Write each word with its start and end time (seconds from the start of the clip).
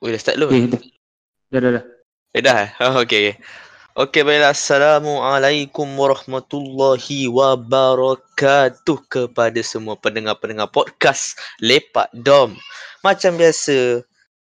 Oh, 0.00 0.08
dah 0.08 0.16
start 0.16 0.40
belum? 0.40 0.48
Okay, 0.48 0.64
dah. 0.72 0.80
Dah, 1.52 1.60
dah, 1.60 1.70
dah. 1.76 1.84
Eh 2.32 2.40
dah? 2.40 2.56
eh? 2.64 2.68
Oh, 2.88 3.04
okay. 3.04 3.36
Okey 3.92 4.24
baiklah. 4.24 4.56
Assalamualaikum 4.56 5.84
warahmatullahi 5.92 7.28
wabarakatuh 7.28 8.98
kepada 9.12 9.60
semua 9.60 10.00
pendengar-pendengar 10.00 10.72
podcast 10.72 11.36
Lepak 11.60 12.08
Dom. 12.16 12.56
Macam 13.04 13.36
biasa, 13.36 14.00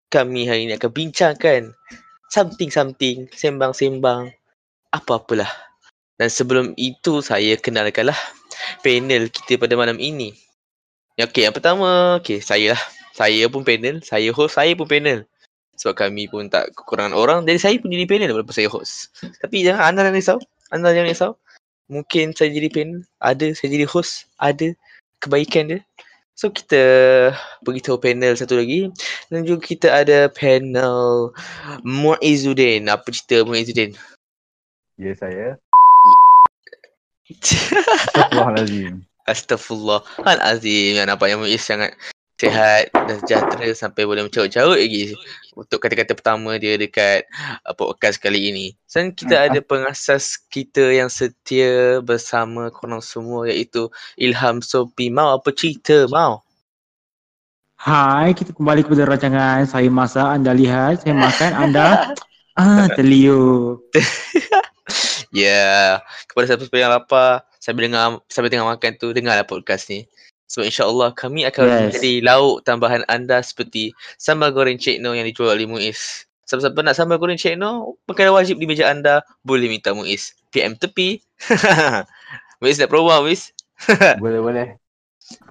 kami 0.10 0.50
hari 0.50 0.66
ini 0.66 0.74
akan 0.74 0.90
bincangkan 0.90 1.70
something-something, 2.34 3.30
sembang-sembang, 3.38 4.34
apa-apalah. 4.90 5.54
Dan 6.18 6.34
sebelum 6.34 6.74
itu, 6.82 7.22
saya 7.22 7.62
kenalkanlah 7.62 8.18
panel 8.82 9.30
kita 9.30 9.62
pada 9.62 9.78
malam 9.78 10.02
ini. 10.02 10.34
Okey, 11.22 11.46
yang 11.46 11.54
pertama, 11.54 12.18
okey, 12.18 12.42
saya 12.42 12.74
lah. 12.74 12.84
Saya 13.14 13.46
pun 13.54 13.62
panel, 13.62 14.02
saya 14.02 14.34
host, 14.34 14.58
saya 14.58 14.74
pun 14.74 14.90
panel. 14.90 15.30
Sebab 15.78 15.96
kami 15.98 16.30
pun 16.30 16.48
tak 16.48 16.74
kekurangan 16.78 17.16
orang. 17.18 17.40
Jadi 17.50 17.60
saya 17.60 17.76
pun 17.82 17.90
jadi 17.90 18.06
panel 18.06 18.32
walaupun 18.34 18.56
saya 18.56 18.70
host. 18.70 19.10
Tapi 19.42 19.66
jangan 19.66 19.94
anda 19.94 20.02
jangan 20.06 20.16
risau. 20.18 20.40
Anda 20.70 20.94
jangan 20.94 21.10
risau. 21.10 21.32
Mungkin 21.90 22.38
saya 22.38 22.50
jadi 22.54 22.70
panel. 22.70 23.02
Ada 23.20 23.58
saya 23.58 23.70
jadi 23.74 23.86
host. 23.90 24.30
Ada 24.38 24.78
kebaikan 25.20 25.74
dia. 25.74 25.80
So 26.34 26.50
kita 26.50 26.82
beritahu 27.62 28.02
panel 28.02 28.38
satu 28.38 28.58
lagi. 28.58 28.90
Dan 29.34 29.46
juga 29.46 29.66
kita 29.66 29.88
ada 29.90 30.30
panel 30.30 31.30
Muizuddin 31.86 32.90
Apa 32.90 33.10
cerita 33.14 33.46
Muizuddin? 33.46 33.94
Ya 34.98 35.14
saya. 35.18 35.58
Astagfirullahalazim 37.34 39.08
Astagfirullah 39.24 40.04
Kan 40.20 40.40
Azim 40.44 41.00
yang 41.00 41.08
nampaknya 41.08 41.40
Muiz 41.40 41.64
sangat 41.64 41.96
sihat 42.38 42.90
dan 42.92 43.22
sejahtera 43.22 43.72
sampai 43.78 44.04
boleh 44.04 44.26
mencarut-carut 44.26 44.76
lagi 44.76 45.14
untuk 45.54 45.78
kata-kata 45.80 46.18
pertama 46.18 46.58
dia 46.58 46.76
dekat 46.76 47.30
uh, 47.64 47.76
podcast 47.78 48.18
kali 48.18 48.50
ini. 48.50 48.66
Dan 48.90 49.14
kita 49.14 49.50
ada 49.50 49.60
pengasas 49.62 50.42
kita 50.50 50.94
yang 50.94 51.08
setia 51.08 52.02
bersama 52.02 52.74
korang 52.74 53.02
semua 53.02 53.48
iaitu 53.48 53.88
Ilham 54.18 54.60
Sopi. 54.66 55.14
Mau 55.14 55.38
apa 55.38 55.54
cerita? 55.54 56.10
Mau? 56.10 56.42
Hai, 57.84 58.32
kita 58.32 58.56
kembali 58.56 58.88
kepada 58.88 59.04
rancangan 59.04 59.68
Saya 59.68 59.92
masak, 59.92 60.24
anda 60.24 60.56
lihat 60.56 61.04
Saya 61.04 61.20
makan, 61.20 61.52
anda 61.52 62.16
Ah, 62.56 62.88
terliur 62.96 63.84
Ya, 65.34 65.50
yeah. 65.50 65.88
kepada 66.30 66.46
siapa-siapa 66.54 66.78
yang 66.78 66.94
lapar, 66.94 67.42
sambil 67.58 67.90
dengar 67.90 68.22
sambil 68.30 68.54
tengah 68.54 68.70
makan 68.70 69.02
tu, 69.02 69.18
dengarlah 69.18 69.42
podcast 69.42 69.90
ni. 69.90 70.06
So 70.54 70.62
insyaAllah 70.62 71.18
kami 71.18 71.50
akan 71.50 71.66
yes. 71.66 71.74
menjadi 71.98 72.14
lauk 72.30 72.62
tambahan 72.62 73.02
anda 73.10 73.42
seperti 73.42 73.90
sambal 74.22 74.54
goreng 74.54 74.78
Cik 74.78 75.02
No 75.02 75.18
yang 75.18 75.26
dijual 75.26 75.58
oleh 75.58 75.66
Muiz. 75.66 76.30
Siapa-siapa 76.46 76.78
nak 76.86 76.94
sambal 76.94 77.18
goreng 77.18 77.42
Cik 77.42 77.58
No, 77.58 77.98
perkara 78.06 78.30
wajib 78.30 78.62
di 78.62 78.70
meja 78.70 78.86
anda, 78.86 79.26
boleh 79.42 79.66
minta 79.66 79.98
Muiz. 79.98 80.38
PM 80.54 80.78
tepi. 80.78 81.18
Muiz 82.62 82.78
nak 82.78 82.94
promo 82.94 83.10
Muiz? 83.26 83.50
boleh, 84.22 84.38
boleh. 84.46 84.68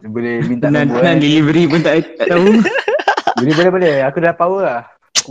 Boleh 0.07 0.39
minta 0.47 0.71
nombor 0.71 1.03
dan 1.03 1.19
eh. 1.19 1.27
delivery 1.27 1.67
pun 1.67 1.83
tak, 1.83 2.07
tak 2.23 2.31
tahu 2.31 2.63
Boleh, 3.43 3.55
boleh, 3.59 3.71
boleh. 3.75 3.95
Aku 4.07 4.23
dah 4.23 4.39
power 4.39 4.63
lah. 4.63 4.83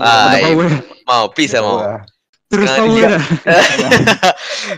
Ah, 0.04 0.36
eh, 0.36 0.52
power 0.52 0.68
mau, 1.08 1.32
please 1.32 1.56
lah 1.56 1.64
mau. 1.64 1.80
lah. 1.80 2.04
Terus 2.52 2.68
power 2.68 3.00
dah 3.08 3.24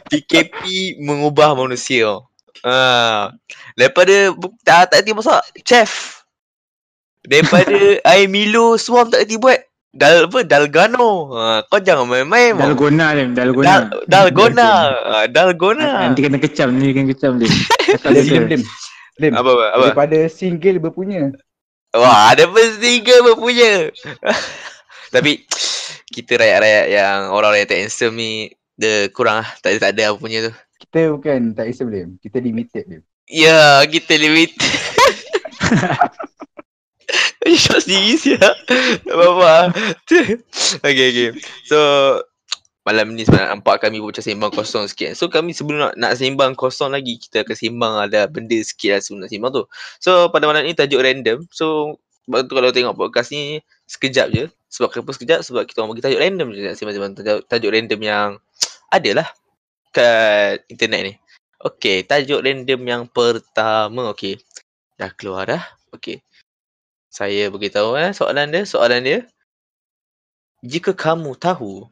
PKP 0.06 0.62
mengubah 1.01 1.57
manusia. 1.57 2.22
Ah, 2.63 3.35
daripada 3.75 4.31
tak 4.63 4.96
tak 4.96 5.03
reti 5.03 5.12
masak, 5.12 5.44
chef. 5.68 6.24
Daripada 7.24 7.75
air 8.16 8.28
Milo 8.31 8.79
semua 8.79 9.03
tak 9.07 9.28
reti 9.28 9.35
buat. 9.35 9.59
Dal 9.94 10.25
apa? 10.25 10.41
Dalgano. 10.41 11.29
Ha, 11.38 11.69
kau 11.69 11.78
jangan 11.78 12.09
main-main. 12.09 12.57
Dalgona 12.57 13.13
dia, 13.13 13.29
Dalgona 13.29 13.68
Dal, 13.69 13.81
dalgona. 14.09 14.72
Ah, 15.06 15.25
dalgona. 15.29 16.09
Nanti 16.09 16.25
kena 16.25 16.41
kecam, 16.41 16.74
nanti 16.74 16.97
kena 16.97 17.13
kecam 17.13 17.38
dia 17.41 17.51
dim, 18.25 18.50
dim. 18.50 18.62
Dim. 19.22 19.34
Apa 19.38 19.50
apa? 19.53 19.66
apa? 19.78 19.85
Daripada 19.94 20.18
single 20.34 20.81
berpunya. 20.81 21.30
Wah, 21.94 22.34
ada 22.34 22.50
pun 22.50 23.38
punya. 23.38 23.94
Tapi 25.13 25.45
kita 26.09 26.41
rakyat-rakyat 26.41 26.85
yang 26.90 27.18
orang-orang 27.30 27.62
yang 27.62 27.69
tak 27.69 27.80
handsome 27.85 28.18
ni 28.18 28.50
dia 28.74 29.13
kurang 29.13 29.45
lah. 29.45 29.50
Tak 29.62 29.78
ada, 29.78 29.78
tak 29.78 29.91
ada 29.94 30.01
apa 30.09 30.18
punya 30.18 30.50
tu. 30.50 30.53
Kita 30.94 31.09
bukan 31.09 31.58
tak 31.58 31.74
isem 31.74 31.90
Dim. 31.90 32.09
Kita 32.22 32.38
limited 32.38 32.86
Dim. 32.86 33.02
Ya, 33.26 33.81
kita 33.90 34.14
limit. 34.14 34.54
Shot 37.66 37.81
siap. 37.90 38.54
Tak 39.02 39.16
apa-apa. 39.18 39.74
okay, 40.86 41.06
okay. 41.09 41.30
So, 41.66 41.81
malam 42.86 43.18
ni 43.18 43.26
sebenarnya 43.26 43.58
nampak 43.58 43.81
kami 43.81 44.06
macam 44.06 44.22
sembang 44.22 44.54
kosong 44.54 44.86
sikit. 44.86 45.18
So, 45.18 45.34
kami 45.34 45.58
sebelum 45.58 45.81
nak, 45.81 45.94
nak 45.98 46.14
sembang 46.14 46.54
kosong 46.54 46.94
lagi, 46.94 47.18
kita 47.18 47.42
akan 47.42 47.58
sembang 47.58 47.94
ada 47.98 48.30
benda 48.30 48.62
sikit 48.62 48.94
lah 48.94 49.02
sebelum 49.02 49.25
nak 49.25 49.34
sembang 49.34 49.50
tu. 49.50 49.66
So, 49.98 50.30
pada 50.30 50.46
malam 50.46 50.62
ni 50.62 50.78
tajuk 50.78 51.02
random. 51.02 51.50
So, 51.50 51.98
sebab 52.30 52.46
tu 52.46 52.54
kalau 52.54 52.70
tengok 52.70 52.94
podcast 52.94 53.34
ni, 53.34 53.66
sekejap 53.90 54.30
je. 54.30 54.46
Sebab 54.70 54.94
kenapa 54.94 55.10
sekejap? 55.10 55.42
Sebab 55.42 55.66
kita 55.66 55.81
orang 55.81 55.98
bagi 55.98 56.06
tajuk 56.06 56.22
random 56.22 56.54
je 56.54 56.70
sembang-sembang. 56.78 57.18
Tajuk, 57.18 57.50
tajuk 57.50 57.74
random 57.74 57.98
yang 58.06 58.30
adalah 58.94 59.25
kat 59.94 60.66
internet 60.68 61.02
ni. 61.06 61.14
Okay, 61.64 62.04
tajuk 62.04 62.44
random 62.44 62.81
yang 62.84 63.04
pertama. 63.08 64.12
Okay, 64.12 64.42
dah 65.00 65.14
keluar 65.16 65.48
dah. 65.48 65.64
Okay. 65.94 66.20
Saya 67.14 67.48
beritahu 67.54 67.94
eh 67.96 68.12
soalan 68.12 68.50
dia. 68.50 68.66
Soalan 68.66 69.06
dia. 69.06 69.20
Jika 70.66 70.92
kamu 70.98 71.38
tahu 71.38 71.86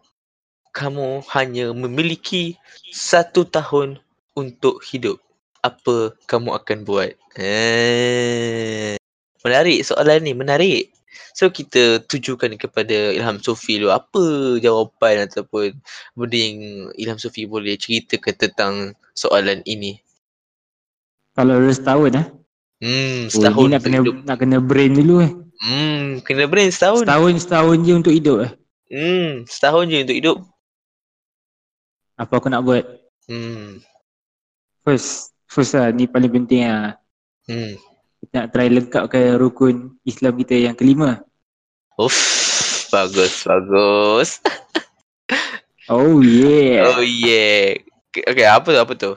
kamu 0.72 1.22
hanya 1.36 1.76
memiliki 1.76 2.56
satu 2.90 3.44
tahun 3.44 4.00
untuk 4.34 4.80
hidup, 4.88 5.20
apa 5.62 6.16
kamu 6.26 6.56
akan 6.56 6.88
buat? 6.88 7.12
Eh, 7.36 8.96
menarik 9.44 9.84
soalan 9.84 10.24
ni, 10.24 10.32
menarik. 10.32 10.96
So 11.32 11.48
kita 11.48 12.04
tujukan 12.06 12.56
kepada 12.56 13.12
Ilham 13.12 13.40
Sofi 13.40 13.80
dulu 13.80 13.92
apa 13.92 14.24
jawapan 14.58 15.28
ataupun 15.28 15.76
benda 16.14 16.38
yang 16.38 16.58
Ilham 16.96 17.20
Sofi 17.20 17.44
boleh 17.44 17.76
ceritakan 17.76 18.34
tentang 18.36 18.74
soalan 19.12 19.60
ini. 19.64 20.00
Kalau 21.32 21.56
dah 21.58 21.72
setahun 21.72 22.12
eh 22.16 22.28
Hmm, 22.82 23.30
Oh, 23.30 23.32
setahun 23.32 23.66
ni 23.70 23.72
nak 23.72 23.82
kena, 23.86 23.98
hidup. 24.02 24.16
nak 24.26 24.38
kena 24.42 24.58
brain 24.58 24.92
dulu 24.92 25.16
eh 25.22 25.32
Hmm, 25.62 26.20
kena 26.26 26.50
brain 26.50 26.74
setahun. 26.74 27.06
Setahun, 27.06 27.34
setahun 27.38 27.78
je 27.86 27.94
untuk 27.94 28.14
hidup 28.14 28.38
eh 28.42 28.52
Hmm, 28.92 29.48
setahun 29.48 29.86
je 29.88 29.98
untuk 30.04 30.18
hidup. 30.18 30.38
Apa 32.18 32.34
aku 32.38 32.50
nak 32.50 32.62
buat 32.62 32.84
Hmm, 33.30 33.80
First 34.82 35.32
First 35.46 35.76
lah, 35.76 35.94
ni 35.94 36.08
paling 36.08 36.32
penting 36.32 36.66
lah 36.66 36.98
hmm. 37.46 37.76
Kita 38.22 38.34
nak 38.38 38.48
try 38.54 38.68
lengkapkan 38.70 39.34
rukun 39.36 39.76
Islam 40.06 40.38
kita 40.38 40.54
yang 40.54 40.76
kelima 40.78 41.26
Uff, 41.98 42.18
bagus, 42.90 43.44
bagus. 43.44 44.30
Oh 45.90 46.22
yeah 46.22 46.86
Oh 46.88 47.02
yeah. 47.02 47.82
Okay, 48.14 48.46
apa 48.46 48.70
tu, 48.70 48.80
apa 48.80 48.94
tu? 48.94 49.12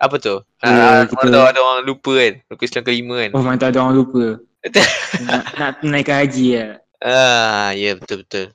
Apa 0.00 0.16
tu? 0.16 0.34
Ya, 0.62 0.70
Ah, 0.70 1.02
kita- 1.04 1.28
kita... 1.28 1.50
ada 1.50 1.60
orang 1.60 1.84
lupa 1.84 2.12
kan? 2.16 2.32
Rukun 2.48 2.66
Islam 2.66 2.82
kelima 2.86 3.14
kan? 3.26 3.30
Oh 3.34 3.42
mana 3.42 3.58
tak 3.58 3.74
ada 3.74 3.82
orang 3.82 3.96
lupa 3.98 4.24
nak, 5.24 5.42
nak 5.56 5.72
naikkan 5.82 6.22
haji 6.22 6.46
lah 6.54 6.70
Ah, 7.00 7.72
ya 7.72 7.80
yeah, 7.80 7.94
betul 7.96 8.22
betul. 8.22 8.46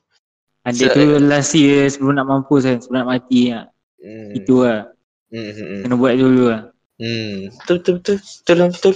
Adik 0.62 0.86
So, 0.86 0.94
tu 0.94 1.04
last 1.20 1.52
year 1.54 1.86
sebelum 1.86 2.14
nak 2.14 2.26
mampus 2.26 2.62
kan 2.62 2.78
Sebelum 2.78 3.04
nak 3.04 3.10
mati 3.12 3.52
lah 3.52 3.68
Hmm. 3.96 4.30
Itu 4.32 4.62
lah 4.62 4.90
Hmm, 5.26 5.42
hmm, 5.50 5.54
hmm. 5.58 5.80
Kena 5.82 5.94
buat 5.98 6.14
dulu 6.14 6.44
lah 6.48 6.62
Hmm. 6.96 7.52
Betul 7.60 7.76
betul 7.82 7.94
betul. 8.00 8.16
Betul 8.40 8.56
betul. 8.72 8.94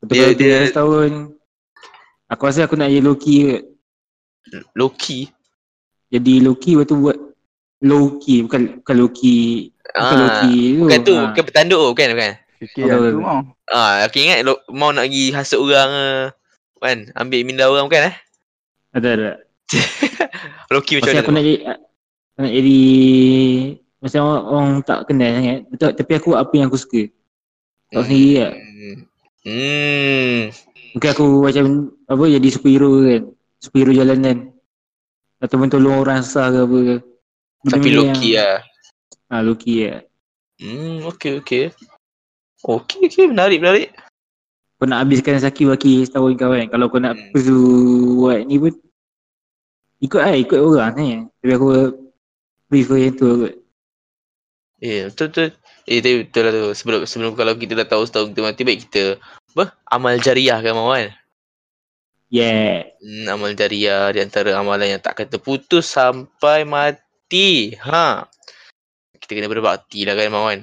Betul 0.00 0.14
Dia- 0.16 0.32
dia, 0.32 0.48
dia- 0.56 0.68
setahun 0.68 1.36
Aku 2.26 2.42
rasa 2.44 2.64
aku 2.64 2.74
nak 2.74 2.88
jadi 2.88 3.02
Loki 3.02 3.34
kot 3.42 3.62
Loki. 4.72 5.26
Jadi 6.08 6.40
Loki 6.40 6.70
lepas 6.72 6.86
tu 6.86 6.96
buat 6.96 7.18
Loki 7.80 8.34
bukan 8.42 8.60
bukan 8.80 8.96
Loki 8.96 9.38
bukan 9.74 9.98
Ah, 9.98 10.14
Loki 10.16 10.54
tu. 10.54 10.78
bukan 10.80 10.98
tu, 11.02 11.12
Ah. 11.12 11.22
bukan 11.28 11.44
petanduk 11.44 11.82
bukan 11.90 12.08
bukan. 12.14 12.32
Fikir 12.56 12.82
Betul. 12.82 13.02
yang 13.02 13.10
tu 13.10 13.20
mau. 13.20 13.40
Ah, 13.66 14.04
aku 14.04 14.16
ingat 14.20 14.38
lo, 14.42 14.60
mau 14.68 14.90
nak 14.90 15.06
pergi 15.06 15.32
hasut 15.32 15.58
orang 15.58 15.90
ke 15.90 16.06
kan, 16.78 16.98
ambil 17.14 17.40
minda 17.42 17.64
orang 17.66 17.84
bukan 17.84 18.08
eh? 18.08 18.16
Ada 18.92 19.08
ada. 19.10 19.30
Loki 20.70 20.96
macam 20.96 21.10
mana? 21.10 21.20
aku 21.20 21.30
nak 21.30 21.42
jadi 21.42 21.56
aku 21.66 22.38
nak 22.38 22.52
jadi 22.52 22.78
macam 23.98 24.20
orang, 24.22 24.44
orang 24.46 24.68
tak 24.80 24.98
kenal 25.04 25.30
sangat. 25.32 25.58
Betul 25.66 25.90
tapi 25.92 26.12
aku 26.14 26.30
apa 26.32 26.52
yang 26.54 26.66
aku 26.66 26.78
suka. 26.78 27.02
Tak 27.90 28.02
sendiri 28.06 28.32
lah. 28.38 28.52
Hmm. 29.40 30.52
Mungkin 30.92 31.10
aku 31.14 31.26
macam 31.40 31.64
apa 32.06 32.22
jadi 32.28 32.48
superhero 32.52 33.00
kan. 33.04 33.22
Superhero 33.56 33.92
jalanan. 33.96 34.52
Ataupun 35.40 35.72
tolong 35.72 36.04
orang 36.04 36.20
sah 36.20 36.52
ke 36.52 36.60
apa 36.60 36.76
ke. 36.84 36.96
Tapi 37.70 37.88
Benda 37.88 37.98
Loki 38.00 38.28
yang, 38.36 38.44
lah. 38.44 38.58
Ah 39.32 39.40
Loki 39.40 39.74
lah. 39.88 40.00
Hmm, 40.60 41.08
okey 41.08 41.40
okey. 41.40 41.64
Okey 42.60 43.00
okey, 43.08 43.24
menarik 43.32 43.64
menarik. 43.64 43.88
Kau 44.76 44.88
nak 44.88 45.04
habiskan 45.04 45.36
Saki 45.40 45.68
Waki 45.68 46.04
setahun 46.04 46.36
kau 46.36 46.52
kan. 46.52 46.68
Kalau 46.68 46.88
kau 46.92 47.00
nak 47.00 47.16
Hmm. 47.16 47.32
perlu 47.32 47.64
buat 48.20 48.44
ni 48.44 48.56
pun 48.60 48.72
Ikut 50.00 50.16
lah, 50.16 50.32
ikut 50.32 50.56
orang 50.56 50.92
ni. 50.96 51.08
Tapi 51.44 51.52
aku 51.52 51.68
prefer 52.72 52.96
yang 53.04 53.14
tu 53.20 53.28
kot. 53.44 53.54
Eh, 54.80 55.04
betul 55.12 55.28
betul. 55.28 55.48
Eh, 55.88 56.00
tapi 56.04 56.26
betul 56.26 56.42
lah 56.44 56.52
tu. 56.52 56.64
Sebelum 56.76 57.00
sebelum 57.08 57.32
kalau 57.36 57.56
kita 57.56 57.72
dah 57.78 57.88
tahu 57.88 58.04
setahun 58.04 58.34
kita 58.34 58.40
mati 58.44 58.62
baik 58.64 58.80
kita 58.88 59.16
apa? 59.56 59.74
Amal 59.90 60.20
jariah 60.20 60.58
kan 60.60 60.72
mau 60.76 60.92
kan? 60.92 61.10
Yeah. 62.30 62.86
Hmm, 63.02 63.26
amal 63.26 63.58
jariah 63.58 64.14
di 64.14 64.22
antara 64.22 64.54
amalan 64.54 64.96
yang 64.98 65.02
tak 65.02 65.18
akan 65.18 65.28
terputus 65.34 65.90
sampai 65.90 66.62
mati. 66.62 67.74
Ha. 67.82 68.28
Kita 69.18 69.34
kena 69.34 69.50
berbakti 69.50 70.06
lah 70.06 70.14
kan 70.14 70.30
mau 70.30 70.46
kan? 70.46 70.62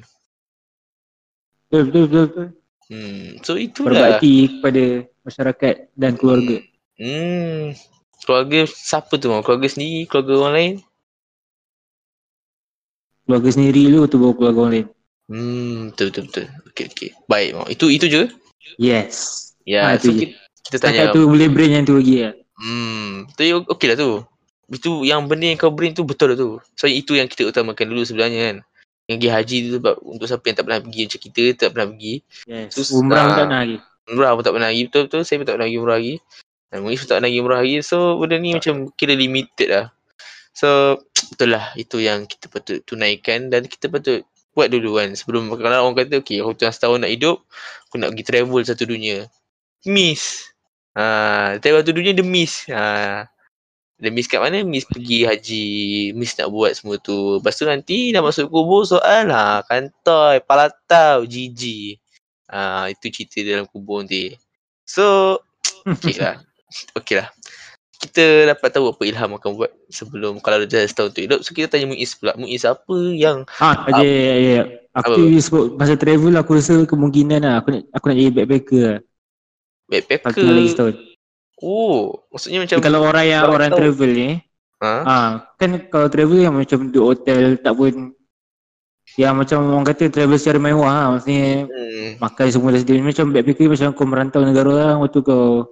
Betul, 1.67 1.81
betul, 1.91 2.03
betul. 2.07 2.25
betul. 2.27 2.47
Hmm, 2.87 3.43
so 3.43 3.59
itulah. 3.59 3.91
Berbakti 3.91 4.35
kepada 4.47 4.83
masyarakat 5.27 5.75
dan 5.99 6.15
keluarga. 6.15 6.63
Hmm. 6.95 7.75
Keluarga 8.23 8.59
siapa 8.63 9.19
tu 9.19 9.27
mau? 9.27 9.43
Keluarga 9.43 9.67
sendiri, 9.67 10.07
keluarga 10.07 10.33
orang 10.39 10.55
lain? 10.55 10.73
Keluarga 13.27 13.49
sendiri 13.51 13.91
dulu 13.91 14.07
tu 14.07 14.17
baru 14.23 14.33
keluarga 14.39 14.59
orang 14.63 14.73
lain. 14.73 14.87
Hmm, 15.27 15.91
betul 15.91 16.07
betul 16.11 16.23
betul. 16.31 16.45
Okey 16.71 16.85
okey. 16.91 17.09
Baik 17.27 17.49
mau. 17.55 17.67
Itu 17.67 17.91
itu 17.91 18.07
je. 18.07 18.31
Yes. 18.79 19.43
Ya, 19.67 19.91
Ha, 19.91 19.99
so 19.99 20.15
kita, 20.15 20.31
kita 20.71 20.75
tanya. 20.79 21.11
Tu 21.11 21.23
boleh 21.27 21.51
brain 21.51 21.71
yang 21.75 21.83
tu 21.83 21.99
lagi 21.99 22.23
lah. 22.23 22.33
Hmm, 22.55 23.27
tu 23.35 23.43
okey 23.43 23.87
lah 23.91 23.97
tu. 23.99 24.23
Itu 24.71 25.03
yang 25.03 25.27
benda 25.27 25.51
yang 25.51 25.59
kau 25.59 25.71
bring 25.71 25.91
tu 25.91 26.07
betul 26.07 26.31
lah 26.31 26.37
tu. 26.39 26.63
So 26.79 26.87
itu 26.87 27.19
yang 27.19 27.27
kita 27.27 27.43
utamakan 27.47 27.91
dulu 27.91 28.07
sebenarnya 28.07 28.39
kan. 28.51 28.57
Yang 29.07 29.17
pergi 29.19 29.29
haji 29.31 29.57
tu 29.59 29.69
sebab 29.79 29.95
untuk 30.03 30.27
siapa 30.27 30.43
yang 30.47 30.55
tak 30.59 30.65
pernah 30.67 30.79
pergi 30.83 31.01
macam 31.07 31.19
kita 31.23 31.41
tak 31.55 31.69
pernah 31.75 31.87
pergi. 31.91 32.13
Yes. 32.47 32.67
Sus- 32.75 32.91
Umrah 32.95 33.23
ah. 33.23 33.35
tak 33.35 33.45
nak 33.51 33.59
lagi. 33.67 33.77
Umrah 34.07 34.31
pun 34.31 34.43
tak 34.47 34.53
pernah 34.55 34.69
pergi 34.71 34.83
betul-betul. 34.87 35.21
Saya 35.27 35.35
pun 35.35 35.45
tak 35.47 35.55
pernah 35.59 35.67
pergi 35.67 35.79
umrah 35.79 35.97
lagi. 35.99 36.15
Dan 36.67 36.77
pun 36.79 36.89
tak 36.95 37.07
pernah 37.07 37.19
pergi 37.27 37.39
umrah 37.43 37.59
lagi. 37.59 37.75
So 37.83 37.97
benda 38.15 38.35
ni 38.39 38.49
macam 38.55 38.75
kira 38.95 39.13
limited 39.15 39.67
lah. 39.67 39.85
So 40.55 40.67
betul 41.35 41.49
lah 41.51 41.65
itu 41.75 41.97
yang 41.99 42.23
kita 42.23 42.47
patut 42.47 42.79
tunaikan 42.87 43.51
dan 43.51 43.67
kita 43.67 43.91
patut 43.91 44.23
buat 44.57 44.73
dulu 44.73 44.97
kan. 44.97 45.13
Sebelum 45.13 45.53
kalau 45.53 45.85
orang 45.85 45.93
kata 45.93 46.17
okay 46.17 46.41
aku 46.41 46.57
tengah 46.57 46.73
setahun 46.73 47.05
nak 47.05 47.13
hidup. 47.13 47.37
Aku 47.87 48.01
nak 48.01 48.09
pergi 48.17 48.25
travel 48.25 48.61
satu 48.65 48.89
dunia. 48.89 49.29
Miss. 49.85 50.49
Ha, 50.97 51.61
travel 51.61 51.85
satu 51.85 51.93
dunia 51.93 52.17
dia 52.17 52.25
miss. 52.25 52.65
Ha, 52.73 53.29
dia 54.01 54.09
miss 54.09 54.25
kat 54.25 54.41
mana? 54.41 54.65
Miss 54.65 54.89
pergi 54.89 55.29
haji. 55.29 55.65
Miss 56.17 56.33
nak 56.41 56.49
buat 56.49 56.73
semua 56.73 56.97
tu. 56.97 57.37
Lepas 57.37 57.53
tu 57.61 57.69
nanti 57.69 58.09
dah 58.09 58.25
masuk 58.25 58.49
kubur 58.49 58.81
soal 58.89 59.29
ha, 59.29 59.61
kantoi, 59.69 60.41
palatau, 60.41 61.21
gigi. 61.29 62.01
Ah 62.49 62.89
itu 62.89 63.13
cerita 63.13 63.45
dalam 63.45 63.69
kubur 63.69 64.01
nanti. 64.01 64.33
So 64.89 65.37
okey 65.85 66.17
lah. 66.17 66.41
Okey 66.97 67.21
lah. 67.21 67.29
Kita 67.97 68.23
dapat 68.47 68.69
tahu 68.69 68.93
apa 68.93 69.01
Ilham 69.03 69.35
akan 69.35 69.57
buat 69.57 69.71
sebelum 69.89 70.37
kalau 70.37 70.61
dah 70.63 70.85
setahun 70.85 71.11
tu 71.11 71.25
hidup. 71.25 71.41
So 71.41 71.51
kita 71.51 71.65
tanya 71.67 71.89
Muiz 71.89 72.13
pula. 72.13 72.37
Muiz 72.37 72.61
apa 72.61 72.93
yang 73.09 73.41
Ah, 73.57 73.89
aja 73.89 74.05
ya, 74.05 74.35
ya. 74.37 74.61
Aku 74.93 75.17
Apa? 75.17 75.41
sebut 75.41 75.65
masa 75.73 75.93
travel 75.93 76.33
aku 76.33 76.57
rasa 76.57 76.85
kemungkinan 76.85 77.41
lah 77.41 77.61
aku 77.61 77.69
nak 77.69 77.81
aku 77.91 78.05
nak 78.07 78.17
jadi 78.17 78.31
backpacker 78.33 78.81
lah. 78.81 78.99
Backpacker? 79.87 80.45
lagi 80.45 80.69
setahun. 80.69 80.95
Oh, 81.57 82.21
maksudnya 82.29 82.61
macam 82.61 82.77
kalau 82.77 83.01
orang 83.01 83.25
yang 83.25 83.43
orang 83.49 83.69
tahun? 83.73 83.79
travel 83.81 84.09
ni, 84.13 84.29
ha? 84.77 84.93
ah 85.01 85.29
kan 85.57 85.69
kalau 85.89 86.05
travel 86.05 86.37
yang 86.37 86.53
macam 86.53 86.89
duduk 86.89 87.17
hotel 87.17 87.57
tak 87.57 87.73
pun 87.73 88.13
yang 89.17 89.33
macam 89.33 89.65
orang 89.65 89.85
kata 89.85 90.13
travel 90.13 90.37
secara 90.37 90.61
mewah 90.61 90.93
lah. 90.93 91.07
Maksudnya 91.17 91.65
Hmm, 91.65 92.09
makan 92.17 92.45
semua 92.53 92.69
dah 92.69 92.81
sedia. 92.81 93.01
Macam 93.01 93.25
backpacker 93.29 93.67
macam 93.69 93.87
kau 93.91 94.05
merantau 94.05 94.41
negara 94.45 94.69
orang 94.69 94.97
waktu 95.01 95.19
kau 95.21 95.65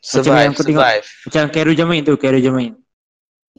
Macam 0.00 0.32
yang 0.32 0.52
survive, 0.52 0.52
tengok- 0.56 0.80
survive. 0.80 1.06
macam 1.22 1.42
Cairo 1.50 1.72
Jamain 1.72 2.02
tu, 2.02 2.14
Cairo 2.16 2.38
Jamain. 2.38 2.72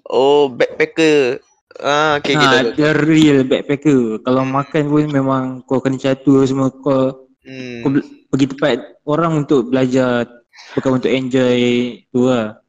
Oh, 0.03 0.49
backpacker. 0.49 1.39
Ah, 1.77 2.17
okay, 2.17 2.35
ha, 2.35 2.41
tahu. 2.61 2.75
dia 2.75 2.91
real 2.91 3.39
backpacker. 3.43 4.19
Kalau 4.19 4.43
makan 4.43 4.83
pun 4.87 5.03
memang 5.07 5.43
kau 5.63 5.79
kena 5.79 5.95
catur 5.95 6.43
semua 6.43 6.67
kau 6.69 7.29
Hmm. 7.41 7.81
kau 7.81 7.89
pergi 8.29 8.45
tempat 8.47 8.77
orang 9.03 9.41
untuk 9.41 9.65
belajar 9.67 10.29
bukan 10.73 10.99
untuk 10.99 11.09
enjoy 11.09 11.57
tu 12.07 12.27
lah. 12.27 12.61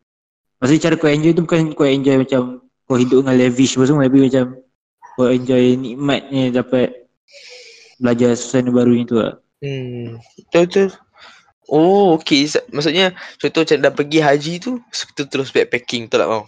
Maksudnya 0.56 0.82
cara 0.82 0.94
kau 0.94 1.10
enjoy 1.10 1.32
tu 1.32 1.42
bukan 1.42 1.60
kau 1.72 1.84
enjoy 1.84 2.16
macam 2.16 2.42
kau 2.82 2.96
hidup 2.96 3.20
dengan 3.20 3.36
lavish 3.36 3.74
apa 3.74 3.84
semua 3.84 4.06
tapi 4.06 4.18
macam 4.22 4.44
kau 5.12 5.28
enjoy 5.28 5.64
nikmatnya 5.74 6.42
dapat 6.54 6.88
belajar 7.98 8.32
suasana 8.32 8.70
baru 8.70 8.92
ni 8.92 9.04
tu 9.04 9.16
lah. 9.16 9.36
Hmm. 9.60 10.16
Betul 10.38 10.62
betul. 10.64 10.88
Oh, 11.72 12.12
okay. 12.14 12.44
Maksudnya 12.68 13.10
contoh 13.40 13.64
macam 13.64 13.78
dah 13.80 13.92
pergi 13.92 14.18
haji 14.20 14.52
tu, 14.58 14.76
so 14.92 15.08
kita 15.08 15.24
terus 15.24 15.48
backpacking 15.48 16.04
tak 16.04 16.28
mau? 16.28 16.44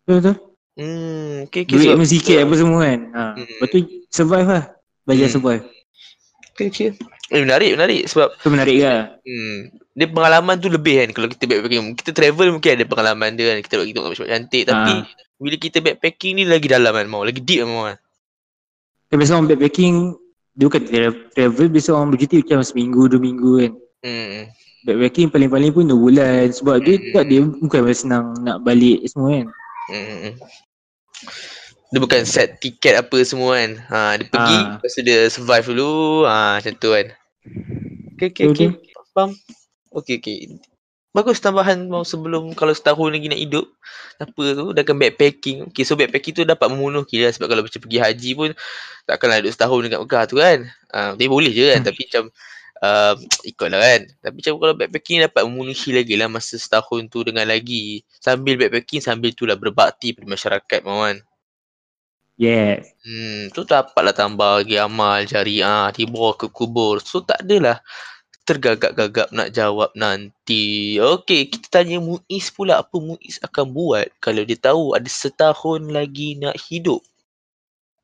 Betul 0.00 0.14
betul. 0.16 0.36
Hmm, 0.72 1.44
okay, 1.44 1.66
okay. 1.66 1.74
Duit 1.74 1.92
pun 1.92 2.06
sikit 2.06 2.36
apa 2.38 2.54
semua 2.54 2.80
kan. 2.80 3.00
Ha. 3.10 3.22
Hmm. 3.34 3.44
Lepas 3.50 3.68
tu 3.68 3.78
survive 4.08 4.48
lah. 4.48 4.64
Belajar 5.02 5.26
Hmm. 5.26 5.34
survive. 5.34 5.62
Okay, 6.48 6.66
okay. 6.68 6.88
Eh, 7.28 7.40
menarik, 7.40 7.74
menarik 7.74 8.02
sebab 8.06 8.28
Tu 8.36 8.48
menarik 8.48 8.76
lah. 8.78 9.16
hmm, 9.18 9.56
dia 9.90 10.06
pengalaman 10.06 10.56
tu 10.56 10.68
lebih 10.68 11.00
kan 11.00 11.08
kalau 11.10 11.26
kita 11.26 11.44
backpacking. 11.44 11.82
Kita 11.92 12.10
travel 12.12 12.48
mungkin 12.52 12.70
ada 12.72 12.86
pengalaman 12.86 13.30
dia 13.34 13.44
kan. 13.50 13.58
Kita 13.60 13.74
bagi 13.76 13.92
tengok 13.92 14.10
macam 14.12 14.28
cantik 14.28 14.62
tapi 14.64 14.94
Ha. 14.94 15.08
bila 15.36 15.56
kita 15.56 15.78
backpacking 15.80 16.32
ni 16.34 16.44
lagi 16.44 16.68
dalam 16.68 16.92
kan 16.92 17.06
mau, 17.06 17.20
lagi 17.20 17.40
deep 17.40 17.58
kan 17.58 17.68
mau. 17.68 17.84
kan. 17.84 17.98
Biasa 19.10 19.32
orang 19.34 19.48
backpacking 19.48 19.94
dia 20.52 20.64
bukan 20.68 20.82
tra- 20.84 21.24
travel 21.32 21.66
biasa 21.68 21.88
orang 21.90 22.10
begitu 22.10 22.38
macam 22.38 22.60
seminggu 22.62 23.08
dua 23.08 23.18
minggu 23.18 23.52
kan. 23.58 23.72
Hmm. 24.02 24.50
Backpacking 24.82 25.30
paling-paling 25.30 25.70
pun 25.70 25.86
2 25.86 25.94
bulan 25.94 26.50
sebab 26.50 26.82
dia 26.82 26.98
Hmm. 26.98 27.12
tak 27.14 27.24
dia 27.30 27.40
bukan 27.46 27.80
senang 27.94 28.34
nak 28.42 28.66
balik 28.66 29.06
semua 29.06 29.30
kan. 29.30 29.46
Hmm. 29.90 30.06
hmm. 30.10 30.34
Dia 31.92 31.98
bukan 32.00 32.24
set 32.24 32.56
tiket 32.58 32.98
apa 32.98 33.20
semua 33.22 33.60
kan. 33.60 33.70
Ha, 33.92 33.98
dia 34.16 34.26
pergi, 34.26 34.56
Ah. 34.56 34.80
lepas 34.80 34.90
tu 34.96 35.02
dia 35.04 35.28
survive 35.28 35.66
dulu. 35.76 36.24
Ha, 36.24 36.56
macam 36.58 36.72
tu 36.80 36.88
kan. 36.88 37.06
Okay, 38.16 38.28
okay, 38.32 38.44
okay. 38.48 38.68
Betul. 38.72 39.12
Faham? 39.12 39.30
Okay, 39.92 40.16
okay. 40.18 40.38
Bagus 41.12 41.44
tambahan 41.44 41.84
mau 41.92 42.00
sebelum 42.00 42.56
kalau 42.56 42.72
setahun 42.72 43.12
lagi 43.12 43.28
nak 43.28 43.36
hidup. 43.36 43.68
Apa 44.16 44.42
tu, 44.56 44.72
dah 44.72 44.80
akan 44.80 44.96
backpacking. 44.96 45.68
Okay, 45.68 45.84
so 45.84 45.92
backpacking 45.92 46.32
tu 46.32 46.42
dapat 46.48 46.72
memenuh 46.72 47.04
kira 47.04 47.28
sebab 47.28 47.52
kalau 47.52 47.60
macam 47.60 47.80
pergi 47.84 47.98
haji 48.00 48.30
pun 48.40 48.50
takkanlah 49.04 49.44
duduk 49.44 49.52
setahun 49.52 49.78
dekat 49.84 50.00
Mekah 50.00 50.24
tu 50.24 50.36
kan. 50.40 50.58
Ha, 50.96 51.12
tapi 51.12 51.28
boleh 51.28 51.52
je 51.52 51.76
kan. 51.76 51.84
Hmm. 51.84 51.88
Tapi 51.92 52.00
macam 52.08 52.24
uh, 52.82 53.14
ikutlah 53.50 53.80
kan. 53.80 54.02
Tapi 54.20 54.34
macam 54.42 54.52
kalau 54.58 54.74
backpacking 54.76 55.18
dapat 55.24 55.42
memenuhi 55.46 55.90
lagi 55.94 56.14
lah 56.18 56.28
masa 56.28 56.58
setahun 56.58 57.08
tu 57.08 57.22
dengan 57.22 57.46
lagi. 57.46 58.02
Sambil 58.18 58.58
backpacking, 58.58 59.00
sambil 59.00 59.30
tu 59.32 59.46
lah 59.46 59.56
berbakti 59.56 60.12
pada 60.12 60.26
masyarakat 60.26 60.80
mau 60.82 61.06
kan. 61.06 61.22
Yes. 62.40 62.90
Hmm, 63.06 63.54
tu 63.54 63.62
dapatlah 63.62 64.16
tambah 64.16 64.66
lagi 64.66 64.74
amal 64.80 65.22
jariah, 65.22 65.94
dibawa 65.94 66.34
ke 66.34 66.50
kubur. 66.50 66.98
So 66.98 67.22
tak 67.22 67.46
adalah 67.46 67.78
tergagap-gagap 68.42 69.30
nak 69.30 69.54
jawab 69.54 69.94
nanti. 69.94 70.98
Okey, 70.98 71.46
kita 71.46 71.82
tanya 71.82 72.02
Muiz 72.02 72.50
pula 72.50 72.82
apa 72.82 72.98
Muiz 72.98 73.38
akan 73.46 73.70
buat 73.70 74.10
kalau 74.18 74.42
dia 74.42 74.58
tahu 74.58 74.98
ada 74.98 75.06
setahun 75.06 75.86
lagi 75.86 76.34
nak 76.34 76.58
hidup. 76.58 76.98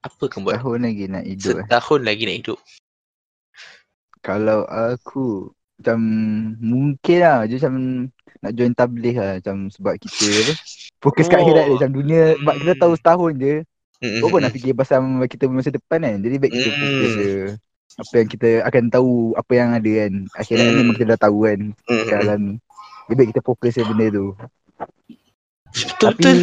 Apa 0.06 0.30
akan 0.30 0.46
buat? 0.46 0.62
Tahun 0.62 0.86
lagi 0.86 1.04
nak 1.10 1.24
hidup 1.26 1.54
eh. 1.58 1.66
Setahun 1.66 2.00
lagi 2.06 2.22
nak 2.30 2.36
hidup. 2.38 2.58
Kalau 4.20 4.64
aku 4.64 5.50
macam 5.78 5.98
mungkin 6.58 7.18
lah 7.18 7.46
je 7.46 7.54
macam 7.56 7.74
nak 8.38 8.52
join 8.52 8.72
tabligh 8.72 9.14
lah 9.14 9.38
macam 9.38 9.66
sebab 9.68 9.94
kita 9.96 10.26
apa 10.26 10.52
fokus 10.98 11.26
kat 11.26 11.38
Oh. 11.38 11.42
akhirat 11.42 11.64
dia 11.64 11.74
macam 11.76 11.92
dunia 11.92 12.22
sebab 12.34 12.54
kita 12.56 12.72
tahu 12.76 12.92
setahun 12.94 13.32
je. 13.36 13.54
Hmm, 13.98 14.22
apa 14.22 14.36
nak 14.38 14.52
fikir 14.52 14.72
pasal 14.72 14.98
kita 15.26 15.44
masa 15.46 15.70
depan 15.70 15.98
kan? 16.00 16.16
Jadi 16.18 16.36
baik 16.36 16.52
kita 16.52 16.68
fokus 16.68 17.10
Hmm. 17.10 17.20
je. 17.20 17.34
Apa 17.98 18.14
yang 18.14 18.28
kita 18.28 18.48
akan 18.62 18.84
tahu 18.88 19.12
apa 19.34 19.52
yang 19.52 19.68
ada 19.72 19.90
kan? 19.90 20.12
Akhirat 20.34 20.62
ni 20.62 20.68
Hmm. 20.68 20.78
memang 20.80 20.94
kita 20.94 21.08
dah 21.08 21.20
tahu 21.20 21.38
kan? 21.44 21.60
Hmm, 21.82 22.04
kat 22.04 22.18
alam 22.20 22.40
ni. 22.40 22.54
Jadi 23.04 23.14
baik 23.14 23.28
kita 23.32 23.40
fokus 23.40 23.72
je 23.72 23.82
benda 23.82 24.06
tu. 24.08 24.26
Betul 25.68 25.96
tapi 26.00 26.22
betul. 26.22 26.38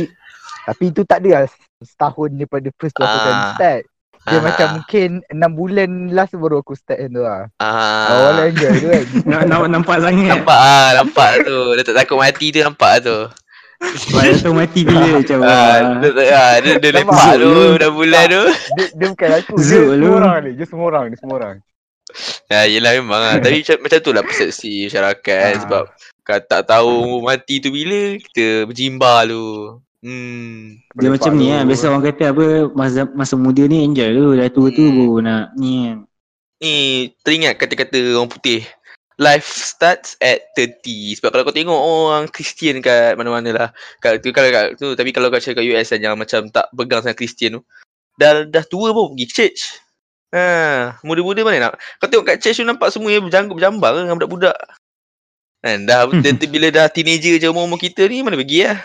tapi 0.65 0.83
itu 0.85 1.01
tak 1.03 1.17
ada 1.21 1.29
lah 1.31 1.43
setahun 1.79 2.29
daripada 2.31 2.67
first 2.73 2.93
tu 2.93 3.01
aku 3.01 3.17
akan 3.17 3.35
Ah. 3.35 3.47
start 3.53 3.81
dia 4.25 4.37
Ah, 4.37 4.43
macam 4.43 4.65
ah. 4.65 4.73
mungkin 4.75 5.09
6 5.27 5.37
bulan 5.53 5.89
last 6.09 6.33
baru 6.33 6.59
aku 6.59 6.73
start 6.73 6.97
yang 6.97 7.11
tu 7.11 7.21
lah 7.21 7.45
Ah. 7.57 8.09
awal 8.09 8.49
enjoy 8.49 8.71
tu 8.73 8.87
kan 8.87 9.03
nak, 9.45 9.61
nampak 9.67 9.97
sangat. 9.99 10.29
Nampak 10.33 10.59
ah, 10.59 10.87
nampak 10.95 11.31
tu. 11.41 11.57
Dia 11.73 11.83
tak 11.83 11.95
takut 11.95 12.17
mati 12.17 12.45
tu 12.49 12.59
nampak 12.59 12.93
tu. 13.01 13.17
Baru 14.09 14.33
tahu 14.35 14.55
mati 14.55 14.81
bila 14.81 15.19
macam 15.19 15.37
Ah, 15.39 15.51
ah. 15.51 15.77
dia, 15.99 16.09
dia, 16.57 16.73
dia 16.79 16.89
Nampak 16.95 17.11
lepak 17.11 17.33
tu. 17.37 17.51
tu 17.51 17.77
dah 17.77 17.89
bulan 17.91 18.25
tu. 18.25 18.43
dia, 18.73 18.85
dia 18.89 19.07
bukan 19.07 19.29
aku 19.35 19.53
dia 19.53 19.65
Zul 19.67 19.85
semua 19.95 20.15
orang 20.17 20.37
ni 20.39 20.51
dia 20.51 20.65
semua 20.65 20.85
orang 20.87 21.05
dia 21.07 21.19
semua 21.19 21.35
orang 21.37 21.55
Ya, 22.45 22.61
yelah 22.63 22.95
memang 22.95 23.17
lah. 23.19 23.35
Tapi 23.37 23.59
macam, 23.59 23.77
macam 23.81 23.99
tu 23.99 24.11
lah 24.11 24.23
persepsi 24.23 24.87
masyarakat 24.87 25.41
Ah. 25.43 25.59
sebab 25.59 25.83
kalau 26.21 26.41
tak 26.43 26.61
tahu 26.63 26.95
mati 27.19 27.59
tu 27.59 27.69
bila, 27.69 28.15
kita 28.19 28.65
berjimba 28.65 29.25
tu. 29.25 29.77
Hmm. 30.05 30.77
Dia 30.93 31.09
macam 31.09 31.33
ni 31.33 31.49
lah. 31.49 31.65
Biasa 31.65 31.89
orang 31.89 32.05
kata 32.05 32.23
apa 32.29 32.45
masa 32.77 33.09
masa 33.17 33.33
muda 33.33 33.65
ni 33.65 33.81
enjoy 33.81 34.13
tu. 34.13 34.25
Dah 34.37 34.47
tua 34.53 34.69
tu 34.69 34.85
Hmm. 34.85 34.95
baru 35.01 35.17
nak 35.25 35.45
ni 35.57 35.73
kan. 35.89 35.97
Ni 36.61 36.73
teringat 37.25 37.57
kata-kata 37.57 37.97
orang 38.13 38.29
putih. 38.29 38.61
life 39.15 39.47
starts 39.47 40.19
at 40.19 40.43
30 40.59 41.15
sebab 41.15 41.31
kalau 41.31 41.47
kau 41.47 41.55
tengok 41.55 41.71
orang 41.79 42.27
Kristian 42.27 42.83
kat 42.83 43.15
mana-mana 43.15 43.47
lah 43.55 43.69
kat 44.03 44.19
tu 44.19 44.35
kalau 44.35 44.51
kat 44.51 44.75
tu 44.75 44.91
tapi 44.91 45.15
kalau 45.15 45.31
kau 45.31 45.39
cakap 45.39 45.63
kat 45.63 45.71
US 45.71 45.87
kan 45.87 46.03
yang 46.03 46.19
macam 46.19 46.51
tak 46.51 46.67
pegang 46.75 46.99
sangat 46.99 47.23
Kristian 47.23 47.55
tu 47.55 47.61
dah 48.19 48.43
dah 48.43 48.67
tua 48.67 48.91
pun 48.91 49.15
pergi 49.15 49.25
church 49.31 49.79
ha 50.35 50.99
muda-muda 50.99 51.47
mana 51.47 51.57
nak 51.63 51.79
kau 52.03 52.11
tengok 52.11 52.27
kat 52.27 52.43
church 52.43 52.59
tu 52.59 52.67
nampak 52.67 52.91
semua 52.91 53.07
yang 53.07 53.23
berjanggut 53.23 53.55
berjambang 53.55 54.03
dengan 54.03 54.19
budak-budak 54.19 54.57
kan 55.63 55.79
dah 55.87 55.99
Hmm. 56.11 56.51
bila 56.51 56.67
dah 56.75 56.91
teenager 56.91 57.39
je 57.39 57.47
umur-umur 57.47 57.79
kita 57.79 58.11
ni 58.11 58.19
mana 58.19 58.35
pergi 58.35 58.67
lah 58.67 58.83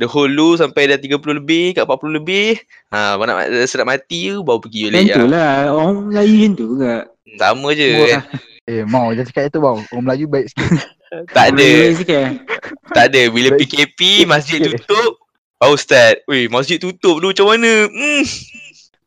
The 0.00 0.08
whole 0.08 0.32
lu 0.32 0.56
sampai 0.56 0.88
dah 0.88 0.96
30 0.96 1.20
lebih 1.44 1.76
kat 1.76 1.84
40 1.84 2.16
lebih 2.16 2.56
ha 2.88 3.20
nak 3.20 3.44
sedap 3.68 3.84
mati 3.84 4.32
tu 4.32 4.40
baru 4.40 4.58
pergi 4.64 4.88
balik 4.88 5.12
tu 5.12 5.24
ya. 5.24 5.28
lah. 5.28 5.52
Orang 5.68 6.08
Melayu 6.08 6.32
macam 6.32 6.52
tu 6.56 6.64
juga. 6.76 6.94
sama 7.36 7.68
je 7.72 7.86
kan 8.08 8.22
Eh 8.70 8.86
mau 8.86 9.10
jangan 9.10 9.26
cakap 9.26 9.42
itu 9.50 9.58
bang. 9.58 9.78
Orang 9.90 10.04
Melayu 10.06 10.24
baik 10.30 10.46
sikit. 10.48 10.70
tak 11.36 11.46
ada 11.52 11.66
eh. 11.66 11.90
Tak 12.94 13.04
ada. 13.10 13.20
Bila 13.28 13.48
PKP, 13.58 14.24
masjid 14.24 14.62
tutup. 14.62 15.18
Oh 15.58 15.74
Ustaz, 15.74 16.22
weh 16.30 16.46
masjid 16.46 16.78
tutup 16.78 17.18
tu 17.18 17.26
macam 17.30 17.46
mana? 17.50 17.90
Hmm. 17.90 18.22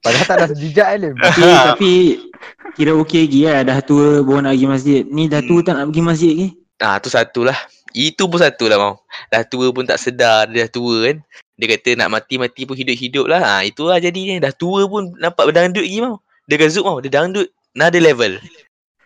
Padahal 0.03 0.25
tak 0.27 0.37
ada 0.37 0.45
sejijak 0.53 0.87
Alim. 0.87 1.13
Tapi, 1.17 1.41
tapi 1.41 1.93
kira 2.75 2.93
okey 2.99 3.25
lagi 3.25 3.41
lah. 3.47 3.59
Dah 3.63 3.79
tua 3.81 4.21
baru 4.21 4.43
nak 4.43 4.53
pergi 4.53 4.67
masjid. 4.67 5.01
Ni 5.07 5.25
dah 5.25 5.41
tua 5.41 5.59
Hmm. 5.59 5.67
tak 5.67 5.73
nak 5.79 5.85
pergi 5.89 6.03
masjid 6.03 6.31
ke? 6.35 6.47
Ah 6.83 6.95
tu 6.99 7.09
satu 7.09 7.41
lah. 7.47 7.57
Itu 7.95 8.27
pun 8.27 8.43
satu 8.43 8.67
lah 8.67 8.75
mau. 8.75 8.93
Dah 9.31 9.47
tua 9.47 9.71
pun 9.71 9.87
tak 9.87 10.03
sedar 10.03 10.51
dia 10.51 10.67
dah 10.67 10.71
tua 10.75 11.07
kan. 11.07 11.23
Dia 11.55 11.65
kata 11.71 11.95
nak 11.95 12.11
mati-mati 12.11 12.67
pun 12.67 12.75
hidup-hidup 12.75 13.31
lah. 13.31 13.39
Ha, 13.39 13.53
itu 13.63 13.87
lah 13.87 14.03
jadinya. 14.03 14.35
Dah 14.43 14.51
tua 14.51 14.83
pun 14.83 15.15
nampak 15.15 15.47
berdangdut 15.47 15.87
lagi 15.87 16.03
mau. 16.03 16.19
Dia 16.43 16.59
gazuk 16.59 16.83
mau. 16.83 16.99
Dia 16.99 17.07
dangdut. 17.07 17.47
Another 17.71 18.03
level. 18.03 18.35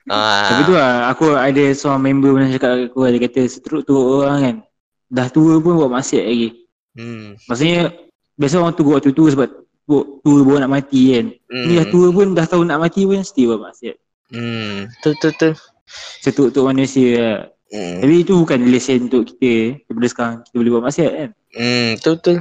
Ah. 0.09 0.49
Tapi 0.49 0.61
tu 0.65 0.73
lah. 0.73 1.13
Aku 1.13 1.37
ada 1.37 1.63
seorang 1.77 2.01
member 2.01 2.33
pernah 2.33 2.49
cakap 2.49 2.71
aku. 2.89 2.99
Dia 3.13 3.21
kata 3.29 3.41
seteruk-teruk 3.45 4.05
orang 4.25 4.39
kan. 4.41 4.55
Dah 5.13 5.27
tua 5.29 5.61
pun 5.61 5.77
buat 5.77 5.93
maksiat 5.93 6.25
lagi. 6.25 6.49
Hmm. 6.97 7.37
Maksudnya 7.45 7.93
biasa 8.41 8.57
orang 8.57 8.73
tua 8.73 8.97
waktu 8.97 9.13
tua 9.13 9.29
sebab 9.29 9.47
tua, 9.85 10.01
tua 10.25 10.39
baru 10.41 10.65
nak 10.65 10.73
mati 10.73 11.13
kan. 11.13 11.25
Hmm. 11.53 11.65
Ni 11.69 11.73
dah 11.77 11.87
tua 11.93 12.09
pun 12.09 12.33
dah 12.33 12.45
tahu 12.49 12.65
nak 12.65 12.81
mati 12.81 13.05
pun 13.05 13.21
still 13.21 13.53
buat 13.53 13.69
maksiat. 13.69 13.97
Hmm. 14.33 14.89
Betul 14.97 15.13
betul 15.13 15.29
betul. 15.37 15.53
Seteruk-teruk 16.25 16.65
manusia 16.65 17.09
lah. 17.17 17.39
Hmm. 17.69 18.01
Tapi 18.01 18.15
itu 18.25 18.33
bukan 18.33 18.59
lesen 18.65 19.05
untuk 19.05 19.29
kita 19.29 19.77
daripada 19.85 20.07
sekarang 20.09 20.35
kita 20.41 20.55
boleh 20.57 20.71
buat 20.73 20.83
maksiat 20.89 21.11
kan. 21.13 21.29
Hmm. 21.53 21.89
Betul 22.01 22.13
betul. 22.17 22.35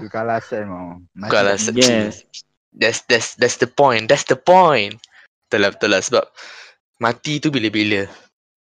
Mau. 0.65 0.87
Masih 1.13 1.29
Bukan 1.29 1.41
alasan. 1.45 1.73
Yes. 1.77 2.13
That's 2.73 3.01
that's 3.05 3.37
that's 3.37 3.57
the 3.61 3.69
point. 3.69 4.09
That's 4.09 4.25
the 4.25 4.41
point. 4.41 4.97
Betul 5.49 5.59
lah 5.65 5.71
betul 5.77 5.89
lah 5.93 6.01
sebab 6.01 6.25
mati 6.97 7.41
tu 7.45 7.53
bila-bila. 7.53 8.09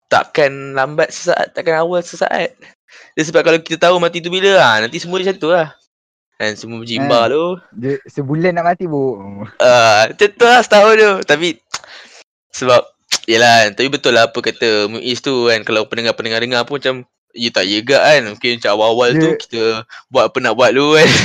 Takkan 0.06 0.76
lambat 0.76 1.10
sesaat, 1.10 1.56
takkan 1.56 1.82
awal 1.82 2.04
sesaat. 2.04 2.54
Dia 3.16 3.22
sebab 3.24 3.42
kalau 3.42 3.58
kita 3.58 3.88
tahu 3.88 3.96
mati 3.98 4.20
tu 4.20 4.28
bila 4.28 4.60
ah 4.60 4.76
nanti 4.84 5.00
semua 5.02 5.18
macam 5.18 5.34
tu 5.34 5.50
lah. 5.50 5.72
Kan 6.38 6.54
semua 6.54 6.82
berjimba 6.82 7.26
Eh. 7.26 7.30
tu. 7.32 7.44
Dia 7.78 7.92
sebulan 8.06 8.52
nak 8.54 8.66
mati 8.70 8.84
bu. 8.86 9.18
Ah, 9.58 10.06
uh, 10.06 10.14
tu 10.14 10.44
lah 10.44 10.60
setahun 10.62 10.94
tu. 10.94 11.12
Tapi 11.26 11.58
sebab 12.52 12.91
Yelah 13.26 13.70
Tapi 13.72 13.88
betul 13.88 14.14
lah 14.14 14.26
apa 14.26 14.38
kata 14.38 14.86
Muiz 14.86 15.18
tu 15.18 15.46
kan 15.46 15.62
Kalau 15.62 15.86
pendengar-pendengar 15.86 16.42
dengar 16.42 16.62
pun 16.64 16.78
macam 16.78 17.06
Ya 17.32 17.48
tak 17.48 17.64
ya 17.64 17.80
gak 17.80 18.02
kan 18.02 18.20
Mungkin 18.34 18.50
macam 18.60 18.70
awal-awal 18.74 19.08
tu 19.14 19.28
Dia- 19.28 19.38
Kita 19.40 19.62
buat 20.08 20.28
apa 20.28 20.36
nak 20.38 20.54
buat 20.54 20.70
dulu 20.70 21.00
kan 21.00 21.08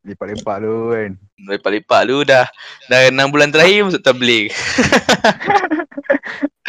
Lepak-lepak 0.00 0.56
tu 0.64 0.74
kan. 0.94 1.10
Lepak-lepak 1.44 2.00
dulu 2.08 2.22
dah 2.24 2.46
Dah 2.88 3.00
6 3.10 3.20
bulan 3.28 3.52
terakhir 3.52 3.84
masuk 3.84 4.00
tabligh 4.00 4.48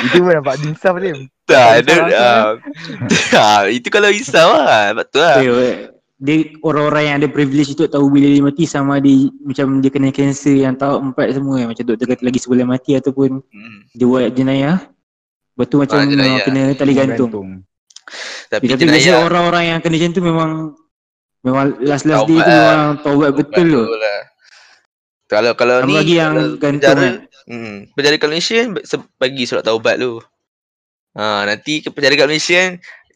Itu 0.01 0.25
pun 0.25 0.33
nampak 0.33 0.57
dinsaf 0.59 0.97
Alim. 0.97 1.29
Tak, 1.45 1.85
risau 1.85 2.57
uh, 3.37 3.61
itu 3.77 3.87
kalau 3.93 4.09
risau 4.09 4.49
lah. 4.55 4.95
Betul 4.97 5.21
lah. 5.21 5.37
Dia, 6.21 6.37
dia 6.37 6.53
orang-orang 6.61 7.03
yang 7.03 7.15
ada 7.17 7.27
privilege 7.27 7.73
tu 7.73 7.83
tahu 7.83 8.05
bila 8.07 8.27
dia 8.27 8.39
mati 8.39 8.63
sama 8.63 8.97
dia 8.97 9.25
macam 9.41 9.81
dia 9.81 9.89
kena 9.89 10.09
kanser 10.09 10.53
yang 10.61 10.73
tahap 10.73 11.01
empat 11.01 11.33
semua 11.33 11.57
kan. 11.57 11.67
Macam 11.67 11.83
doktor 11.83 12.05
kata 12.07 12.21
lagi 12.21 12.37
sebulan 12.37 12.67
mati 12.67 12.91
ataupun 12.93 13.41
Hmm. 13.41 13.79
dia 13.89 14.05
buat 14.05 14.29
jenayah. 14.29 14.77
Lepas 15.51 15.65
tu 15.65 15.75
macam 15.77 15.97
Ah, 15.97 16.05
jenayah. 16.05 16.41
kena 16.43 16.61
tali 16.71 16.93
gantung. 16.93 17.31
Tapi, 17.31 17.49
Tapi, 18.47 18.65
biasa 18.67 18.77
jenayah 18.77 19.17
orang-orang 19.19 19.63
yang 19.67 19.79
kena 19.79 19.95
macam 19.97 20.11
tu 20.11 20.21
memang 20.21 20.51
memang 21.41 21.65
last 21.81 22.05
last 22.05 22.23
day 22.23 22.37
Taubat 22.37 22.45
tu 22.45 22.51
lah. 22.51 22.69
memang 22.69 22.91
taubat 23.01 23.31
betul 23.33 23.67
tu. 23.67 23.81
lah. 23.89 24.19
Kalau 25.25 25.51
kalau 25.55 25.75
Sama 25.79 25.87
ni 25.87 25.95
lagi 25.95 26.13
yang 26.13 26.33
kalau 26.33 26.47
gantung 26.55 26.91
penjara, 26.91 27.01
kan. 27.01 27.15
Hmm, 27.47 27.75
penjara 27.91 28.15
kat 28.15 28.29
Malaysia 28.29 28.57
bagi 29.15 29.43
surat 29.43 29.63
taubat 29.63 29.95
dulu. 29.97 30.19
Ha, 31.11 31.43
nanti 31.45 31.79
ke 31.79 31.89
penjara 31.89 32.13
kat 32.13 32.27
Malaysia 32.29 32.61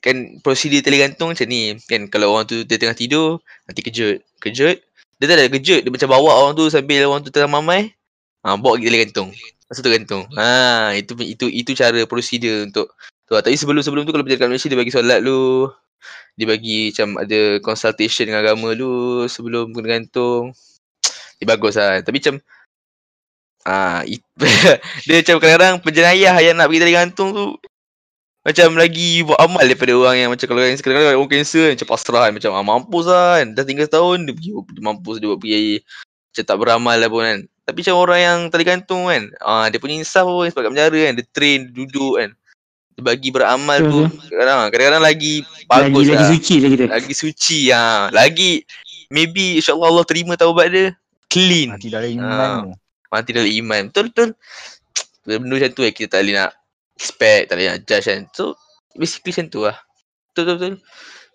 kan 0.05 0.37
prosedur 0.45 0.85
tali 0.85 1.01
gantung 1.01 1.33
macam 1.33 1.47
ni. 1.49 1.73
Kan 1.89 2.05
kalau 2.13 2.37
orang 2.37 2.45
tu 2.45 2.61
dia 2.61 2.77
tengah 2.77 2.93
tidur, 2.93 3.41
nanti 3.65 3.81
kejut. 3.81 4.21
Kejut. 4.37 4.77
Dia 5.17 5.25
tak 5.25 5.37
ada 5.41 5.49
kejut, 5.49 5.81
dia 5.81 5.89
macam 5.89 6.09
bawa 6.11 6.31
orang 6.45 6.53
tu 6.53 6.69
sambil 6.69 7.09
orang 7.09 7.25
tu 7.25 7.33
tengah 7.33 7.49
mamai. 7.49 7.89
Ha, 8.45 8.53
bawa 8.61 8.77
pergi 8.77 8.87
tali 8.93 8.99
gantung. 9.01 9.29
Lepas 9.33 9.81
tu 9.81 9.89
gantung. 9.89 10.23
Ha, 10.37 10.93
itu 10.93 11.17
itu 11.25 11.45
itu 11.49 11.71
cara 11.73 12.05
prosedur 12.05 12.69
untuk 12.69 12.93
tu. 13.25 13.33
Tapi 13.33 13.57
sebelum-sebelum 13.57 14.05
tu 14.05 14.13
kalau 14.13 14.21
penjara 14.21 14.45
kat 14.45 14.49
Malaysia 14.53 14.69
dia 14.69 14.77
bagi 14.77 14.93
solat 14.93 15.19
dulu. 15.25 15.73
Dia 16.37 16.45
bagi 16.45 16.93
macam 16.93 17.09
ada 17.25 17.39
consultation 17.65 18.29
dengan 18.29 18.45
agama 18.45 18.77
dulu 18.77 19.25
sebelum 19.25 19.73
kena 19.73 19.87
gantung. 19.97 20.53
Dia 21.41 21.45
bagus 21.49 21.73
lah. 21.81 22.05
Tapi 22.05 22.21
macam 22.21 22.37
Ah, 23.65 24.05
it, 24.05 24.21
dia 25.09 25.25
macam 25.25 25.41
kadang-kadang 25.41 25.81
penjenayah 25.81 26.37
yang 26.37 26.53
nak 26.53 26.69
pergi 26.69 26.85
tali 26.85 26.93
gantung 26.93 27.29
tu 27.33 27.45
macam 28.45 28.77
lagi 28.77 29.25
buat 29.25 29.41
amal 29.41 29.59
daripada 29.59 29.89
orang 29.91 30.15
yang 30.15 30.29
macam 30.29 30.45
kalau 30.45 30.61
yang 30.61 30.77
kadang-kadang 30.77 31.17
orang 31.17 31.31
kanser 31.33 31.73
macam 31.73 31.87
pasrah 31.89 32.23
kan 32.23 32.33
macam 32.33 32.51
ah, 32.51 32.61
mampus 32.63 33.05
lah 33.05 33.41
kan 33.41 33.47
dah 33.51 33.63
tinggal 33.63 33.85
setahun 33.85 34.21
dia 34.21 34.33
pergi 34.33 34.49
dia 34.53 34.81
mampus 34.81 35.15
dia 35.17 35.27
buat 35.27 35.39
pergi 35.39 35.81
macam 36.29 36.43
tak 36.45 36.57
beramal 36.57 36.95
lah 36.95 37.09
pun 37.09 37.21
kan 37.21 37.39
tapi 37.65 37.77
macam 37.81 37.95
orang 37.97 38.19
yang 38.21 38.37
tali 38.47 38.63
gantung 38.63 39.03
kan 39.05 39.23
ah, 39.39 39.65
dia 39.65 39.77
punya 39.77 39.97
insaf 39.97 40.23
pun 40.23 40.45
sebab 40.45 40.61
kat 40.61 40.71
penjara 40.71 40.99
kan 41.01 41.13
dia 41.13 41.25
train 41.27 41.59
dia 41.63 41.73
duduk 41.73 42.13
kan 42.15 42.29
dia 42.93 43.01
bagi 43.03 43.29
beramal 43.29 43.77
tu 43.81 43.99
kadang-kadang 44.23 44.59
kadang-kadang 44.69 45.03
lagi 45.03 45.33
Lagi 45.41 45.65
bagus 45.67 46.05
lagi 46.05 46.13
lah 46.13 46.27
suci 46.29 46.55
lagi 46.61 46.75
dia. 46.77 46.87
lagi 46.87 47.13
suci 47.13 47.59
ha. 47.67 47.83
lagi 48.07 48.51
maybe 49.09 49.57
insyaAllah 49.57 49.89
Allah 49.89 50.05
terima 50.05 50.33
taubat 50.33 50.69
dia 50.69 50.93
clean 51.25 51.73
Mati 51.73 51.89
dalam 51.89 52.07
iman 52.13 52.29
Ah. 52.29 52.61
tu. 52.61 52.71
mati 53.09 53.31
dalam 53.31 53.47
iman. 53.49 53.81
Betul 53.89 54.05
betul. 54.07 54.29
Benda 55.23 55.53
macam 55.55 55.71
tu 55.71 55.81
eh 55.81 55.89
kita 55.89 56.07
tak 56.07 56.19
boleh 56.21 56.35
nak 56.37 56.51
expect, 56.95 57.51
tak 57.51 57.55
boleh 57.59 57.75
nak 57.75 57.81
judge 57.83 58.07
kan. 58.07 58.23
So 58.31 58.55
basically 58.95 59.35
macam 59.35 59.45
tu 59.51 59.59
lah. 59.67 59.77
Betul 60.31 60.43
betul 60.43 60.55
betul. 60.55 60.73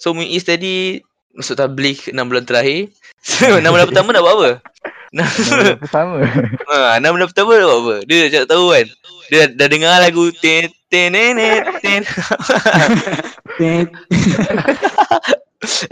So 0.00 0.16
Muiz 0.16 0.44
tadi 0.48 1.04
masuk 1.36 1.60
tabligh 1.60 2.00
6 2.10 2.16
bulan 2.16 2.44
terakhir. 2.48 2.90
So 3.20 3.60
6 3.60 3.68
bulan 3.68 3.86
pertama 3.92 4.16
nak 4.16 4.24
buat 4.24 4.36
apa? 4.40 4.50
Nama 5.12 5.76
pertama. 5.76 6.24
ha, 6.72 6.96
6 6.96 7.12
bulan 7.12 7.28
pertama 7.28 7.50
nak 7.60 7.68
buat 7.68 7.80
apa? 7.84 7.96
Dia 8.08 8.16
dah 8.16 8.28
cakap 8.32 8.48
tahu 8.48 8.66
kan. 8.72 8.86
Dia 9.28 9.36
dah, 9.36 9.48
dah 9.54 9.68
dengar 9.68 9.94
lagu 10.00 10.24
ten 10.40 10.72
ten 10.88 11.12
nenet 11.12 11.62
ten. 11.84 12.02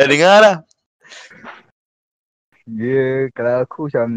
dah 0.00 0.06
dengar 0.08 0.36
lah. 0.40 0.56
Dia 2.68 3.28
kalau 3.36 3.54
aku 3.64 3.80
macam 3.92 4.08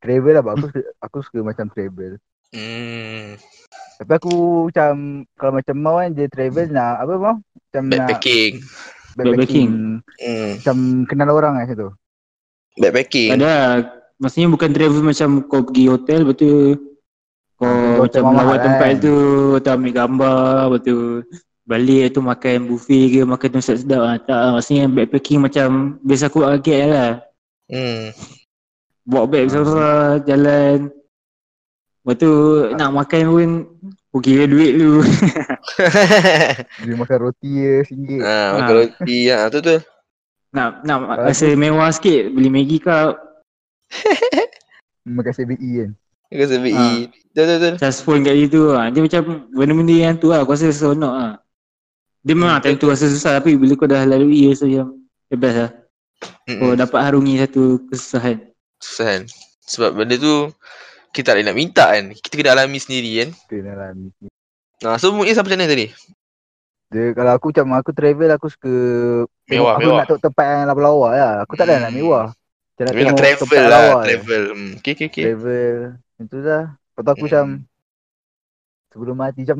travel 0.00 0.34
lah. 0.40 0.44
Aku 0.56 0.66
aku 1.04 1.16
suka 1.20 1.38
macam 1.44 1.68
travel. 1.68 2.16
Hmm, 2.54 3.36
Tapi 3.94 4.12
aku 4.12 4.34
macam 4.68 4.92
kalau 5.34 5.52
macam 5.54 5.76
mau 5.78 5.96
kan 5.98 6.10
dia 6.10 6.26
travel 6.26 6.66
nak 6.68 6.94
apa 6.98 7.12
mau? 7.14 7.34
Macam 7.38 7.82
nak 7.86 7.98
backpacking. 8.10 8.52
backpacking. 9.14 9.70
Hmm, 10.18 10.50
Macam 10.58 10.76
kenal 11.06 11.30
orang 11.30 11.54
kan 11.56 11.66
situ. 11.68 11.88
backpacking. 12.74 13.30
Ada 13.32 13.52
maksudnya 14.18 14.48
bukan 14.48 14.70
travel 14.70 15.02
macam 15.02 15.28
kau 15.44 15.62
pergi 15.62 15.84
hotel 15.86 16.18
lepas 16.22 16.36
tu 16.36 16.50
kau 17.54 17.70
hotel 18.02 18.20
macam 18.22 18.34
lawat 18.34 18.58
kan. 18.58 18.64
tempat 18.66 18.90
tu 18.98 19.16
atau 19.54 19.70
ambil 19.74 19.92
gambar 19.92 20.66
tu 20.82 20.96
balik 21.64 22.12
tu 22.12 22.20
makan 22.20 22.56
buffet 22.66 23.04
ke 23.08 23.20
makan 23.24 23.48
tu 23.48 23.60
sedap 23.62 24.02
ah 24.02 24.16
tak 24.18 24.36
ah. 24.36 24.50
maksudnya 24.52 24.84
backpacking 24.86 25.40
macam 25.40 25.68
biasa 26.00 26.28
aku 26.28 26.42
agak 26.42 26.82
lah 26.88 27.12
Hmm. 27.64 28.12
bawa 29.02 29.24
beg 29.24 29.48
Ah. 29.48 29.62
besar 29.64 29.94
jalan 30.22 30.76
lepas 32.04 32.14
tu 32.14 32.32
nak 32.74 32.92
makan 32.92 33.22
pun 33.26 33.48
aku 34.06 34.18
kira 34.20 34.44
duit 34.44 34.76
lu 34.76 35.00
Dia 36.84 36.94
makan 36.94 37.18
roti 37.18 37.50
je 37.50 37.72
singgit. 37.82 38.20
Ah, 38.20 38.28
Ah. 38.28 38.48
makan 38.60 38.74
roti 38.78 39.18
ah, 39.26 39.48
tu 39.48 39.58
tu. 39.58 39.76
nak 40.50 40.84
nak 40.84 40.98
Ah, 41.08 41.16
rasa 41.24 41.50
mewah 41.50 41.88
sikit 41.88 42.30
beli 42.30 42.46
Maggi 42.46 42.78
cup 42.78 43.16
Makan 45.06 45.32
CBE 45.32 45.70
kan. 45.78 45.90
Makan 46.26 46.46
sebab 46.46 46.70
Ah. 46.70 46.92
E. 46.94 46.94
Betul 47.26 47.42
betul. 47.42 47.56
betul. 47.56 47.74
charge 47.76 48.00
phone 48.00 48.22
kat 48.22 48.34
situ 48.36 48.60
ah. 48.70 48.86
Dia 48.88 49.00
macam 49.00 49.22
benda-benda 49.50 49.94
yang 49.94 50.14
tu 50.14 50.28
lah 50.28 50.40
aku 50.40 50.52
rasa 50.52 50.70
seronok 50.70 51.14
ah. 51.14 51.32
Dia 52.20 52.32
memang 52.32 52.56
time 52.58 52.76
tu 52.76 52.88
rasa 52.88 53.04
susah 53.06 53.36
tapi 53.36 53.52
bila 53.54 53.72
kau 53.74 53.84
dah 53.84 54.04
lalui 54.04 54.48
rasa 54.48 54.64
macam 54.64 54.96
the 55.28 55.36
best 55.36 55.56
lah. 55.58 55.70
Kau 56.46 56.72
Mm-mm. 56.72 56.78
dapat 56.78 57.00
harungi 57.02 57.34
satu 57.36 57.62
kesusahan. 57.86 58.36
Susah 58.78 59.06
kan. 59.10 59.22
Sebab 59.64 59.90
benda 59.94 60.16
tu 60.16 60.48
kita 61.14 61.30
tak 61.30 61.34
boleh 61.38 61.46
nak 61.46 61.56
minta 61.56 61.86
kan. 61.94 62.10
Kita 62.10 62.34
kena 62.34 62.50
alami 62.58 62.82
sendiri 62.82 63.10
kan. 63.22 63.28
Kita 63.46 63.62
dalam 63.62 63.94
Ah, 64.82 64.98
so 64.98 65.14
Muiz 65.14 65.38
apa 65.38 65.46
macam 65.46 65.62
mana 65.62 65.70
tadi? 65.70 65.86
Dia 66.90 67.14
kalau 67.14 67.32
aku 67.32 67.54
macam 67.54 67.66
aku 67.78 67.90
travel 67.94 68.30
aku 68.34 68.46
suka 68.50 68.72
Mewah, 69.48 69.78
aku 69.78 69.86
mewah. 69.86 69.96
nak 70.02 70.06
tengok 70.10 70.22
tempat 70.26 70.44
yang 70.44 70.62
lawa-lawa 70.68 71.08
lah. 71.14 71.32
Aku 71.46 71.54
tak 71.54 71.70
ada 71.70 71.86
nak 71.86 71.94
Hmm. 71.94 71.98
mewah. 72.02 72.24
Macam 72.34 72.82
nak 72.84 72.90
nak 72.90 72.98
tengok 72.98 73.16
travel 73.16 73.40
tempat 73.46 73.58
lah, 73.62 73.70
lawa 73.70 73.92
travel. 74.02 74.42
Hmm. 74.50 74.72
Okay, 74.82 74.92
okay, 74.98 75.06
okay. 75.08 75.24
Travel. 75.30 75.76
Itu 76.20 76.36
dah. 76.42 76.62
Lepas 76.74 77.00
tu 77.00 77.10
aku 77.14 77.18
Hmm. 77.18 77.26
macam 77.30 77.46
sebelum 78.94 79.16
mati 79.18 79.40
macam 79.42 79.58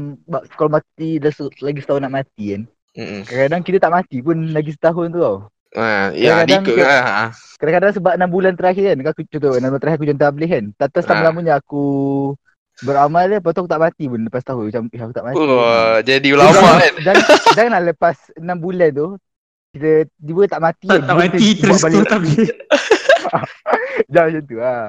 kalau 0.55 0.71
mati 0.71 1.09
dah 1.19 1.33
lagi 1.59 1.81
setahun 1.83 2.03
nak 2.03 2.15
mati 2.15 2.45
kan. 2.55 2.63
Mm-mm. 2.95 3.21
Kadang-kadang 3.27 3.63
kita 3.67 3.79
tak 3.83 3.93
mati 3.93 4.17
pun 4.23 4.37
lagi 4.55 4.71
setahun 4.71 5.07
tu 5.11 5.19
tau. 5.19 5.37
Ah, 5.75 6.15
ya, 6.15 6.39
Kadang-kadang 6.39 6.63
ikut 6.63 6.77
lah. 6.79 7.03
Ah. 7.03 7.29
Kadang-kadang 7.59 7.93
sebab 7.93 8.13
6 8.15 8.31
bulan 8.31 8.53
terakhir 8.55 8.85
kan. 8.87 8.97
Aku 9.05 9.21
contoh 9.27 9.53
6 9.53 9.63
bulan 9.65 9.81
terakhir 9.83 9.99
aku 9.99 10.07
join 10.07 10.21
tabligh 10.21 10.51
kan. 10.51 10.65
Tak 10.75 10.87
tahu 10.89 10.95
Ah. 10.95 11.05
selama-lamanya 11.05 11.53
aku 11.59 11.85
beramal 12.81 13.25
dia. 13.27 13.39
Lepas 13.39 13.51
tu 13.51 13.61
aku 13.61 13.71
tak 13.71 13.83
mati 13.83 14.05
pun 14.07 14.21
lepas 14.21 14.43
tahun. 14.43 14.63
Macam 14.65 14.83
eh, 14.89 15.01
aku 15.01 15.13
tak 15.13 15.25
mati. 15.25 15.37
Wah, 15.37 15.97
jadi 16.01 16.19
Jadi 16.23 16.29
ulama 16.31 16.51
jangan- 16.53 16.79
kan. 16.79 16.95
Jangan, 17.01 17.25
janganlah 17.53 17.83
lepas 17.85 18.17
6 18.33 18.57
bulan 18.57 18.91
tu 18.91 19.09
kita 19.75 19.91
tiba 20.07 20.43
tak 20.47 20.63
mati 20.63 20.87
Tak, 20.87 20.95
kan. 20.95 21.03
tak 21.05 21.17
mati 21.19 21.47
terus 21.59 21.81
tu 21.83 22.01
tapi 22.07 22.31
Jangan 24.07 24.27
macam 24.31 24.43
tu 24.47 24.57
lah. 24.57 24.85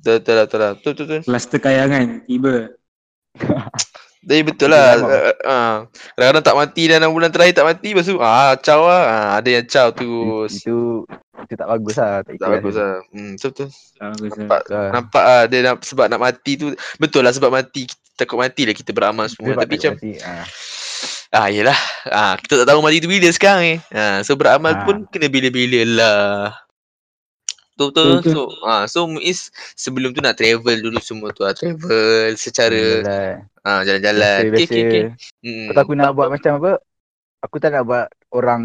Betul, 0.00 0.14
betul 0.16 0.32
lah, 0.32 0.44
betul 0.46 0.58
lah. 0.58 0.70
Betul, 0.72 0.90
betul, 0.90 1.04
betul. 1.04 1.20
Kluster 1.28 1.58
kayangan 1.60 2.04
tiba. 2.24 2.54
Jadi 4.20 4.40
betul 4.44 4.68
lah. 4.68 5.00
memang. 5.00 5.10
Uh, 5.10 5.34
uh, 5.48 5.74
kadang-kadang 6.12 6.44
tak 6.44 6.56
mati 6.60 6.82
dan 6.92 6.98
6 7.08 7.16
bulan 7.16 7.30
terakhir 7.32 7.54
tak 7.56 7.66
mati. 7.72 7.88
Lepas 7.96 8.04
tu, 8.04 8.16
ah, 8.20 8.52
caw 8.60 8.80
lah. 8.84 9.02
Ah, 9.08 9.30
ada 9.40 9.48
yang 9.48 9.64
caw 9.64 9.88
terus. 9.96 10.60
Itu 10.60 11.08
itu 11.40 11.56
tak 11.56 11.68
bagus 11.72 11.96
lah. 11.96 12.20
Tak, 12.20 12.36
Tak 12.36 12.48
bagus 12.52 12.74
lah. 12.76 12.94
Hmm, 13.10 13.32
betul, 13.40 13.50
betul. 13.50 13.68
Bagus 13.96 14.30
lah. 14.30 14.44
Nampak, 14.44 14.62
lah. 14.68 14.88
nampak 14.92 15.24
lah 15.24 15.42
dia 15.48 15.58
nak, 15.64 15.76
sebab 15.82 16.06
nak 16.12 16.20
mati 16.20 16.52
tu. 16.60 16.66
Betul 17.00 17.22
lah 17.24 17.32
sebab 17.32 17.48
mati. 17.48 17.88
Kita, 17.88 18.00
takut 18.20 18.36
mati 18.36 18.68
lah 18.68 18.76
kita 18.76 18.92
beramal 18.92 19.26
semua. 19.32 19.56
Sebab 19.56 19.64
Tapi 19.64 19.74
tak 19.80 19.80
macam, 19.80 19.92
mati. 19.96 20.10
Ah. 20.20 20.44
ah, 21.40 21.48
yelah. 21.48 21.78
Ah, 22.12 22.34
kita 22.36 22.60
tak 22.60 22.66
tahu 22.68 22.80
mati 22.84 23.00
tu 23.00 23.08
bila 23.08 23.28
sekarang 23.32 23.62
ni. 23.64 23.74
Ah, 23.88 24.20
so 24.20 24.36
beramal 24.36 24.76
Ah. 24.76 24.84
pun 24.84 25.08
kena 25.08 25.32
bila-bila 25.32 25.80
lah. 25.88 26.52
Betul, 27.80 27.88
betul. 27.96 28.08
Betul. 28.20 28.32
So, 28.36 28.40
ah, 28.68 28.84
so 28.84 29.08
Muiz 29.08 29.48
sebelum 29.72 30.12
tu 30.12 30.20
nak 30.20 30.36
travel 30.36 30.84
dulu 30.84 31.00
semua 31.00 31.32
tu 31.32 31.48
lah. 31.48 31.56
Travel 31.56 32.36
secara 32.36 33.00
Jalan. 33.00 33.48
Ah, 33.62 33.80
jalan-jalan. 33.82 34.40
Okay, 34.40 34.50
Biasa-biasa. 34.50 34.72
okay, 34.72 34.84
okay. 34.84 35.04
Hmm. 35.40 35.66
Lepas 35.66 35.74
tu 35.74 35.82
aku 35.82 35.94
nak 35.94 36.10
buat 36.12 36.28
macam 36.28 36.52
apa? 36.56 36.72
Aku 37.40 37.56
tak 37.56 37.72
nak 37.72 37.84
buat 37.84 38.06
orang 38.30 38.62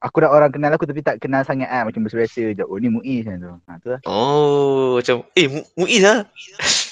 Aku 0.00 0.16
nak 0.18 0.32
orang 0.32 0.48
kenal 0.48 0.72
aku 0.72 0.88
tapi 0.88 1.04
tak 1.04 1.20
kenal 1.20 1.44
sangat 1.44 1.68
ah 1.68 1.84
macam 1.84 2.00
biasa-biasa 2.00 2.56
je. 2.56 2.64
Oh 2.64 2.80
ni 2.80 2.88
Muiz 2.88 3.24
macam 3.24 3.38
tu. 3.38 3.52
Ha 3.62 3.72
tu 3.78 3.88
lah. 3.90 4.00
Oh, 4.04 4.96
macam 4.96 5.28
eh 5.30 5.46
Mu- 5.46 5.68
Muiz 5.76 6.00
lah. 6.00 6.24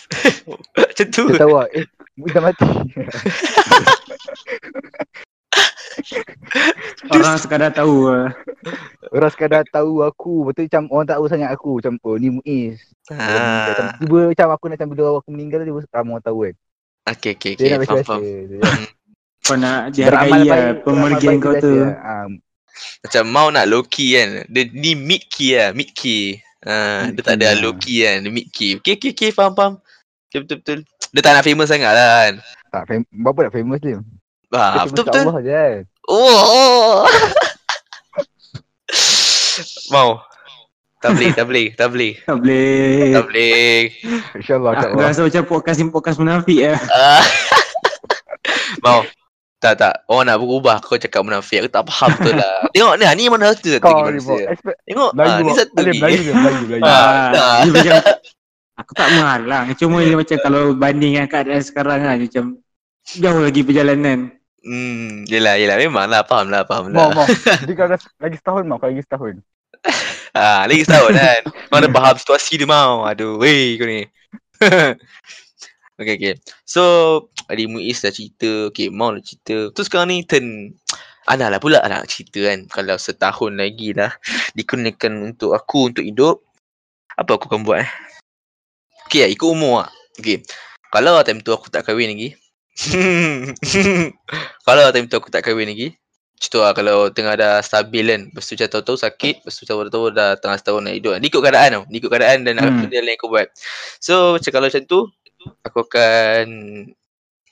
macam 0.77 1.07
tu. 1.09 1.25
Kita 1.27 1.41
tahu 1.41 1.57
eh 1.73 1.85
Muiz 2.15 2.31
dah 2.31 2.43
mati. 2.45 2.69
Orang 7.13 7.37
sekadar 7.37 7.71
tahu 7.71 8.09
lah. 8.09 8.33
orang 9.11 9.31
sekadar 9.31 9.63
tahu 9.69 10.01
aku. 10.03 10.49
Betul 10.49 10.69
macam 10.69 10.85
orang 10.91 11.07
tak 11.07 11.17
tahu 11.21 11.27
sangat 11.29 11.51
aku. 11.51 11.71
Macam 11.81 11.95
oh 12.03 12.17
ni 12.17 12.29
Muiz. 12.31 12.77
Macam 13.09 13.19
Ah, 13.21 13.93
tiba 13.99 14.19
macam 14.31 14.47
aku 14.51 14.65
nak 14.69 14.77
macam 14.77 14.89
bila 14.89 15.03
aku 15.17 15.31
meninggal 15.31 15.65
tiba 15.65 15.81
ramai 15.91 16.13
orang 16.13 16.25
tahu 16.25 16.39
kan. 16.45 16.55
Okay, 17.05 17.35
okay, 17.35 17.53
Dia 17.55 17.77
okay. 17.77 17.79
nak 17.79 17.85
Faham, 17.85 18.05
faham. 18.05 18.23
Kau 19.43 19.57
nak 19.59 19.91
dihargai 19.91 20.31
lah 20.31 20.47
baik- 20.47 20.79
pemergian 20.87 21.37
kau 21.39 21.55
tu. 21.59 21.83
Ah, 21.83 22.27
Macam 23.03 23.23
mau 23.27 23.51
nak 23.51 23.67
low 23.67 23.83
key 23.83 24.15
kan. 24.15 24.47
Dia 24.47 24.63
ni 24.69 24.95
mid 24.95 25.27
key 25.27 25.55
lah, 25.55 25.73
mid 25.73 25.91
key. 25.93 26.39
Ah, 26.63 27.05
Mid 27.05 27.19
dia 27.19 27.23
tak 27.25 27.35
key, 27.35 27.43
ada 27.43 27.47
ah. 27.49 27.55
low 27.59 27.73
key 27.75 27.99
kan, 28.01 28.23
dia 28.23 28.31
mid 28.31 28.47
key. 28.49 28.71
Okay, 28.79 28.95
okay, 28.95 29.11
okay, 29.11 29.31
faham, 29.31 29.53
faham. 29.53 29.73
Okay, 30.31 30.39
betul, 30.41 30.57
betul. 30.63 30.79
Dia 31.13 31.21
tak 31.21 31.33
nak 31.35 31.45
famous 31.45 31.69
sangat 31.69 31.93
lah 31.93 32.09
kan. 32.23 32.35
tak 32.71 32.83
fam- 32.87 33.11
berapa 33.13 33.39
nak 33.45 33.53
famous 33.53 33.81
dia? 33.83 33.99
Dia 34.49 34.57
Ah, 34.57 34.85
betul, 34.87 35.05
betul. 35.05 35.23
Allah 35.27 35.41
je 35.41 35.51
kan. 35.51 35.85
Oh. 36.07 37.03
mau. 39.93 40.23
Tak 41.03 41.11
boleh, 41.19 41.31
tak 41.35 41.47
boleh, 41.51 41.67
tak 41.75 41.89
boleh. 41.91 42.13
Tak 42.23 42.37
boleh. 42.39 43.11
Tak 43.11 43.25
boleh. 43.27 43.75
InsyaAllah 44.39 44.71
Aku 44.79 44.87
Allah. 44.95 45.07
rasa 45.11 45.21
macam 45.27 45.43
podcast 45.51 45.77
ni 45.83 45.91
podcast 45.91 46.17
munafik 46.23 46.59
lah. 46.63 46.79
Ah. 46.95 47.23
mau. 48.87 49.03
Tak, 49.59 49.79
tak. 49.79 49.95
Orang 50.11 50.27
nak 50.27 50.39
berubah 50.39 50.79
kau 50.79 50.99
cakap 50.99 51.27
munafik. 51.27 51.63
Aku 51.63 51.71
tak 51.71 51.87
faham 51.91 52.15
betul 52.19 52.35
lah. 52.39 52.67
Tengok 52.75 52.95
ni, 52.99 53.05
ni 53.19 53.25
mana 53.31 53.55
satu 53.55 53.79
satu 53.79 53.83
Kau 53.83 53.91
lagi 53.95 54.03
manusia. 54.15 54.45
Tengok, 54.87 55.11
ah, 55.19 55.39
ni 55.43 55.53
satu 55.55 55.75
lagi. 55.83 55.99
Melayu 56.03 56.21
je, 56.23 56.33
Melayu, 56.35 56.63
Melayu. 56.71 56.83
Ah. 56.83 56.95
Ah, 56.95 57.27
dah. 57.31 57.55
dia 57.63 57.71
macam 57.75 57.95
aku 58.79 58.93
tak 58.95 59.09
menghalang. 59.15 59.65
Cuma 59.79 59.97
dia 60.07 60.17
macam 60.19 60.39
kalau 60.47 60.63
bandingkan 60.75 61.27
keadaan 61.27 61.63
sekarang 61.63 61.99
kan 62.03 62.19
macam 62.19 62.45
jauh 63.07 63.43
lagi 63.43 63.61
perjalanan. 63.67 64.19
Hmm, 64.63 65.27
yelah, 65.27 65.59
yelah. 65.59 65.79
Memang 65.79 66.07
lah, 66.07 66.23
faham 66.23 66.47
lah, 66.47 66.63
faham 66.63 66.95
Mau, 66.95 67.11
lah. 67.11 67.23
mau. 67.23 67.27
Jadi 67.27 67.75
kalau 67.79 67.99
lagi 68.23 68.37
setahun 68.39 68.63
mau, 68.71 68.79
kalau 68.79 68.95
lagi 68.95 69.03
setahun. 69.03 69.35
Ah, 70.33 70.65
lagi 70.65 70.89
setahun 70.89 71.13
kan. 71.23 71.43
Mana 71.69 71.87
faham 71.93 72.17
situasi 72.17 72.57
dia 72.57 72.69
mau. 72.69 73.05
Aduh, 73.05 73.37
weh 73.37 73.77
kau 73.77 73.85
ni. 73.85 74.09
okay, 76.01 76.15
okay. 76.17 76.35
So, 76.65 76.83
Adi 77.53 77.69
Muiz 77.69 78.01
dah 78.01 78.13
cerita. 78.13 78.73
Okay, 78.73 78.89
mau 78.89 79.13
dah 79.13 79.21
cerita. 79.21 79.69
Tu 79.77 79.81
sekarang 79.85 80.09
ni 80.09 80.25
turn 80.25 80.73
Ana 81.31 81.47
lah 81.47 81.63
pula 81.63 81.79
nak 81.87 82.11
cerita 82.11 82.43
kan. 82.51 82.67
Kalau 82.67 82.97
setahun 82.99 83.55
lagi 83.55 83.95
dah 83.95 84.11
dikenakan 84.59 85.33
untuk 85.33 85.55
aku 85.55 85.95
untuk 85.95 86.03
hidup. 86.03 86.43
Apa 87.15 87.39
aku 87.39 87.47
akan 87.53 87.63
buat 87.63 87.87
eh? 87.87 87.91
Okay, 89.07 89.29
ikut 89.31 89.47
umur 89.47 89.87
lah. 89.87 89.91
Okay. 90.19 90.43
Kalau 90.91 91.21
time 91.25 91.41
tu 91.45 91.53
aku 91.55 91.71
tak 91.71 91.87
kahwin 91.87 92.11
lagi. 92.13 92.35
kalau 94.67 94.89
time 94.91 95.07
tu 95.07 95.17
aku 95.21 95.29
tak 95.31 95.45
kahwin 95.45 95.69
lagi. 95.69 95.95
Macam 96.43 96.59
tu 96.59 96.59
lah 96.59 96.75
kalau 96.75 97.07
tengah 97.07 97.39
dah 97.39 97.63
stabil 97.63 98.03
kan. 98.03 98.23
Lepas 98.27 98.51
tu 98.51 98.59
macam 98.59 98.69
tahu-tahu 98.75 98.99
sakit. 98.99 99.47
Lepas 99.47 99.55
tu 99.55 99.63
tahu-tahu 99.63 100.11
dah 100.11 100.35
tengah 100.43 100.59
setahun 100.59 100.83
nak 100.83 100.99
hidup. 100.99 101.15
Ni 101.23 101.31
ikut 101.31 101.39
keadaan 101.39 101.71
tau. 101.71 101.85
Ikut 101.87 102.11
keadaan 102.11 102.43
dan 102.43 102.59
Hmm. 102.59 102.83
benda 102.83 102.99
yang 102.99 103.15
aku 103.15 103.31
buat. 103.31 103.47
So 104.03 104.35
macam 104.35 104.51
kalau 104.51 104.67
macam 104.67 104.83
tu. 104.83 105.07
Aku 105.63 105.87
akan. 105.87 106.47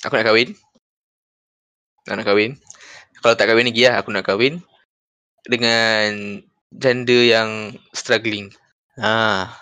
Aku 0.02 0.10
nak 0.18 0.26
kahwin. 0.26 0.58
Aku 2.02 2.18
nak 2.18 2.26
kahwin. 2.26 2.58
Kalau 3.22 3.34
tak 3.38 3.46
kahwin 3.54 3.70
lagi 3.70 3.86
lah. 3.86 3.94
Aku 4.02 4.10
nak 4.10 4.26
kahwin. 4.26 4.58
Dengan 5.46 6.42
janda 6.74 7.18
yang 7.22 7.78
struggling. 7.94 8.50
Ha. 8.98 9.54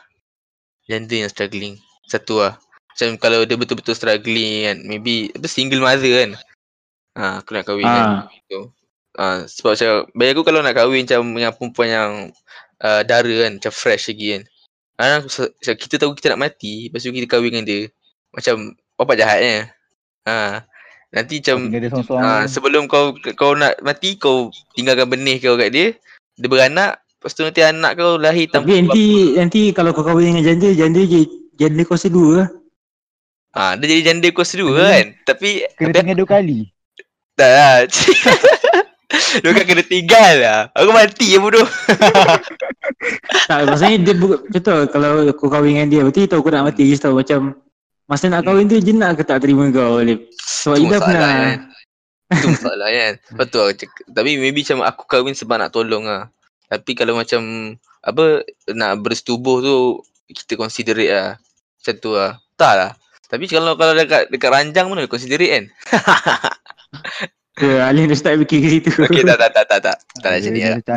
Janda 0.88 1.28
yang 1.28 1.28
struggling. 1.28 1.76
Satu 2.08 2.48
lah. 2.48 2.56
Macam 2.96 3.20
kalau 3.20 3.44
dia 3.44 3.60
betul-betul 3.60 3.92
struggling 3.92 4.72
kan. 4.72 4.76
Maybe 4.88 5.28
apa 5.36 5.44
single 5.52 5.84
mother 5.84 6.16
kan. 6.16 6.30
Ha, 7.12 7.44
aku 7.44 7.52
nak 7.52 7.68
kahwin 7.68 7.84
kan. 7.84 8.24
Ah. 8.24 8.72
Ah, 9.18 9.42
sebab 9.44 9.74
macam 9.74 9.90
bagi 10.14 10.30
aku 10.30 10.42
kalau 10.46 10.60
nak 10.62 10.78
kahwin 10.78 11.02
macam 11.02 11.20
dengan 11.34 11.50
perempuan 11.50 11.88
yang 11.90 12.10
uh, 12.78 13.02
dara 13.02 13.34
kan, 13.42 13.58
macam 13.58 13.72
fresh 13.74 14.08
lagi 14.08 14.26
kan. 14.30 14.42
Se- 15.26 15.50
macam 15.50 15.74
kita 15.74 15.94
tahu 15.98 16.14
kita 16.14 16.30
nak 16.30 16.40
mati, 16.40 16.86
lepas 16.86 17.02
tu 17.02 17.10
kita 17.10 17.26
kahwin 17.26 17.50
dengan 17.50 17.66
dia. 17.66 17.80
Macam 18.30 18.54
apa 18.94 19.12
jahatnya. 19.12 19.74
Ha. 20.22 20.62
Nanti 21.08 21.40
macam 21.40 21.56
ah 22.20 22.44
sebelum 22.46 22.86
kau 22.86 23.10
kau 23.34 23.56
nak 23.56 23.80
mati 23.80 24.14
kau 24.14 24.54
tinggalkan 24.72 25.08
benih 25.08 25.40
kau 25.40 25.58
kat 25.58 25.72
dia, 25.72 25.86
dia 26.36 26.46
beranak, 26.46 27.02
lepas 27.16 27.32
tu 27.32 27.42
nanti 27.42 27.64
anak 27.64 27.96
kau 27.96 28.14
lahir 28.14 28.46
tanpa 28.46 28.68
Tapi 28.68 28.86
nanti 28.86 29.06
nanti 29.34 29.60
kalau 29.72 29.90
kau 29.90 30.04
kahwin 30.04 30.30
dengan 30.30 30.44
janda, 30.46 30.68
janda 30.70 31.02
je 31.02 31.26
janda 31.56 31.82
kau 31.82 31.98
sedua 31.98 32.30
lah. 32.36 32.48
Ah, 33.50 33.74
dia 33.74 33.90
jadi 33.90 34.12
janda 34.12 34.30
kos 34.30 34.54
dua 34.54 34.70
Hmm. 34.70 34.86
kan. 34.86 35.06
Tapi 35.26 35.50
Kena 35.74 35.90
tapi 35.90 35.98
tinggal 35.98 36.16
dua 36.22 36.28
kali. 36.28 36.58
tak 37.34 37.50
lah. 37.50 37.76
Dia 39.42 39.50
kan 39.56 39.64
kena 39.64 39.84
tinggal 39.84 40.32
lah. 40.40 40.60
Aku 40.76 40.92
mati 40.92 41.32
ya 41.32 41.38
bodoh. 41.40 41.64
Tak, 43.48 43.64
maksudnya 43.64 43.96
dia 44.04 44.14
bu- 44.16 44.42
contoh 44.44 44.78
kalau 44.92 45.24
kau 45.32 45.48
kahwin 45.48 45.72
dengan 45.80 45.88
dia, 45.88 46.00
berarti 46.04 46.28
tahu 46.28 46.44
kau 46.44 46.52
nak 46.52 46.68
mati 46.68 46.84
je 46.84 47.00
tahu 47.00 47.16
macam 47.16 47.56
masa 48.04 48.28
nak 48.28 48.44
kahwin 48.44 48.68
tu 48.68 48.76
je 48.76 48.92
nak 48.92 49.16
ke 49.16 49.24
tak 49.24 49.40
terima 49.40 49.64
kau 49.72 50.02
Alif. 50.02 50.28
Sebab 50.36 50.76
Tu 50.76 50.84
Ida 50.84 50.98
masalah 50.98 51.06
pernah 51.08 51.30
kan. 51.32 51.58
Itu 52.28 52.46
masalah 52.52 52.88
kan. 52.92 53.12
Betul 53.38 53.60
aku 53.64 53.74
cakap. 53.80 54.04
Tapi 54.12 54.30
maybe 54.36 54.60
macam 54.60 54.78
aku 54.84 55.02
kahwin 55.08 55.32
sebab 55.32 55.56
nak 55.56 55.72
tolong 55.72 56.04
lah. 56.04 56.28
Tapi 56.68 56.92
kalau 56.92 57.16
macam 57.16 57.40
apa 58.04 58.44
nak 58.76 58.92
bersetubuh 59.00 59.64
tu 59.64 59.76
kita 60.28 60.60
considerate 60.60 61.12
lah. 61.12 61.30
Macam 61.80 61.94
tu 61.96 62.10
lah. 62.12 62.36
Tak 62.60 62.72
lah. 62.76 62.90
Tapi 63.28 63.44
kalau 63.48 63.72
kalau 63.80 63.96
dekat 63.96 64.28
dekat 64.28 64.50
ranjang 64.52 64.88
mana 64.92 65.08
considerate 65.08 65.52
kan? 65.52 65.64
ke 67.58 67.68
Alif 67.82 68.06
dah 68.06 68.18
start 68.18 68.36
fikir 68.46 68.58
ke 68.62 68.68
situ. 68.70 68.90
Okey 68.94 69.26
tak 69.26 69.38
tak 69.42 69.50
tak 69.50 69.64
tak 69.66 69.80
tak. 69.82 69.96
Tak 70.22 70.28
nak 70.30 70.40
jadi 70.40 70.60
lah. 70.62 70.76
macam. 70.78 70.96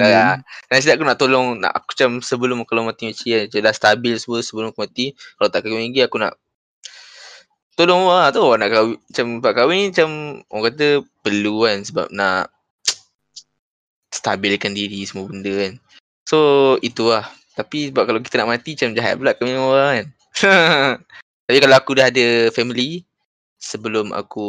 Nanti 0.70 0.90
aku 0.94 1.04
nak 1.10 1.18
tolong 1.18 1.48
nak 1.58 1.74
aku 1.74 1.98
macam 1.98 2.10
sebelum 2.22 2.58
kalau 2.70 2.86
mati 2.86 3.10
macam 3.10 3.26
ni 3.26 3.50
je 3.50 3.58
dah 3.58 3.74
stabil 3.74 4.14
semua 4.22 4.46
sebelum 4.46 4.70
aku 4.70 4.86
mati. 4.86 5.18
Kalau 5.18 5.50
tak 5.50 5.66
kahwin 5.66 5.90
lagi 5.90 6.02
aku 6.06 6.18
nak 6.22 6.38
tolong 7.74 8.06
lah 8.06 8.30
tu 8.30 8.46
nak 8.46 8.70
kahwin 8.70 8.96
macam 9.02 9.26
buat 9.42 9.54
kahwin 9.58 9.78
ni 9.82 9.86
macam 9.90 10.10
orang 10.54 10.64
kata 10.70 10.88
perlu 11.26 11.56
kan 11.66 11.78
sebab 11.82 12.06
nak 12.14 12.54
stabilkan 14.22 14.78
diri 14.78 15.02
semua 15.10 15.26
benda 15.26 15.52
kan. 15.52 15.74
So 16.30 16.38
itu 16.86 17.10
lah. 17.10 17.26
Tapi 17.58 17.90
sebab 17.90 18.08
kalau 18.08 18.20
kita 18.22 18.40
nak 18.40 18.56
mati 18.56 18.78
macam 18.78 18.96
jahat 18.96 19.18
pula 19.18 19.34
kami 19.34 19.58
orang 19.58 19.90
kan. 19.92 20.06
Tapi 21.52 21.58
kalau 21.60 21.76
aku 21.76 21.92
dah 22.00 22.08
ada 22.08 22.48
family 22.56 23.04
sebelum 23.62 24.10
aku 24.12 24.48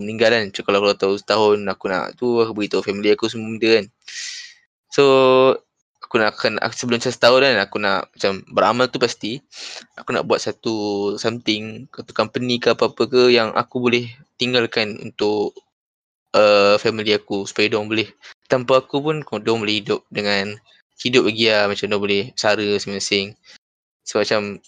meninggal 0.00 0.32
kan. 0.32 0.48
Cuma 0.50 0.80
kalau 0.80 0.96
tahu 0.96 1.14
setahun 1.20 1.60
aku 1.68 1.84
nak 1.92 2.16
tu 2.16 2.40
aku 2.40 2.56
beritahu 2.56 2.80
family 2.80 3.12
aku 3.12 3.28
semua 3.28 3.52
benda 3.52 3.68
kan. 3.78 3.86
So 4.88 5.04
aku 6.00 6.20
nak 6.20 6.36
akan 6.36 6.60
sebelum 6.72 7.00
macam 7.00 7.12
setahun 7.12 7.40
kan 7.40 7.56
aku 7.60 7.76
nak 7.80 8.00
macam 8.12 8.32
beramal 8.52 8.86
tu 8.92 9.00
pasti 9.00 9.40
aku 9.96 10.12
nak 10.12 10.28
buat 10.28 10.44
satu 10.44 10.74
something 11.16 11.88
satu 11.88 12.12
company 12.12 12.60
ke 12.60 12.76
apa-apa 12.76 13.08
ke 13.08 13.22
yang 13.32 13.48
aku 13.56 13.80
boleh 13.80 14.12
tinggalkan 14.36 15.00
untuk 15.00 15.56
uh, 16.36 16.76
family 16.76 17.16
aku 17.16 17.48
supaya 17.48 17.72
diorang 17.72 17.88
boleh 17.88 18.12
tanpa 18.44 18.84
aku 18.84 19.00
pun 19.00 19.16
diorang 19.40 19.64
boleh 19.64 19.80
hidup 19.80 20.04
dengan 20.12 20.52
hidup 21.00 21.24
lagi 21.24 21.44
lah 21.48 21.64
macam 21.72 21.84
diorang 21.88 22.04
boleh 22.04 22.22
sara 22.36 22.60
masing-masing. 22.60 23.32
So 24.04 24.20
macam 24.20 24.60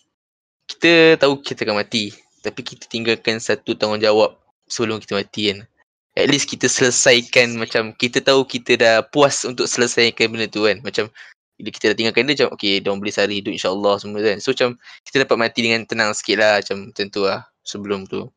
kita 0.65 1.21
tahu 1.21 1.45
kita 1.45 1.69
akan 1.69 1.85
mati 1.85 2.24
tapi 2.45 2.61
kita 2.61 2.85
tinggalkan 2.93 3.41
satu 3.41 3.73
tanggungjawab 3.73 4.37
sebelum 4.69 5.01
kita 5.01 5.17
mati 5.17 5.43
kan. 5.49 5.65
At 6.15 6.29
least 6.31 6.47
kita 6.47 6.69
selesaikan 6.69 7.57
macam 7.57 7.97
kita 7.97 8.21
tahu 8.21 8.45
kita 8.47 8.77
dah 8.79 8.97
puas 9.03 9.43
untuk 9.49 9.67
selesaikan 9.67 10.31
benda 10.31 10.47
tu 10.47 10.69
kan. 10.69 10.79
Macam 10.85 11.09
bila 11.57 11.71
kita 11.73 11.91
dah 11.91 11.97
tinggalkan 11.97 12.29
dia 12.29 12.35
macam 12.45 12.49
okay 12.55 12.79
diorang 12.79 13.01
boleh 13.01 13.15
sara 13.15 13.33
hidup 13.33 13.51
insyaAllah 13.51 13.97
semua 13.99 14.21
kan. 14.23 14.39
So 14.39 14.53
macam 14.53 14.77
kita 15.09 15.25
dapat 15.27 15.37
mati 15.41 15.61
dengan 15.65 15.83
tenang 15.89 16.13
sikit 16.13 16.37
lah 16.39 16.61
macam 16.61 16.93
macam 16.93 17.07
tu 17.11 17.23
lah 17.25 17.41
sebelum 17.65 18.07
tu. 18.07 18.29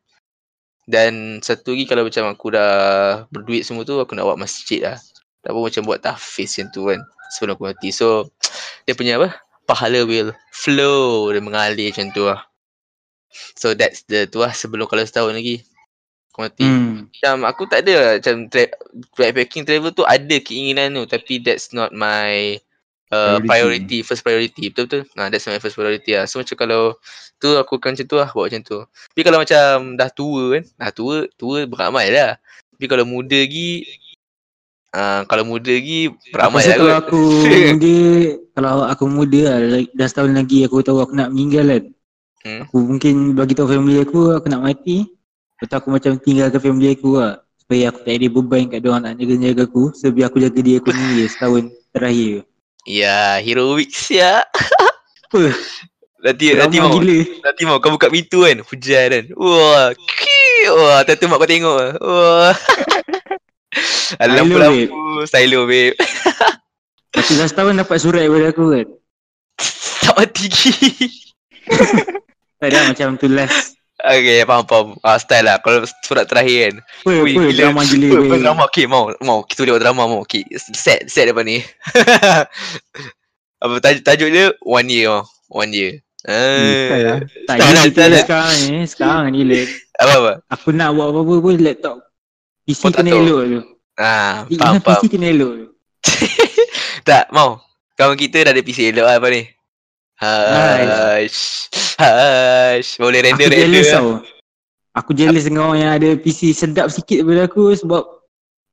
Dan 0.88 1.44
satu 1.44 1.76
lagi 1.76 1.84
kalau 1.84 2.08
macam 2.08 2.24
aku 2.32 2.46
dah 2.56 2.72
berduit 3.28 3.62
semua 3.68 3.84
tu 3.84 4.00
aku 4.00 4.16
nak 4.16 4.24
buat 4.24 4.40
masjid 4.40 4.80
lah. 4.82 4.98
Tak 5.44 5.52
apa 5.52 5.58
macam 5.60 5.82
buat 5.84 6.00
tahfiz 6.00 6.56
macam 6.56 6.66
tu 6.72 6.80
kan 6.88 7.00
sebelum 7.36 7.52
aku 7.60 7.64
mati. 7.68 7.92
So 7.92 8.32
dia 8.88 8.96
punya 8.96 9.20
apa? 9.20 9.36
Pahala 9.68 10.02
will 10.08 10.32
flow 10.50 11.28
dia 11.30 11.44
mengalir 11.44 11.92
macam 11.92 12.08
tu 12.10 12.24
lah. 12.24 12.48
So 13.30 13.76
that's 13.76 14.04
the 14.08 14.26
tu 14.26 14.40
lah 14.40 14.52
sebelum 14.52 14.88
kalau 14.88 15.04
setahun 15.04 15.36
lagi 15.36 15.64
aku 16.32 16.46
mati. 16.46 16.64
Hmm. 16.64 17.10
Macam 17.10 17.36
aku 17.44 17.62
tak 17.66 17.82
ada 17.82 17.94
lah, 17.98 18.12
macam 18.22 18.36
tra- 18.46 18.76
backpacking 19.18 19.64
travel 19.66 19.90
tu 19.90 20.06
ada 20.06 20.36
keinginan 20.38 20.94
tu 20.94 21.04
tapi 21.10 21.42
that's 21.42 21.74
not 21.74 21.90
my 21.90 22.56
uh, 23.10 23.42
Priority. 23.42 23.48
priority. 23.48 23.98
first 24.06 24.22
priority 24.22 24.64
betul-betul. 24.70 25.02
Nah 25.18 25.26
that's 25.28 25.50
my 25.50 25.58
first 25.58 25.74
priority 25.74 26.14
lah. 26.14 26.30
So 26.30 26.40
macam 26.40 26.56
kalau 26.56 26.94
tu 27.42 27.48
aku 27.58 27.82
akan 27.82 27.98
macam 27.98 28.06
tu 28.06 28.16
lah 28.16 28.28
buat 28.30 28.46
macam 28.50 28.62
tu. 28.62 28.78
Tapi 28.86 29.22
kalau 29.26 29.38
macam 29.42 29.98
dah 29.98 30.10
tua 30.14 30.42
kan, 30.56 30.62
dah 30.78 30.90
tua, 30.94 31.14
tua 31.34 31.58
beramal 31.66 32.06
lah. 32.06 32.38
Tapi 32.78 32.84
kalau 32.86 33.02
muda 33.02 33.34
lagi 33.34 33.82
uh, 34.94 35.22
kalau 35.26 35.42
muda 35.42 35.70
lagi 35.74 36.14
rasa 36.30 36.70
lah 36.70 36.76
kalau 36.78 36.94
kot. 36.94 37.02
aku 37.02 37.22
muda, 37.74 37.96
kalau 38.54 38.70
aku 38.86 39.04
muda 39.10 39.40
lah, 39.50 39.82
dah 39.90 40.06
setahun 40.06 40.32
lagi 40.34 40.62
aku 40.64 40.86
tahu 40.86 41.02
aku 41.02 41.14
nak 41.18 41.34
meninggal 41.34 41.66
kan. 41.66 41.84
Hmm. 42.46 42.60
Aku 42.66 42.76
mungkin 42.84 43.34
bagi 43.34 43.54
tahu 43.58 43.70
family 43.70 44.02
aku, 44.02 44.38
aku 44.38 44.46
nak 44.46 44.62
mati. 44.62 45.08
Lepas 45.58 45.82
aku 45.82 45.88
macam 45.90 46.14
tinggalkan 46.22 46.60
family 46.62 46.94
aku 46.94 47.18
lah. 47.18 47.42
Supaya 47.58 47.90
aku 47.90 48.06
tak 48.06 48.14
ada 48.14 48.26
beban 48.30 48.62
kat 48.70 48.78
diorang 48.80 49.02
nak 49.02 49.18
jaga-jaga 49.18 49.66
aku. 49.66 49.90
So 49.94 50.14
biar 50.14 50.30
aku 50.30 50.38
jaga 50.38 50.54
diri 50.62 50.78
aku 50.78 50.94
ni 50.94 51.26
setahun 51.26 51.74
terakhir. 51.90 52.46
Ya, 52.86 53.42
heroic 53.42 53.90
ya. 54.08 54.46
Apa? 55.28 55.52
Nanti 56.18 56.50
nanti 56.56 56.76
mau 56.82 56.98
gila. 56.98 57.18
nanti 57.46 57.62
mau 57.62 57.78
kau 57.78 57.94
buka 57.94 58.10
pintu 58.10 58.42
kan, 58.42 58.58
hujan 58.64 59.06
kan. 59.12 59.24
Wah, 59.38 59.94
ki, 59.94 60.42
wah, 60.74 61.00
tentu 61.06 61.30
mak 61.30 61.38
kau 61.38 61.46
tengok. 61.46 61.76
ah. 61.78 61.92
Wah. 62.02 62.54
Ada 64.18 64.32
Silo, 64.32 64.38
lampu-lampu, 64.40 65.28
silo 65.28 65.60
babe. 65.68 65.94
Tu 67.28 67.34
dah 67.36 67.50
dapat 67.50 67.98
surat 68.00 68.24
daripada 68.24 68.50
aku 68.54 68.64
kan. 68.72 68.86
Tak. 70.08 70.32
Tak 72.58 72.68
ada 72.68 72.80
macam 72.86 73.08
tu 73.16 73.26
last. 73.26 73.74
Okay, 73.98 74.46
faham, 74.46 74.62
faham. 74.62 74.94
Ah, 75.02 75.18
style 75.18 75.42
lah. 75.42 75.58
Kalau 75.58 75.82
surat 76.06 76.22
terakhir 76.22 76.70
kan. 76.70 76.74
Apa, 77.02 77.18
Ui, 77.18 77.34
apa 77.34 77.50
drama 77.50 77.82
gila 77.82 78.06
Apa, 78.06 78.14
apa 78.14 78.30
weh. 78.30 78.38
drama? 78.38 78.62
Okay, 78.70 78.86
mau. 78.86 79.10
Mau. 79.18 79.42
Kita 79.42 79.66
boleh 79.66 79.74
buat 79.74 79.82
drama, 79.82 80.02
mau. 80.06 80.20
Okay, 80.22 80.46
set. 80.54 81.10
Set 81.10 81.26
depan 81.26 81.42
ni. 81.42 81.58
apa 83.58 83.74
tajuk, 83.82 84.02
tajuk 84.06 84.28
dia? 84.30 84.46
One 84.62 84.86
year, 84.86 85.10
mau. 85.10 85.26
One 85.50 85.72
year. 85.74 85.98
style 86.22 87.02
lah. 87.02 87.10
Ah. 87.10 87.18
Tak 87.42 87.56
Tak 87.58 87.66
ada 87.66 87.80
kita 87.82 87.98
tak 87.98 88.06
nak. 88.06 88.22
sekarang 88.22 88.54
ni. 88.62 88.76
Sekarang 88.86 89.24
ni 89.30 89.40
let. 89.42 89.66
Apa-apa? 89.98 90.32
Aku 90.46 90.68
nak 90.70 90.90
buat 90.94 91.08
apa-apa 91.10 91.34
pun 91.40 91.54
laptop. 91.58 91.96
PC 92.62 92.80
Oh, 92.80 92.90
kena 92.92 93.10
elok 93.10 93.40
tu. 93.42 93.60
Ah, 93.96 94.46
Ingat 94.46 94.60
faham, 94.60 94.74
PC 94.76 94.86
faham. 94.86 95.02
kena 95.10 95.26
elok 95.28 95.52
tu. 95.56 95.66
Tak, 97.08 97.32
mau. 97.32 97.58
Kawan 97.94 98.14
kita 98.14 98.46
dah 98.46 98.52
ada 98.54 98.62
PC 98.62 98.94
elok 98.94 99.06
lah 99.06 99.16
apa 99.16 99.26
ni? 99.26 99.42
Hush. 100.18 101.70
Hush. 101.94 102.88
Boleh 102.98 103.22
Aku 103.22 103.26
render-render 103.30 103.58
jealous 103.62 103.88
lah. 103.90 103.94
tau. 103.94 104.10
Aku 104.98 105.10
jealous 105.14 105.44
dengan 105.46 105.70
orang 105.70 105.78
yang 105.78 105.92
ada 105.94 106.08
PC 106.18 106.50
sedap 106.50 106.90
sikit 106.90 107.22
daripada 107.22 107.46
aku 107.46 107.70
sebab 107.78 108.02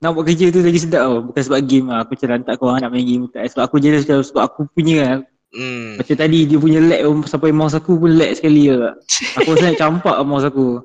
nak 0.01 0.11
buat 0.17 0.25
kerja 0.25 0.49
tu 0.49 0.65
lagi 0.65 0.81
sedap 0.81 1.05
tau. 1.05 1.17
Bukan 1.29 1.41
sebab 1.45 1.59
game 1.69 1.87
lah. 1.93 2.01
Aku 2.01 2.17
macam 2.17 2.29
lantak 2.33 2.55
korang 2.57 2.81
nak 2.81 2.89
main 2.89 3.05
game. 3.05 3.29
Tak. 3.29 3.45
Sebab 3.53 3.63
aku 3.69 3.77
jealous 3.77 4.09
tau. 4.09 4.25
Sebab 4.25 4.41
aku 4.41 4.61
punya 4.73 4.97
lah. 5.05 5.17
Hmm. 5.55 5.95
Macam 6.01 6.15
tadi 6.19 6.39
dia 6.49 6.57
punya 6.59 6.83
lag 6.83 6.99
pun 7.07 7.23
sampai 7.23 7.55
mouse 7.55 7.77
aku 7.77 7.95
pun 7.95 8.11
lag 8.17 8.35
sekali 8.35 8.67
lah. 8.67 8.91
Aku 9.39 9.55
rasa 9.55 9.71
nak 9.71 9.79
campak 9.79 10.15
lah 10.19 10.27
mouse 10.27 10.43
aku. 10.43 10.83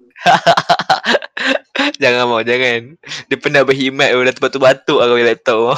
jangan 2.02 2.30
mau, 2.30 2.38
jangan. 2.46 2.94
Dia 3.26 3.36
pernah 3.40 3.66
berkhidmat 3.66 4.14
dah 4.14 4.34
terbatuk-batuk 4.36 4.98
lah 5.02 5.10
kau 5.10 5.16
punya 5.18 5.26
laptop. 5.26 5.74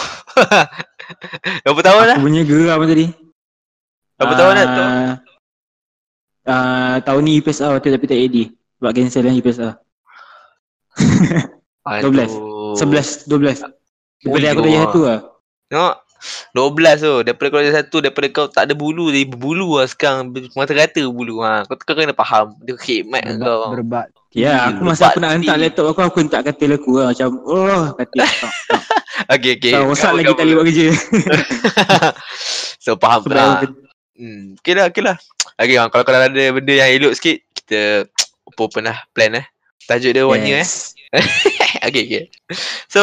Berapa 1.65 1.81
tahun 1.81 2.03
lah? 2.05 2.17
Aku 2.21 2.27
punya 2.29 2.43
geram 2.45 2.85
tadi. 2.85 3.22
Berapa 4.23 4.35
tahun 4.39 4.55
dah 4.55 4.67
tu? 4.67 4.83
Ah, 4.83 5.11
ah, 6.47 6.95
tahun 7.03 7.21
ni 7.27 7.33
UPSR 7.43 7.83
tu 7.83 7.91
tapi 7.91 8.07
tak 8.07 8.19
AD. 8.23 8.37
Sebab 8.79 8.91
cancel 8.95 9.23
kan 9.27 9.35
UPSR. 9.35 9.73
12. 11.83 12.79
11, 12.79 13.27
12. 13.27 13.67
Daripada 14.23 14.47
aku 14.55 14.63
dah 14.63 14.73
satu 14.87 15.01
lah. 15.03 15.21
Tengok. 15.67 15.97
12 16.55 17.03
tu. 17.03 17.15
Daripada 17.27 17.47
kau 17.51 17.59
ada 17.59 17.73
satu, 17.75 17.97
daripada 17.99 18.27
kau 18.31 18.47
tak 18.47 18.71
ada 18.71 18.75
bulu, 18.79 19.11
jadi 19.11 19.27
berbulu 19.27 19.83
lah 19.83 19.91
sekarang. 19.91 20.31
Mata-rata 20.55 21.03
bulu. 21.11 21.43
Ha. 21.43 21.67
Kau, 21.67 21.75
kau 21.75 21.95
kena 21.99 22.15
faham. 22.15 22.55
Dia 22.63 22.79
khidmat 22.79 23.27
dengan 23.27 23.43
kau. 23.43 23.75
Berbat, 23.75 24.07
berbat. 24.15 24.23
Ya, 24.33 24.65
Hmm, 24.65 24.79
aku 24.79 24.83
masa 24.89 25.13
aku 25.13 25.21
nak 25.21 25.37
hantar 25.37 25.57
laptop 25.61 25.93
aku, 25.93 26.01
aku 26.09 26.19
hentak 26.25 26.43
katil 26.47 26.73
aku 26.73 27.03
lah. 27.03 27.13
Macam, 27.13 27.29
oh, 27.45 27.83
katil. 27.99 28.23
Tak, 28.23 28.31
tak. 28.39 28.53
Okay, 29.29 29.61
okay. 29.61 29.77
Tak, 29.77 29.87
rosak 29.87 30.13
lagi 30.19 30.33
tak 30.35 30.45
boleh 30.45 30.57
buat 30.57 30.67
kerja. 30.67 30.87
so, 32.85 32.97
faham 32.97 33.21
Sebab 33.23 33.37
lah. 33.37 33.61
Hmm. 34.13 34.61
Okay 34.61 34.75
lah, 34.77 34.93
okay 34.93 35.03
lah. 35.03 35.17
Okay, 35.57 35.77
bang. 35.81 35.89
Kalau 35.89 36.05
kalau 36.05 36.19
ada 36.21 36.45
benda 36.53 36.73
yang 36.73 36.91
elok 36.93 37.17
sikit, 37.17 37.37
kita 37.57 37.81
open 38.57 38.85
lah. 38.85 38.99
Plan 39.17 39.41
eh. 39.41 39.47
Tajuk 39.89 40.13
dia 40.15 40.23
one 40.23 40.45
year 40.45 40.61
eh. 40.61 40.69
Yes. 40.69 40.95
okay, 41.87 42.03
okay. 42.07 42.25
So, 42.87 43.03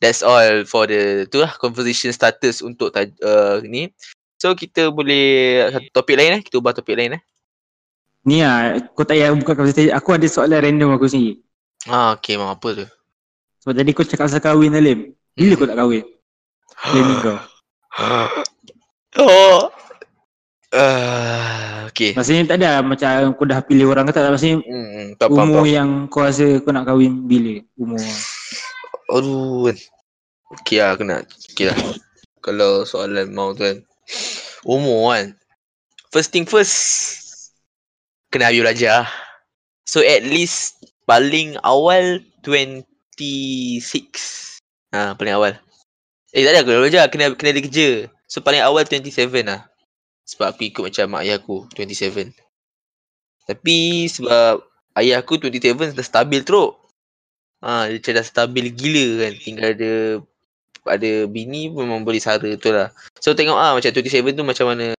that's 0.00 0.22
all 0.22 0.64
for 0.64 0.86
the 0.88 1.26
tu 1.28 1.42
lah 1.42 1.52
conversation 1.58 2.14
starters 2.14 2.62
untuk 2.62 2.94
taj- 2.94 3.18
uh, 3.20 3.60
ni. 3.66 3.90
So, 4.38 4.54
kita 4.54 4.88
boleh 4.92 5.66
satu 5.72 5.88
topik 5.92 6.16
lain 6.16 6.38
eh. 6.38 6.42
Kita 6.44 6.62
ubah 6.62 6.72
topik 6.72 6.96
lain 6.96 7.18
eh. 7.18 7.22
Ni 8.26 8.42
lah, 8.42 8.74
kau 8.94 9.06
tak 9.06 9.18
payah 9.18 9.30
buka 9.34 9.54
conversation. 9.54 9.94
Aku 9.94 10.10
ada 10.14 10.26
soalan 10.26 10.58
random 10.58 10.94
aku 10.96 11.06
sendiri. 11.06 11.38
Ah, 11.86 12.18
okay, 12.18 12.34
mau 12.34 12.50
apa 12.50 12.68
tu? 12.74 12.86
Sebab 13.62 13.74
tadi 13.78 13.90
kau 13.94 14.02
cakap 14.02 14.26
pasal 14.26 14.42
kahwin 14.42 14.74
Alim. 14.74 15.14
Bila 15.36 15.54
Hmm. 15.54 15.58
kau 15.58 15.66
nak 15.70 15.78
kahwin? 15.78 16.04
Planning 16.74 17.18
kau. 17.22 17.38
oh. 19.22 19.70
Uh, 20.74 21.86
okay. 21.86 22.10
Maksudnya 22.12 22.42
tak 22.44 22.58
ada 22.58 22.82
macam 22.82 23.32
kau 23.38 23.46
dah 23.46 23.62
pilih 23.62 23.86
orang 23.86 24.04
ke 24.04 24.12
tak. 24.12 24.26
Maksudnya 24.26 24.58
Hmm, 24.66 25.14
tak 25.14 25.30
faham, 25.30 25.46
umur 25.48 25.62
faham. 25.62 25.70
yang 25.72 25.88
kau 26.10 26.26
rasa 26.26 26.58
kau 26.60 26.74
nak 26.74 26.84
kahwin 26.84 27.22
bila? 27.24 27.62
Umur. 27.78 28.02
Aduh 29.08 29.70
kan. 29.70 29.76
Okay 30.58 30.78
lah, 30.78 30.94
aku 30.94 31.02
nak. 31.06 31.22
Okay 31.54 31.70
lah. 31.70 31.78
Kalau 32.42 32.82
soalan 32.82 33.30
mau 33.30 33.54
tu 33.54 33.62
kan. 33.62 33.78
Umur 34.62 35.14
kan. 35.14 35.26
First 36.10 36.34
thing 36.34 36.44
first. 36.44 36.74
Kena 38.30 38.50
habis 38.50 38.62
belajar. 38.62 39.06
So 39.86 40.02
at 40.02 40.26
least 40.26 40.74
paling 41.06 41.54
awal 41.62 42.18
26. 42.42 42.82
Ha, 44.90 45.14
paling 45.14 45.34
awal. 45.34 45.54
Eh 46.34 46.42
tak 46.42 46.52
ada 46.52 46.66
kena 46.66 46.82
belajar. 46.82 47.04
Kena, 47.06 47.24
kena 47.34 47.54
ada 47.54 47.62
kerja. 47.62 47.88
So 48.26 48.42
paling 48.42 48.60
awal 48.60 48.82
27 48.82 49.30
lah. 49.46 49.62
Sebab 50.26 50.46
aku 50.52 50.62
ikut 50.66 50.82
macam 50.82 51.06
mak 51.14 51.22
ayah 51.22 51.38
aku 51.38 51.70
27. 51.78 52.34
Tapi 53.46 54.10
sebab 54.10 54.58
ayah 54.98 55.22
aku 55.22 55.38
27 55.38 55.94
dah 55.94 56.06
stabil 56.06 56.42
teruk. 56.42 56.74
Ha, 57.62 57.86
dia 57.88 58.02
macam 58.02 58.12
dah 58.18 58.26
stabil 58.26 58.66
gila 58.74 59.06
kan. 59.22 59.32
Tinggal 59.38 59.68
ada 59.78 59.92
ada 60.86 61.10
bini 61.26 61.70
memang 61.70 62.02
boleh 62.02 62.18
sara 62.18 62.50
tu 62.58 62.70
lah. 62.74 62.90
So 63.22 63.38
tengok 63.38 63.58
ah 63.58 63.74
macam 63.74 63.90
27 63.94 64.34
tu 64.34 64.42
macam 64.42 64.66
mana 64.74 64.94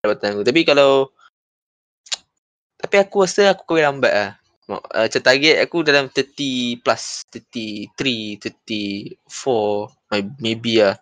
jabatan 0.00 0.40
aku. 0.40 0.44
Tapi 0.48 0.60
kalau 0.64 1.12
tapi 2.80 2.96
aku 2.96 3.28
rasa 3.28 3.52
aku 3.52 3.68
kahwin 3.68 3.84
lambat 3.84 4.12
lah. 4.16 4.30
Uh, 4.70 5.04
macam 5.04 5.20
target 5.20 5.60
aku 5.60 5.82
dalam 5.82 6.08
30 6.08 6.80
plus 6.80 7.26
33, 7.28 8.38
34 8.40 9.18
may- 10.08 10.36
maybe 10.40 10.80
lah. 10.80 10.96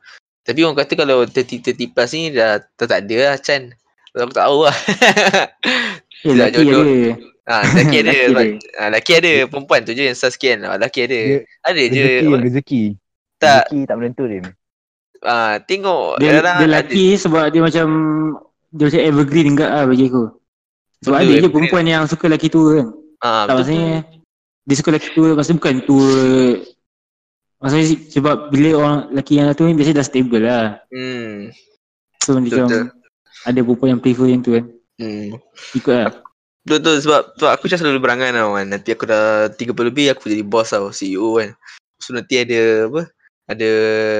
Tapi 0.48 0.64
orang 0.64 0.78
kata 0.78 0.92
kalau 0.96 1.18
30, 1.22 1.61
30 1.76 1.92
plus 1.92 2.11
ni 2.11 2.32
dah 2.32 2.56
tak, 2.74 2.87
tak 2.88 3.00
ada 3.04 3.16
lah 3.20 3.37
Chan. 3.37 3.68
Aku 4.11 4.32
tak 4.32 4.42
tahu 4.42 4.58
lah. 4.64 4.76
Eh, 6.18 6.34
Tak 6.34 6.50
lelaki 6.50 6.62
jodoh. 6.64 6.82
ada. 6.82 6.98
Ah, 7.46 7.62
lelaki 7.70 7.96
ada. 8.02 8.11
Lelaki 8.11 8.26
sebab, 8.26 8.42
ada. 8.42 8.56
ah, 8.74 8.87
lelaki 8.90 9.12
ada. 9.14 9.32
Perempuan 9.46 9.80
tu 9.80 9.92
je 9.92 10.02
yang 10.02 10.16
susah 10.18 10.30
sekian. 10.30 10.58
Ah, 10.61 10.74
lelaki 10.74 11.00
ada. 11.04 11.20
Dia 11.20 11.38
ada 11.62 11.78
je. 11.84 12.02
Rezeki, 12.02 12.34
rezeki. 12.42 12.82
Tak. 13.38 13.62
Rezeki 13.62 13.78
tak 13.87 13.94
menentu 13.94 14.22
dia. 14.26 14.40
Ah, 15.20 15.54
tengok. 15.61 16.18
Dia, 16.18 16.30
dia 16.32 16.40
ada. 16.42 16.52
lelaki 16.58 17.14
sebab 17.14 17.44
dia 17.48 17.61
macam 17.61 17.87
dia 18.68 18.84
macam 18.84 19.00
evergreen 19.00 19.48
enggak 19.52 19.70
lah 19.70 19.84
bagi 19.84 20.04
aku. 20.06 20.24
Sebab 20.98 21.14
Betul, 21.14 21.14
ada 21.14 21.22
je 21.22 21.30
evergreen. 21.30 21.52
perempuan 21.54 21.84
yang 21.87 22.02
suka 22.04 22.24
lelaki 22.26 22.48
tua 22.48 22.68
kan. 22.74 22.87
Ah, 23.18 23.46
tak 23.46 23.54
betul. 23.54 23.54
maksudnya 23.54 23.90
dia 24.64 24.74
suka 24.74 24.88
lelaki 24.90 25.08
tua 25.12 25.28
maksudnya 25.32 25.58
bukan 25.58 25.76
tua 25.84 26.12
Maksudnya 27.59 27.87
sebab 28.14 28.37
bila 28.55 28.68
orang 28.79 28.97
lelaki 29.11 29.33
yang 29.37 29.51
tua 29.53 29.66
ni 29.66 29.75
biasanya 29.75 29.99
dah 29.99 30.07
stable 30.07 30.42
lah. 30.42 30.66
Hmm. 30.94 31.51
So 32.23 32.38
macam 32.38 32.66
Betul. 32.71 32.85
ada 33.44 33.59
perempuan 33.62 33.90
yang 33.97 34.03
prefer 34.03 34.27
yang 34.31 34.42
tu 34.42 34.55
kan. 34.55 34.64
Hmm. 34.99 35.35
Ikut 35.75 35.94
lah. 35.94 36.11
Betul 36.62 36.79
betul 36.85 36.97
sebab, 37.03 37.23
sebab 37.35 37.51
aku 37.57 37.62
macam 37.66 37.79
selalu 37.81 37.99
berangan 37.99 38.31
tau 38.37 38.51
kan. 38.55 38.66
Nanti 38.68 38.88
aku 38.94 39.05
dah 39.09 39.25
30 39.51 39.88
lebih 39.88 40.07
aku 40.12 40.29
jadi 40.29 40.44
boss 40.44 40.71
tau, 40.71 40.92
CEO 40.92 41.40
kan. 41.40 41.51
So 41.99 42.14
nanti 42.14 42.38
ada 42.38 42.87
apa? 42.87 43.03
Ada 43.49 43.71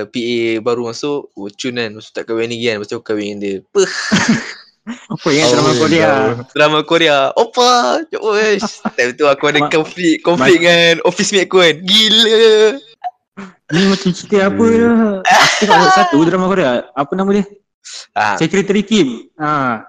PA 0.09 0.40
baru 0.64 0.88
masuk, 0.88 1.29
oh, 1.37 1.48
cun 1.53 1.77
kan. 1.77 1.92
Lepas 1.92 2.09
tu 2.09 2.12
tak 2.16 2.24
kahwin 2.27 2.48
lagi 2.48 2.64
kan. 2.64 2.74
Lepas 2.81 2.88
tu 2.88 2.96
aku 2.96 3.07
kahwin 3.12 3.37
dengan 3.37 3.38
dia. 3.38 3.55
Peh, 3.70 3.90
Apa 5.12 5.29
yang 5.37 5.53
drama 5.53 5.68
Oh, 5.68 5.77
Korea? 5.77 6.01
jauh. 6.09 6.35
drama 6.57 6.79
Korea. 6.81 7.18
Opa! 7.37 7.72
Josh. 8.09 8.81
Time 8.96 9.12
tu 9.12 9.29
aku 9.29 9.53
ada 9.53 9.61
konflik, 9.68 10.24
konflik 10.24 10.64
dengan 10.64 11.05
office 11.05 11.37
mate 11.37 11.44
aku 11.44 11.61
kan. 11.61 11.77
Gila! 11.85 12.81
Ni 13.68 13.85
macam 13.85 14.11
cerita 14.11 14.48
apa 14.48 14.64
Hmm. 14.64 14.81
dah. 14.81 15.20
Tengok 15.61 15.90
satu 15.92 16.16
drama 16.24 16.46
Korea. 16.48 16.88
Apa 16.92 17.12
nama 17.12 17.31
dia? 17.31 17.44
Ah, 18.16 18.37
Secretary 18.37 18.81
Kim. 18.81 19.28
Ha. 19.37 19.85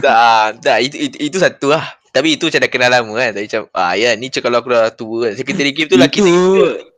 tak, 0.00 0.46
tak. 0.64 0.78
Itu, 0.80 0.96
itu, 0.96 1.16
itu 1.18 1.36
satu 1.40 1.72
lah. 1.72 1.84
Tapi 2.12 2.36
itu 2.36 2.46
macam 2.46 2.60
dah 2.62 2.70
kenal 2.70 2.90
lama 2.92 3.12
kan. 3.16 3.30
Tapi 3.32 3.44
macam, 3.48 3.62
ah 3.72 3.92
ya 3.96 4.14
ni 4.14 4.28
macam 4.28 4.42
kalau 4.44 4.56
aku 4.60 4.68
dah 4.70 4.84
tua 4.92 5.16
kan. 5.28 5.32
Secretary 5.34 5.72
Kim 5.72 5.86
tu 5.88 5.96
lelaki 5.96 6.20
Itu 6.20 6.30
lagi 6.30 6.92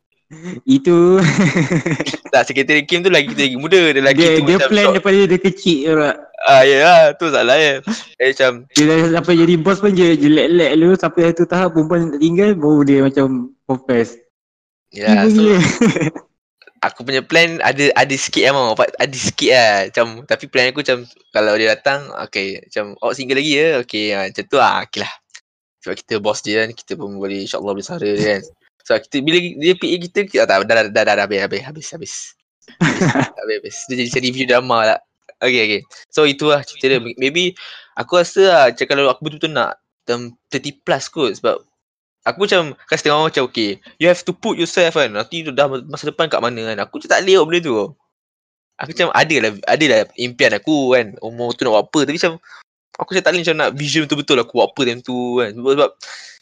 itu 0.67 1.23
Tak, 2.35 2.51
Secretary 2.51 2.83
Kim 2.83 3.01
tu 3.01 3.09
lagi 3.09 3.31
lagi 3.31 3.57
muda. 3.57 3.79
Dia 3.95 4.03
lelaki 4.03 4.19
dia 4.19 4.35
tu 4.35 4.43
dia 4.43 4.57
macam 4.59 4.71
plan 4.75 4.87
daripada 4.93 5.19
dia 5.25 5.39
kecil 5.39 5.79
je 5.79 5.93
tak. 5.95 6.17
Ah 6.47 6.63
ya 6.63 6.77
lah, 6.83 7.01
tu 7.17 7.27
salah 7.31 7.57
ya. 7.57 7.79
Eh 8.19 8.35
macam 8.35 8.51
Dia 8.75 8.85
dah 8.85 8.99
sampai 9.17 9.35
jadi 9.39 9.55
bos 9.57 9.79
pun 9.79 9.95
dia 9.95 10.13
jelek-lek 10.13 10.71
dulu 10.77 10.95
sampai 10.99 11.21
satu 11.31 11.45
tahap 11.47 11.69
perempuan 11.73 12.11
tak 12.13 12.21
tinggal 12.21 12.51
baru 12.53 12.81
dia 12.83 12.99
macam 13.07 13.27
confess. 13.65 14.19
Ya 14.95 15.27
Ibu 15.27 15.31
so 15.35 15.43
aku 16.87 17.03
punya 17.03 17.23
plan 17.25 17.59
ada 17.65 17.91
ada 17.97 18.15
sikit 18.17 18.43
lah 18.47 18.53
mau. 18.55 18.75
Ada 18.77 19.17
sikit 19.17 19.51
lah. 19.51 19.73
Macam 19.91 20.07
tapi 20.29 20.45
plan 20.47 20.71
aku 20.71 20.81
macam 20.87 20.99
kalau 21.33 21.53
dia 21.59 21.75
datang 21.75 22.11
okay 22.21 22.63
macam 22.63 22.95
oh 23.03 23.13
single 23.17 23.39
lagi 23.41 23.53
ya. 23.57 23.69
Okay 23.83 24.05
ah, 24.13 24.25
macam 24.29 24.45
tu 24.47 24.59
ah. 24.61 24.85
Okay 24.87 25.01
lah. 25.03 25.13
Sebab 25.83 25.95
kita 26.03 26.15
bos 26.19 26.39
dia 26.43 26.67
kan 26.67 26.71
kita 26.75 26.93
pun 26.99 27.19
boleh 27.19 27.47
insyaAllah 27.47 27.73
boleh 27.75 27.87
sara 27.87 28.07
dia 28.07 28.39
kan. 28.39 28.43
So 28.87 28.95
kita 28.95 29.17
bila 29.19 29.39
dia 29.43 29.75
PA 29.75 29.97
kita, 29.99 30.19
kita 30.31 30.43
ah, 30.45 30.47
tak, 30.47 30.57
dah, 30.71 30.87
dah, 30.87 31.03
dah, 31.03 31.15
dah, 31.19 31.25
habis, 31.27 31.41
habis, 31.43 31.63
habis, 31.67 31.89
habis. 31.95 32.15
Habis, 33.39 33.63
habis. 33.63 33.77
Dia 33.87 33.95
jadi 34.11 34.27
review 34.27 34.47
drama 34.51 34.79
lah. 34.83 35.01
Okay, 35.39 35.63
okay. 35.71 35.81
So 36.11 36.27
itu 36.27 36.51
lah 36.51 36.67
cerita 36.67 36.91
dia. 36.91 36.99
Maybe 36.99 37.55
aku 37.95 38.19
rasa 38.19 38.43
lah 38.43 38.65
macam 38.75 38.87
kalau 38.91 39.07
aku 39.07 39.21
betul-betul 39.23 39.55
nak 39.55 39.79
dalam 40.03 40.35
30 40.51 40.83
plus 40.83 41.05
kot 41.11 41.31
sebab 41.39 41.63
aku 42.27 42.51
macam 42.51 42.75
kan 42.75 42.97
setengah 42.99 43.17
orang 43.23 43.31
macam 43.31 43.45
okay 43.47 43.79
you 44.03 44.11
have 44.11 44.19
to 44.19 44.35
put 44.35 44.59
yourself 44.59 44.99
kan 44.99 45.15
nanti 45.15 45.47
tu 45.47 45.55
dah 45.55 45.71
masa 45.71 46.11
depan 46.11 46.27
kat 46.27 46.43
mana 46.43 46.75
kan. 46.75 46.77
Aku 46.83 46.99
macam 46.99 47.11
tak 47.15 47.23
lewat 47.23 47.45
benda 47.47 47.61
tu. 47.63 47.75
Aku 48.77 48.91
macam 48.93 49.09
ada 49.15 49.37
lah 49.41 49.51
ada 49.65 49.85
lah 49.87 50.01
impian 50.19 50.53
aku 50.53 50.93
kan 50.93 51.15
umur 51.23 51.55
tu 51.55 51.63
nak 51.63 51.73
buat 51.79 51.85
apa. 51.87 51.99
Tapi 52.11 52.19
macam 52.19 52.35
aku 52.99 53.09
macam 53.15 53.23
tak 53.23 53.31
boleh 53.31 53.43
macam 53.47 53.57
nak 53.57 53.71
vision 53.79 54.03
betul-betul 54.05 54.37
aku 54.43 54.53
buat 54.59 54.67
apa 54.75 54.81
time 54.83 55.01
tu 55.07 55.17
kan. 55.39 55.51
Sebab, 55.55 55.71
sebab 55.79 55.91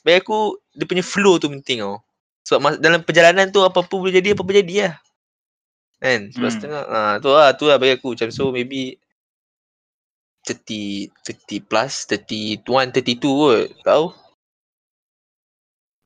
bagi 0.03 0.19
aku 0.25 0.39
dia 0.73 0.85
punya 0.89 1.05
flow 1.05 1.37
tu 1.37 1.47
penting 1.53 1.79
tau. 1.85 2.01
Sebab 2.45 2.59
mas, 2.61 2.75
dalam 2.81 3.01
perjalanan 3.05 3.53
tu 3.53 3.61
apa-apa 3.61 3.93
boleh 3.93 4.13
jadi 4.13 4.33
apa-apa 4.33 4.53
jadi 4.65 4.75
lah. 4.89 4.95
Kan? 6.01 6.21
Sebab 6.33 6.49
hmm. 6.49 6.57
setengah 6.57 6.83
ha, 6.89 7.01
tu 7.21 7.29
lah 7.29 7.49
tu 7.53 7.65
lah 7.69 7.77
bagi 7.77 7.97
aku 8.01 8.17
macam 8.17 8.29
so 8.33 8.49
maybe 8.53 8.97
30 10.45 11.09
30 11.25 11.65
plus 11.65 12.05
31 12.05 12.61
32 12.61 13.17
kot 13.17 13.65
tahu 13.81 14.13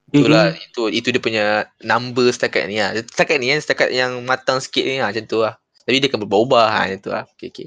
Itulah 0.08 0.56
itu 0.56 0.88
itu 0.88 1.08
dia 1.12 1.20
punya 1.20 1.44
number 1.84 2.32
setakat 2.32 2.64
ni 2.64 2.80
lah. 2.80 2.96
Setakat 2.96 3.36
ni 3.36 3.52
kan 3.52 3.60
setakat 3.60 3.88
yang 3.92 4.16
matang 4.24 4.56
sikit 4.58 4.84
ni 4.88 4.96
lah 5.00 5.12
macam 5.12 5.24
tu 5.28 5.44
lah. 5.44 5.54
Tapi 5.84 6.00
dia 6.00 6.08
akan 6.08 6.20
berubah-ubah 6.24 6.66
ha, 6.68 6.78
macam 6.88 7.00
tu 7.00 7.10
lah. 7.12 7.24
Okey 7.36 7.48
okey. 7.52 7.66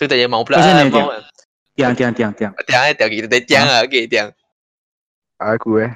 So 0.00 0.08
tanya 0.08 0.28
mau 0.28 0.44
pula. 0.44 0.60
Macam 0.60 0.72
mana, 0.72 0.84
ah, 0.84 0.88
mau. 0.88 1.08
Tiang? 1.76 1.92
Tiang, 1.92 1.92
tiang, 1.96 2.12
tiang, 2.12 2.32
tiang. 2.32 2.52
Tiang 2.64 2.82
eh, 2.88 2.94
tiang 2.96 3.10
kita 3.12 3.26
tanya 3.28 3.44
tiang 3.44 3.66
lah. 3.68 3.80
Okey 3.84 4.02
tiang. 4.08 4.28
Aku 5.36 5.70
eh. 5.84 5.92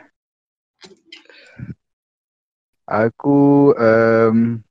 Aku 2.86 3.72
um, 3.74 4.62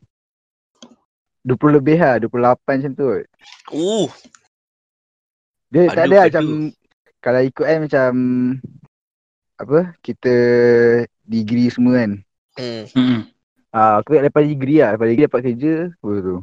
20 1.45 1.77
lebih 1.77 1.99
lah, 1.99 2.15
28 2.17 2.79
macam 2.79 2.91
tu. 2.95 3.05
Uh, 3.75 4.07
Dia 5.69 5.91
tak 5.91 5.93
Aduh, 5.93 6.05
ada 6.05 6.15
lah 6.15 6.23
aduh. 6.25 6.25
macam 6.31 6.45
kalau 7.21 7.41
ikut 7.41 7.65
kan 7.65 7.79
macam 7.81 8.11
apa 9.55 9.79
kita 10.03 10.35
degree 11.25 11.67
semua 11.73 11.99
kan. 12.01 12.11
hmm. 12.57 12.83
Hmm. 12.93 13.21
Ah, 13.75 13.99
aku 13.99 14.15
lepas 14.15 14.45
degree 14.47 14.79
lah, 14.79 14.95
lepas 14.95 15.07
degree 15.11 15.27
dapat 15.27 15.41
kerja 15.51 15.73
apa 15.91 16.11
tu. 16.23 16.37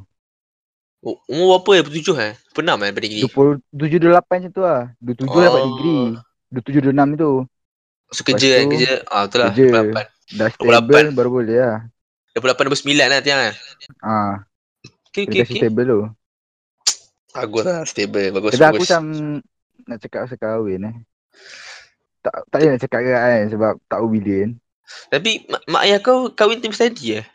Oh, 1.03 1.19
umur 1.27 1.59
berapa 1.59 1.71
ya? 1.75 1.83
Tujuh 1.83 2.15
eh? 2.15 2.39
Pernah 2.55 2.79
main 2.79 2.95
pada 2.95 3.11
gini? 3.11 3.27
27 3.27 3.99
28 3.99 4.23
macam 4.23 4.51
tu 4.55 4.63
lah. 4.63 4.81
27 5.03 5.27
oh. 5.27 5.43
dapat 5.43 5.63
degree. 5.67 6.05
27 6.55 6.95
26 6.95 7.19
tu. 7.19 7.33
So 8.13 8.21
kerja 8.23 8.47
Lepas 8.47 8.59
kan 8.61 8.63
tu, 8.63 8.73
kerja. 8.77 8.93
Ah 9.09 9.23
betul 9.27 9.41
lah. 9.41 9.51
kerja. 9.51 9.67
28. 9.73 10.39
Dah 10.39 10.49
28. 10.53 10.55
stable 10.55 11.09
baru 11.17 11.31
boleh 11.33 11.59
lah. 11.59 11.79
28 12.39 12.69
29 12.71 13.13
lah 13.13 13.21
tiang 13.25 13.41
kan. 13.41 13.55
Ah, 13.99 14.33
okey 15.11 15.25
kasi 15.27 15.43
okey. 15.43 15.57
stable 15.59 15.85
tu. 15.89 16.01
Bagus 17.33 17.65
lah 17.67 17.81
stable. 17.89 18.29
Bagus 18.31 18.51
Tapi 18.55 18.65
aku 18.69 18.85
macam 18.85 19.03
nak 19.89 19.99
cakap 19.99 20.21
pasal 20.29 20.39
kahwin 20.39 20.81
eh. 20.87 20.97
Tak 22.23 22.35
tak 22.47 22.57
boleh 22.63 22.69
nak 22.71 22.81
cakap 22.87 23.01
kan 23.03 23.43
sebab 23.51 23.73
tak 23.91 23.99
tahu 23.99 24.07
bila 24.07 24.35
kan. 24.47 24.51
Tapi 25.09 25.47
mak, 25.47 25.63
mak 25.69 25.83
ayah 25.85 25.99
kau 25.99 26.29
kahwin 26.29 26.59
time 26.59 26.75
study 26.75 27.21
eh? 27.21 27.27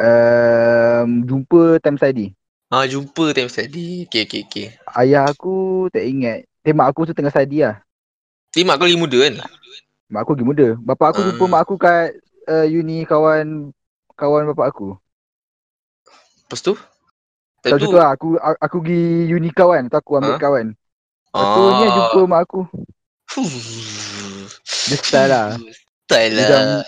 Um, 0.00 1.28
jumpa 1.28 1.76
time 1.80 2.00
study. 2.00 2.32
Ah 2.70 2.86
jumpa 2.86 3.34
time 3.36 3.50
study. 3.52 4.08
Okey 4.08 4.24
okey 4.24 4.40
okey. 4.48 4.66
Ayah 4.96 5.28
aku 5.28 5.86
tak 5.92 6.06
ingat. 6.06 6.48
Eh 6.64 6.72
mak 6.72 6.88
aku 6.88 7.08
tu 7.08 7.12
tengah 7.12 7.28
study 7.28 7.64
lah. 7.64 7.82
Tapi 8.50 8.64
mak 8.64 8.80
kau 8.80 8.86
lagi 8.88 8.96
muda 8.96 9.18
kan? 9.28 9.34
Mak 10.08 10.20
aku 10.24 10.32
lagi 10.34 10.46
muda. 10.46 10.66
Bapak 10.80 11.06
aku 11.12 11.20
jumpa 11.22 11.44
Ah. 11.44 11.50
mak 11.50 11.60
aku 11.66 11.74
kat 11.76 12.16
uh, 12.48 12.66
uni 12.66 13.04
kawan 13.04 13.70
kawan 14.16 14.48
bapak 14.50 14.72
aku. 14.72 14.96
Lepas 16.48 16.60
tu? 16.64 16.74
Lepas 17.60 17.78
tu 17.78 17.92
lah 17.92 18.08
aku 18.16 18.28
aku 18.40 18.76
pergi 18.80 19.02
uni 19.30 19.50
kawan. 19.52 19.86
Tu 19.92 19.96
aku 20.00 20.16
ambil 20.16 20.34
Ah. 20.34 20.40
kawan. 20.40 20.66
Lepas 21.30 21.46
tu 21.52 21.62
ni 21.76 21.84
jumpa 21.92 22.20
mak 22.24 22.40
aku. 22.48 22.60
Dia 24.88 24.96
style 24.96 25.28
lah. 25.28 25.48
Dia 26.10 26.46
lah. 26.46 26.82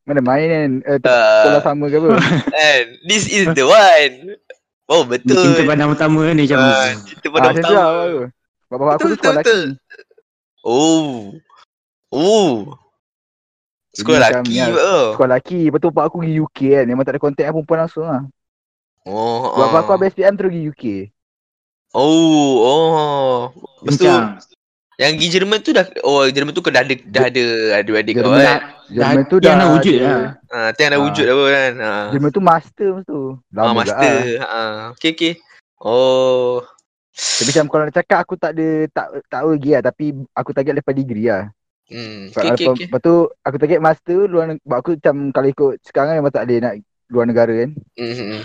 macam 0.00 0.06
mana 0.06 0.20
main 0.20 0.46
kan. 0.46 0.70
Eh, 0.84 0.98
tak 0.98 1.10
Ah, 1.10 1.36
sekolah 1.42 1.60
sama 1.62 1.84
ke 1.86 1.96
apa. 1.96 2.08
and 2.54 2.86
this 3.08 3.24
is 3.26 3.44
the 3.52 3.64
one. 3.64 4.36
Oh 4.84 5.00
betul. 5.02 5.36
cinta 5.36 5.64
pandang 5.64 5.92
pertama 5.92 6.24
dia 6.24 6.44
macam 6.44 6.58
Ah, 6.60 6.92
cinta 7.02 7.26
pada 7.28 7.40
Ah, 7.40 7.50
macam 7.50 7.62
tu 7.62 7.74
lah 7.74 7.86
pertama. 7.88 8.24
Bapak 8.64 8.92
aku 8.92 9.00
tu 9.00 9.06
Betul, 9.06 9.16
sekolah 9.16 9.34
betul, 9.38 9.60
lelaki. 9.60 10.62
Oh. 10.62 11.12
Oh. 12.10 12.50
Sekolah 13.92 14.18
macam 14.18 14.42
lelaki 14.42 14.50
ni 14.50 14.58
lah, 14.58 14.68
oh. 14.74 15.06
Sekolah 15.14 15.30
lelaki. 15.30 15.60
Lepas 15.68 15.78
tu 15.78 15.88
bapak 15.88 16.04
aku 16.04 16.16
pergi 16.20 16.36
UK 16.38 16.58
kan. 16.74 16.84
Memang 16.84 17.04
tak 17.04 17.12
ada 17.14 17.20
kontak 17.20 17.42
dengan 17.42 17.54
perempuan 17.54 17.78
langsung 17.80 18.04
lah. 18.04 18.22
Oh. 19.04 19.52
Bapak 19.54 19.78
aku 19.80 19.90
ah. 19.90 19.94
habis 19.96 20.12
SPM 20.12 20.34
terus 20.34 20.50
pergi 20.50 20.62
UK. 20.66 20.84
Oh, 21.94 22.52
oh. 22.58 23.38
Lepas 23.80 23.96
tu. 23.96 24.08
Yang 24.94 25.10
pergi 25.12 25.28
Jerman 25.28 25.58
tu 25.58 25.70
dah 25.70 25.84
oh 26.02 26.22
Jerman 26.26 26.50
tu 26.50 26.60
kau 26.60 26.70
dah 26.70 26.80
ada 26.80 26.94
dah 27.04 27.24
ada 27.26 27.44
adik-adik 27.76 28.12
kau 28.14 28.22
Jerman 28.24 28.40
kan. 28.40 28.60
Jerman 28.84 29.16
Dah- 29.16 29.26
tu 29.26 29.36
dia 29.38 29.46
dah 29.46 29.54
nak 29.56 29.68
wujud 29.72 29.96
ada- 29.96 30.04
lah. 30.04 30.20
Ah, 30.48 30.70
tiang 30.70 30.90
dah 30.90 30.98
Ah. 30.98 31.04
wujud 31.04 31.26
apa 31.26 31.44
kan. 31.48 31.72
Ah. 31.78 32.06
Jerman 32.10 32.30
tu 32.30 32.40
master 32.40 32.88
masa 32.92 33.06
tu. 33.06 33.20
Ah, 33.50 33.54
Lama 33.56 33.72
master. 33.76 33.96
juga 33.96 34.08
lah. 34.38 34.46
Ah. 34.46 34.82
Okey 34.92 35.10
okey. 35.12 35.32
Oh. 35.78 36.62
Tapi 37.14 37.46
macam 37.48 37.64
kalau 37.68 37.82
nak 37.84 37.94
cakap 37.94 38.18
aku 38.20 38.34
tak 38.34 38.50
ada 38.52 38.68
tak 38.88 39.06
tak 39.24 39.40
tahu 39.40 39.48
lagi 39.54 39.70
lah 39.70 39.82
tapi 39.82 40.04
aku 40.30 40.50
target 40.50 40.74
lepas 40.76 40.92
degree 40.92 41.26
lah. 41.26 41.42
Hmm. 41.84 42.20
Okey 42.28 42.48
lepas, 42.48 42.74
okey. 42.74 42.86
lepas 42.86 43.00
tu 43.00 43.14
aku 43.40 43.56
target 43.56 43.80
master 43.80 44.18
luar 44.24 44.44
negara. 44.48 44.78
Aku 44.78 44.90
macam 44.94 45.14
kalau 45.30 45.48
ikut 45.48 45.72
sekarang 45.82 46.16
memang 46.16 46.30
tak 46.30 46.44
boleh 46.44 46.58
nak 46.58 46.74
luar 47.08 47.24
negara 47.24 47.52
kan. 47.56 47.70
Hmm, 47.94 48.12
hmm. 48.12 48.28
hmm. 48.30 48.42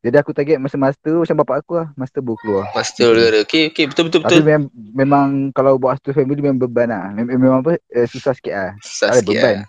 Jadi 0.00 0.16
aku 0.16 0.32
target 0.32 0.56
masa 0.56 0.80
master 0.80 1.12
macam 1.20 1.36
bapak 1.44 1.56
aku 1.60 1.72
lah. 1.76 1.88
Master 1.92 2.24
baru 2.24 2.36
keluar. 2.40 2.64
Master 2.72 3.12
negara. 3.12 3.38
Okey 3.44 3.68
okey 3.68 3.84
betul 3.92 4.08
betul 4.08 4.20
Tapi 4.24 4.40
betul. 4.40 4.44
memang, 4.48 4.62
memang 4.96 5.26
kalau 5.52 5.76
buat 5.76 6.00
satu 6.00 6.16
family 6.16 6.40
memang 6.40 6.56
beban 6.56 6.88
lah. 6.88 7.12
Mem- 7.12 7.28
Memang 7.36 7.60
apa 7.60 7.76
eh, 7.76 8.06
susah 8.08 8.32
sikit 8.32 8.54
lah. 8.56 8.70
Susah 8.80 9.12
Tak 9.12 9.14
ada 9.14 9.20
sikit 9.20 9.36
beban. 9.36 9.54
lah. 9.60 9.66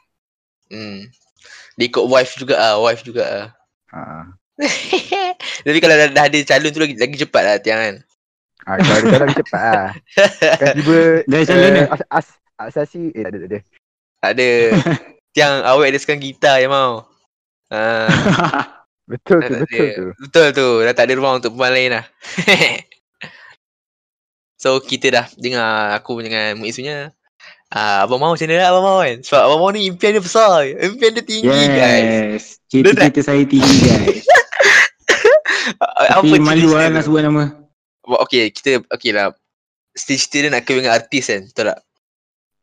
Hmm. 0.71 0.99
Dia 1.75 1.85
ikut 1.87 2.05
wife 2.07 2.33
juga 2.39 2.55
ah, 2.55 2.75
wife 2.79 3.03
juga 3.03 3.23
ah. 3.27 3.45
Ha. 3.91 4.23
Tapi 5.67 5.79
kalau 5.83 5.95
dah, 5.99 6.07
dah 6.07 6.23
ada 6.31 6.37
calon 6.47 6.71
tu 6.71 6.79
lagi 6.79 6.95
lagi 6.95 7.15
cepat 7.19 7.43
lah 7.43 7.55
tiang 7.59 7.79
kan. 7.81 7.95
Ha, 8.61 8.77
kalau 8.77 8.99
dia 9.03 9.19
lagi 9.19 9.35
cepat 9.41 9.61
lah. 9.67 9.87
Kan 10.61 10.67
tiba 10.77 10.99
Dah 11.27 11.39
calon 11.43 11.71
dah. 11.75 11.87
as, 11.91 12.01
as, 12.07 12.27
Asasi 12.61 13.09
eh 13.17 13.25
tak 13.25 13.33
ada 13.33 13.37
tak 13.41 13.49
ada. 13.49 13.59
Ada. 14.21 14.49
Tiang 15.33 15.55
awet 15.65 15.89
dia 15.91 15.99
sekarang 15.99 16.21
gitar 16.21 16.61
je 16.61 16.69
mau. 16.69 17.09
Ah, 17.73 18.05
Betul 19.11 19.39
tu 19.43 19.53
betul 19.59 19.87
tu. 19.91 20.05
Betul 20.23 20.47
tu. 20.55 20.67
Dah 20.87 20.93
tak 20.95 21.11
ada 21.11 21.13
ruang 21.19 21.43
untuk 21.43 21.51
perempuan 21.51 21.75
lain 21.75 21.91
lah. 21.99 22.05
so 24.63 24.79
kita 24.79 25.11
dah 25.11 25.25
dengar 25.35 25.99
aku 25.99 26.23
dengan 26.23 26.55
Muiz 26.55 26.79
punya. 26.79 27.11
Ah, 27.71 28.03
Abang 28.03 28.19
Mau 28.19 28.35
macam 28.35 28.47
mana 28.47 28.59
lah 28.59 28.67
Abang 28.71 28.85
Mau 28.87 28.99
kan? 28.99 29.17
Sebab 29.23 29.41
Abang 29.47 29.59
Mau 29.59 29.71
ni 29.75 29.87
impian 29.87 30.15
dia 30.15 30.23
besar. 30.23 30.67
Impian 30.67 31.11
dia 31.11 31.23
tinggi 31.23 31.47
guys. 31.47 32.03
yes. 32.03 32.43
Cita-cita 32.71 33.21
saya 33.23 33.43
tinggi 33.43 33.77
guys. 33.83 34.23
Ah, 35.81 36.19
Tapi 36.19 36.41
malu 36.41 36.73
lah 36.73 36.89
nak 36.89 37.05
sebut 37.05 37.21
nama. 37.21 37.53
Okay, 38.25 38.49
kita 38.49 38.81
okay 38.91 39.13
lah. 39.13 39.31
Cita-cita 39.93 40.37
dia 40.41 40.49
nak 40.49 40.65
kahwin 40.65 40.83
dengan 40.83 40.97
artis 40.97 41.29
kan? 41.29 41.47
Betul 41.47 41.69
tak? 41.69 41.79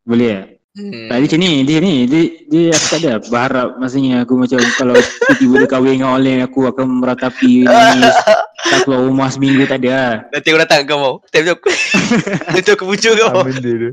Boleh 0.03 0.29
tak? 0.35 0.58
Hmm. 0.77 1.09
Tak, 1.09 1.17
dia 1.17 1.27
macam 1.27 1.41
ni, 1.41 1.53
dia 1.65 1.79
ni, 1.81 1.95
dia, 2.05 2.21
dia 2.45 2.65
aku 2.77 2.87
tak 2.93 2.99
ada 3.01 3.13
berharap 3.25 3.69
maksudnya 3.81 4.23
aku 4.23 4.35
macam 4.37 4.61
kalau 4.77 4.97
tiba-tiba 5.01 5.55
dia 5.65 5.69
kahwin 5.69 5.93
dengan 5.97 6.11
orang 6.15 6.41
aku 6.45 6.61
akan 6.69 6.87
meratapi 7.01 7.65
nangis 7.65 8.15
tak 8.69 8.79
keluar 8.85 9.01
rumah 9.09 9.29
seminggu 9.33 9.65
tak 9.65 9.81
ada 9.83 9.91
lah. 9.91 10.15
Nanti 10.29 10.47
aku 10.53 10.59
datang 10.61 10.81
kau 10.85 10.99
mau. 11.01 11.15
Time 11.33 11.45
tu 11.49 11.53
aku. 11.57 11.69
Nanti 12.55 12.71
aku 12.75 12.85
muncul 12.85 13.13
kau 13.17 13.29
mau. 13.33 13.45
Benda 13.49 13.73
tu? 13.73 13.91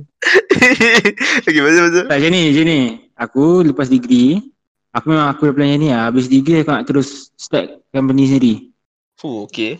okay, 1.47 1.61
betul-betul. 1.63 2.05
Tak 2.11 2.17
macam 2.19 2.31
ni, 2.33 2.41
macam 2.51 2.65
ni. 2.67 2.79
Aku 3.15 3.43
lepas 3.63 3.87
degree, 3.87 4.43
aku 4.91 5.05
memang 5.07 5.27
aku 5.31 5.41
dah 5.47 5.53
plan 5.55 5.67
macam 5.71 5.79
ni 5.79 5.89
lah. 5.89 6.01
Habis 6.11 6.25
degree 6.27 6.59
aku 6.61 6.71
nak 6.75 6.85
terus 6.85 7.31
start 7.39 7.87
company 7.95 8.27
sendiri. 8.27 8.53
Fuh, 9.15 9.47
okay. 9.47 9.79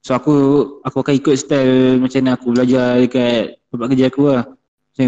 So 0.00 0.16
aku 0.16 0.34
aku 0.80 0.96
akan 1.04 1.14
ikut 1.20 1.34
style 1.36 2.00
macam 2.00 2.24
mana 2.24 2.30
aku 2.40 2.46
belajar 2.56 2.96
dekat 2.96 3.60
tempat 3.68 3.86
kerja 3.92 4.06
aku 4.08 4.22
lah. 4.32 4.44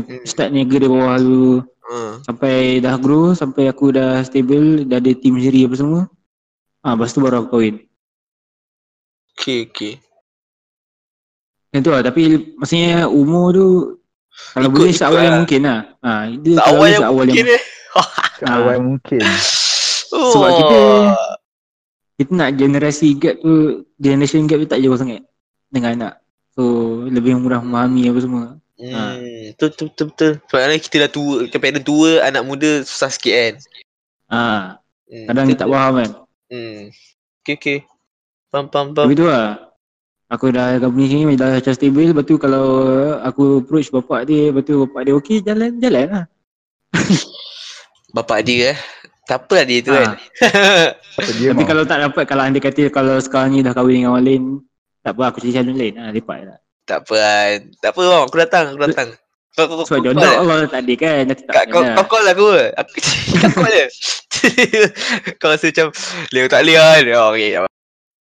Hmm. 0.00 0.24
start 0.24 0.48
niaga 0.48 0.76
dari 0.78 0.88
bawah 0.88 1.16
dulu 1.18 1.52
Uh, 1.82 2.16
sampai 2.24 2.78
dah 2.78 2.96
grow, 2.96 3.34
sampai 3.34 3.68
aku 3.68 3.92
dah 3.92 4.22
stable, 4.22 4.86
dah 4.86 4.96
ada 4.96 5.12
team 5.12 5.36
sendiri 5.36 5.66
apa 5.66 5.76
semua. 5.76 6.02
Ah, 6.80 6.96
lepas 6.96 7.12
tu 7.12 7.20
baru 7.20 7.42
aku 7.42 7.52
kahwin. 7.52 7.84
okay, 9.34 9.66
okay. 9.66 9.92
Macam 11.68 11.80
tu 11.82 11.90
lah, 11.90 12.00
tapi 12.00 12.22
maksudnya 12.54 13.04
umur 13.04 13.46
tu 13.50 13.66
kalau 14.52 14.68
Ikut- 14.68 14.72
boleh 14.72 14.88
ikut 14.88 14.96
seawal 14.96 15.20
yang 15.20 15.28
lah. 15.28 15.40
mungkin 15.42 15.60
lah. 15.62 15.80
Ha, 16.00 16.10
dia 16.32 16.54
Tak 16.54 16.64
kalau 16.64 16.72
awal 16.72 16.86
yang 16.86 17.02
seawal 17.02 17.12
mungkin 17.18 17.44
yang 17.44 17.50
eh. 17.50 17.62
Awal 18.42 18.76
mungkin. 18.80 19.20
Sebab 20.08 20.48
Oh. 20.48 20.56
kita- 20.56 21.36
kita 22.14 22.30
nak 22.32 22.50
generasi 22.54 23.08
gap 23.14 23.36
tu, 23.38 23.52
generation 23.96 24.46
gap 24.46 24.58
tu 24.58 24.68
tak 24.70 24.80
jauh 24.80 24.96
sangat 24.96 25.20
dengan 25.68 25.90
anak. 25.92 26.14
So 26.52 26.62
lebih 27.04 27.36
mudah 27.36 27.60
memahami 27.60 28.06
apa 28.06 28.20
semua. 28.20 28.44
Hmm, 28.76 29.21
betul, 29.52 29.68
betul, 29.70 29.86
betul, 29.88 30.06
betul. 30.08 30.32
Sebabnya 30.46 30.78
kita 30.78 30.96
dah 30.98 31.10
tua, 31.10 31.34
parent 31.52 31.84
tua, 31.84 32.10
anak 32.20 32.42
muda 32.42 32.70
susah 32.82 33.08
sikit 33.08 33.32
kan. 33.32 33.54
Ah, 34.26 34.62
Hmm, 35.04 35.28
kadang 35.28 35.44
betul, 35.46 35.58
tak 35.58 35.68
faham 35.68 35.92
kan. 35.94 36.10
Hmm. 36.48 36.80
Okay, 37.38 37.54
okay. 37.54 37.78
Faham, 38.48 38.66
faham, 38.66 38.86
faham. 38.90 39.06
Begitu 39.06 39.24
lah. 39.24 39.68
Aku 40.26 40.48
dah 40.48 40.80
company 40.80 41.04
sini 41.06 41.36
dah 41.36 41.52
macam 41.52 41.76
stable 41.76 42.08
Lepas 42.08 42.24
tu 42.24 42.40
kalau 42.40 42.64
aku 43.20 43.60
approach 43.60 43.92
bapak 43.92 44.24
dia 44.24 44.48
Lepas 44.48 44.64
tu 44.64 44.80
bapak 44.80 45.00
dia 45.04 45.12
okey 45.12 45.44
jalan 45.44 45.76
jalan 45.76 46.06
lah 46.08 46.24
Bapak 48.16 48.40
dia 48.40 48.72
eh. 48.72 48.78
Tak 49.28 49.44
apa 49.44 49.60
lah 49.60 49.66
dia 49.68 49.78
tu 49.78 49.92
Ah. 49.92 50.00
kan. 50.00 50.16
Dia 51.36 51.52
Tapi 51.52 51.60
mau? 51.60 51.68
kalau 51.68 51.84
tak 51.84 51.98
dapat 52.00 52.24
Kalau 52.24 52.42
anda 52.42 52.58
kata 52.58 52.88
Kalau 52.88 53.20
sekarang 53.20 53.52
ni 53.52 53.60
dah 53.60 53.76
kahwin 53.76 54.00
dengan 54.00 54.16
orang 54.16 54.24
lain 54.24 54.42
Tak 55.00 55.12
apa 55.12 55.22
aku 55.28 55.38
cari 55.38 55.52
calon 55.52 55.76
lain 55.76 55.94
ha, 55.96 56.08
Lepak 56.08 56.38
lah 56.42 56.58
tak 56.82 56.98
apa 57.04 57.14
kan. 57.14 57.58
Tak 57.78 57.90
apa 57.92 58.00
bang, 58.02 58.22
aku 58.24 58.36
datang, 58.36 58.64
aku 58.66 58.80
datang. 58.82 59.08
Kau, 59.52 59.68
kau, 59.68 59.84
kau, 59.84 59.86
kau, 59.86 60.00
jodoh 60.00 60.16
call, 60.16 60.48
Allah 60.48 60.64
tak 60.64 60.80
ada 60.88 60.94
kan 60.96 61.28
Nanti 61.28 61.44
tak 61.44 61.52
Kak, 61.52 61.64
kau, 61.68 61.84
kau 61.84 62.06
call 62.08 62.24
aku 62.32 62.44
ke? 62.56 62.64
Aku 62.72 62.90
kau 63.44 63.50
call 63.60 63.72
je. 63.76 63.86
kau 65.40 65.52
rasa 65.52 65.68
macam, 65.68 65.86
Leo 66.32 66.48
tak 66.48 66.64
boleh 66.64 66.76
kan? 66.80 67.02
Oh, 67.20 67.36
okay. 67.36 67.60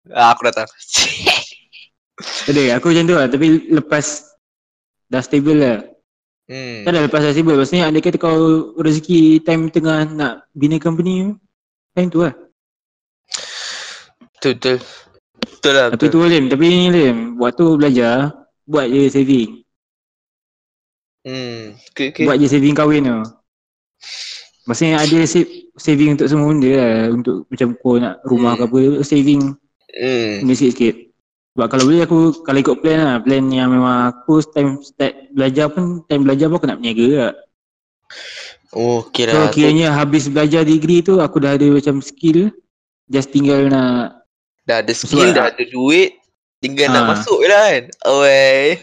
Ah, 0.08 0.32
aku 0.32 0.48
datang. 0.48 0.64
Ada 2.48 2.80
aku 2.80 2.90
macam 2.90 3.04
tu 3.06 3.14
lah 3.14 3.26
Tapi 3.30 3.46
lepas 3.70 4.06
Dah 5.08 5.22
stable 5.22 5.60
lah 5.60 5.78
hmm. 6.50 6.82
Kan 6.82 6.96
dah 6.96 7.02
lepas 7.06 7.20
dah 7.22 7.32
stable 7.36 7.60
Maksudnya 7.60 7.86
andai 7.86 8.02
kata 8.02 8.18
kau 8.18 8.72
Rezeki 8.80 9.44
time 9.46 9.70
tengah 9.70 10.08
Nak 10.08 10.50
bina 10.56 10.80
company 10.82 11.36
Time 11.94 12.08
tu 12.10 12.26
lah 12.26 12.34
Betul, 14.38 14.58
betul. 14.58 14.76
Betul 15.38 15.72
lah, 15.76 15.86
Tapi 15.94 16.06
betul. 16.08 16.24
tu 16.24 16.26
Lim 16.26 16.44
Tapi 16.50 16.64
ni 16.66 16.86
Lim 16.90 17.16
Waktu 17.38 17.64
belajar 17.78 18.34
Buat 18.66 18.90
je 18.90 19.02
saving 19.12 19.67
Hmm. 21.28 21.76
Okay, 21.92 22.08
okay. 22.08 22.08
okay. 22.10 22.24
Buat 22.24 22.36
je 22.38 22.48
saving 22.48 22.72
kahwin 22.72 23.04
tu 23.04 23.20
Maksudnya 24.64 24.96
ada 24.96 25.18
save, 25.24 25.44
saving 25.74 26.16
untuk 26.16 26.24
semua 26.26 26.48
benda 26.48 26.70
lah 26.70 26.92
Untuk 27.10 27.44
macam 27.46 27.68
kau 27.76 27.96
nak 27.96 28.24
rumah 28.24 28.54
Hmm. 28.54 28.64
ke 28.64 28.64
apa 28.64 28.80
Saving 29.02 29.42
Hmm. 29.90 30.32
benda 30.40 30.54
sikit-sikit 30.54 30.94
Sebab 31.52 31.66
kalau 31.66 31.84
boleh 31.84 32.00
aku 32.02 32.18
Kalau 32.38 32.58
ikut 32.58 32.76
plan 32.78 32.98
lah 32.98 33.16
Plan 33.18 33.44
yang 33.46 33.68
memang 33.68 34.08
aku 34.08 34.40
time 34.42 34.80
start 34.80 35.12
belajar 35.30 35.68
pun 35.68 36.00
Time 36.04 36.22
belajar 36.22 36.48
pun 36.48 36.56
aku 36.56 36.66
nak 36.66 36.78
berniaga 36.78 37.08
lah 37.10 37.32
Oh, 38.70 39.00
okay 39.02 39.24
So 39.26 39.36
lah. 39.38 39.50
kiranya 39.50 39.88
habis 39.90 40.26
belajar 40.26 40.60
degree 40.62 41.00
tu 41.00 41.16
Aku 41.18 41.36
dah 41.38 41.52
ada 41.52 41.66
macam 41.66 42.00
skill 42.00 42.52
Just 43.04 43.28
tinggal 43.30 43.64
nak 43.66 44.20
Dah 44.62 44.80
ada 44.80 44.92
skill, 44.92 45.32
Sebab- 45.32 45.34
dah 45.34 45.46
ada 45.48 45.64
duit. 45.64 46.12
Tinggal 46.60 46.90
nak 46.90 47.02
Ah. 47.02 47.08
masuk 47.14 47.40
je 47.40 47.48
lah 47.48 47.62
kan. 47.64 47.84
Oi. 48.12 48.76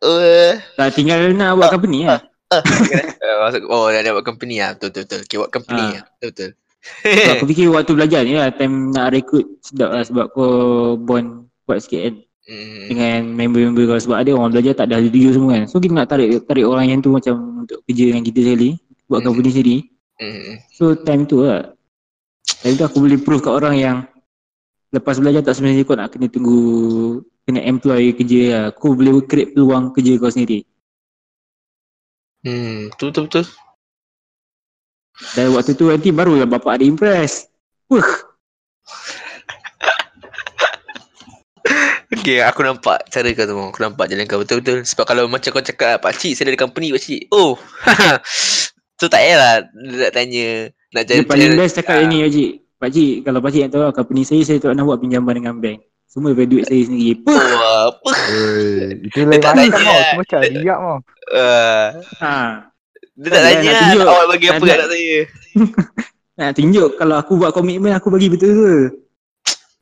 Oi. 0.00 0.56
tak 0.74 0.94
Tinggal 0.94 1.32
nak 1.32 1.56
buat 1.56 1.70
company 1.70 2.06
lah 2.06 2.20
Uh, 2.48 3.36
masuk, 3.44 3.68
oh, 3.68 3.92
dah, 3.92 4.00
dah 4.00 4.12
buat 4.16 4.24
company 4.24 4.56
lah. 4.56 4.72
Betul, 4.72 4.88
betul, 4.88 5.04
betul. 5.04 5.20
Okay, 5.20 5.36
buat 5.36 5.50
company 5.52 5.82
Ah. 5.84 5.88
lah. 5.92 6.02
Betul, 6.16 6.28
betul. 6.32 6.50
So 7.04 7.30
aku 7.36 7.44
fikir 7.44 7.66
waktu 7.68 7.92
belajar 7.92 8.20
ni 8.24 8.32
lah 8.32 8.48
Time 8.48 8.88
nak 8.88 9.10
recruit 9.10 9.44
sedap 9.60 9.90
lah 9.92 10.00
Sebab 10.00 10.30
kau 10.32 10.48
bond 10.96 11.44
kuat 11.66 11.84
sikit 11.84 12.00
kan 12.02 12.14
Hmm. 12.48 12.88
dengan 12.88 13.20
member-member 13.36 13.84
kau 13.84 14.00
sebab 14.00 14.24
ada 14.24 14.32
orang 14.32 14.48
belajar 14.48 14.72
tak 14.72 14.88
ada 14.88 14.96
review 14.96 15.36
semua 15.36 15.60
kan. 15.60 15.68
So 15.68 15.76
kita 15.76 15.92
nak 15.92 16.08
tarik 16.08 16.48
tarik 16.48 16.64
orang 16.64 16.88
yang 16.88 17.04
tu 17.04 17.12
macam 17.12 17.60
untuk 17.60 17.84
kerja 17.84 18.08
dengan 18.08 18.24
kita 18.24 18.40
sekali, 18.40 18.68
buat 19.04 19.20
Mhm. 19.20 19.26
company 19.28 19.48
sendiri. 19.52 19.76
Hmm. 20.16 20.52
So 20.72 20.96
time 20.96 21.28
tu 21.28 21.44
lah. 21.44 21.76
Time 22.64 22.74
tu 22.74 22.84
aku 22.88 23.04
boleh 23.04 23.20
prove 23.20 23.44
kat 23.44 23.52
orang 23.52 23.76
yang 23.76 23.96
lepas 24.88 25.20
belajar 25.20 25.44
tak 25.44 25.60
sebenarnya 25.60 25.84
kau 25.84 25.92
nak 25.92 26.08
kena 26.08 26.32
tunggu 26.32 26.58
kena 27.48 27.64
employ 27.64 28.12
kerja 28.12 28.42
lah. 28.52 28.64
Kau 28.76 28.92
boleh 28.92 29.24
create 29.24 29.56
peluang 29.56 29.96
kerja 29.96 30.20
kau 30.20 30.28
sendiri. 30.28 30.68
Hmm. 32.44 32.92
Betul, 32.92 33.08
betul, 33.08 33.24
betul. 33.24 33.44
Dan 35.32 35.56
waktu 35.56 35.72
tu 35.72 35.88
nanti 35.88 36.12
barulah 36.12 36.44
bapak 36.44 36.78
ada 36.78 36.84
impress. 36.84 37.48
Wah, 37.88 38.28
Okay, 42.08 42.40
aku 42.40 42.64
nampak 42.64 43.04
cara 43.12 43.28
kau 43.36 43.44
tu. 43.44 43.56
Aku 43.56 43.80
nampak 43.84 44.08
jalan 44.08 44.24
kau 44.24 44.40
betul-betul. 44.40 44.84
Sebab 44.84 45.04
kalau 45.04 45.24
macam 45.28 45.48
kau 45.52 45.64
cakap, 45.64 46.00
Pakcik 46.00 46.32
saya 46.36 46.52
ada 46.52 46.60
company, 46.60 46.92
Pakcik. 46.92 47.28
Oh. 47.32 47.56
so 49.00 49.08
tak 49.12 49.24
payahlah 49.24 49.68
nak 49.76 50.12
tanya. 50.16 50.72
Nak 50.96 51.02
dia 51.04 51.20
cari 51.20 51.28
paling 51.28 51.52
best 51.60 51.76
cakap 51.76 52.00
yang 52.00 52.08
ni 52.08 52.24
pakcik. 52.24 52.52
Pakcik, 52.80 53.14
kalau 53.28 53.40
pakcik 53.44 53.60
yang 53.60 53.72
tahu 53.72 53.92
company 53.92 54.22
saya, 54.24 54.40
saya 54.44 54.56
tak 54.56 54.72
nak 54.72 54.88
buat 54.88 55.00
pinjaman 55.04 55.34
dengan 55.36 55.54
bank. 55.60 55.84
Semua 56.18 56.34
daripada 56.34 56.50
duit 56.50 56.64
saya 56.66 56.82
sendiri. 56.82 57.14
Puh. 57.22 57.38
Oh, 57.68 57.94
apa? 57.94 58.10
Oi, 58.10 59.06
itu 59.06 59.22
Dia 59.22 59.30
lain 59.30 59.38
tak 59.38 59.52
tanya. 59.54 59.78
mau. 59.78 59.98
Tu 60.02 60.18
macam 60.18 60.38
riak 60.42 60.78
mau. 60.82 60.98
Uh, 61.30 61.86
Ha. 62.18 62.34
dia 63.14 63.28
tak 63.30 63.42
tanya 63.44 63.70
lah, 63.70 64.06
awak 64.08 64.26
bagi 64.34 64.46
apa 64.50 64.64
Nak- 64.66 64.78
kat 64.78 64.88
saya. 64.90 65.18
Nak 66.42 66.50
tunjuk 66.54 66.90
kalau 66.98 67.14
aku 67.18 67.38
buat 67.38 67.54
komitmen 67.54 67.94
aku 67.94 68.10
bagi 68.10 68.26
betul 68.26 68.50
ke? 68.50 68.74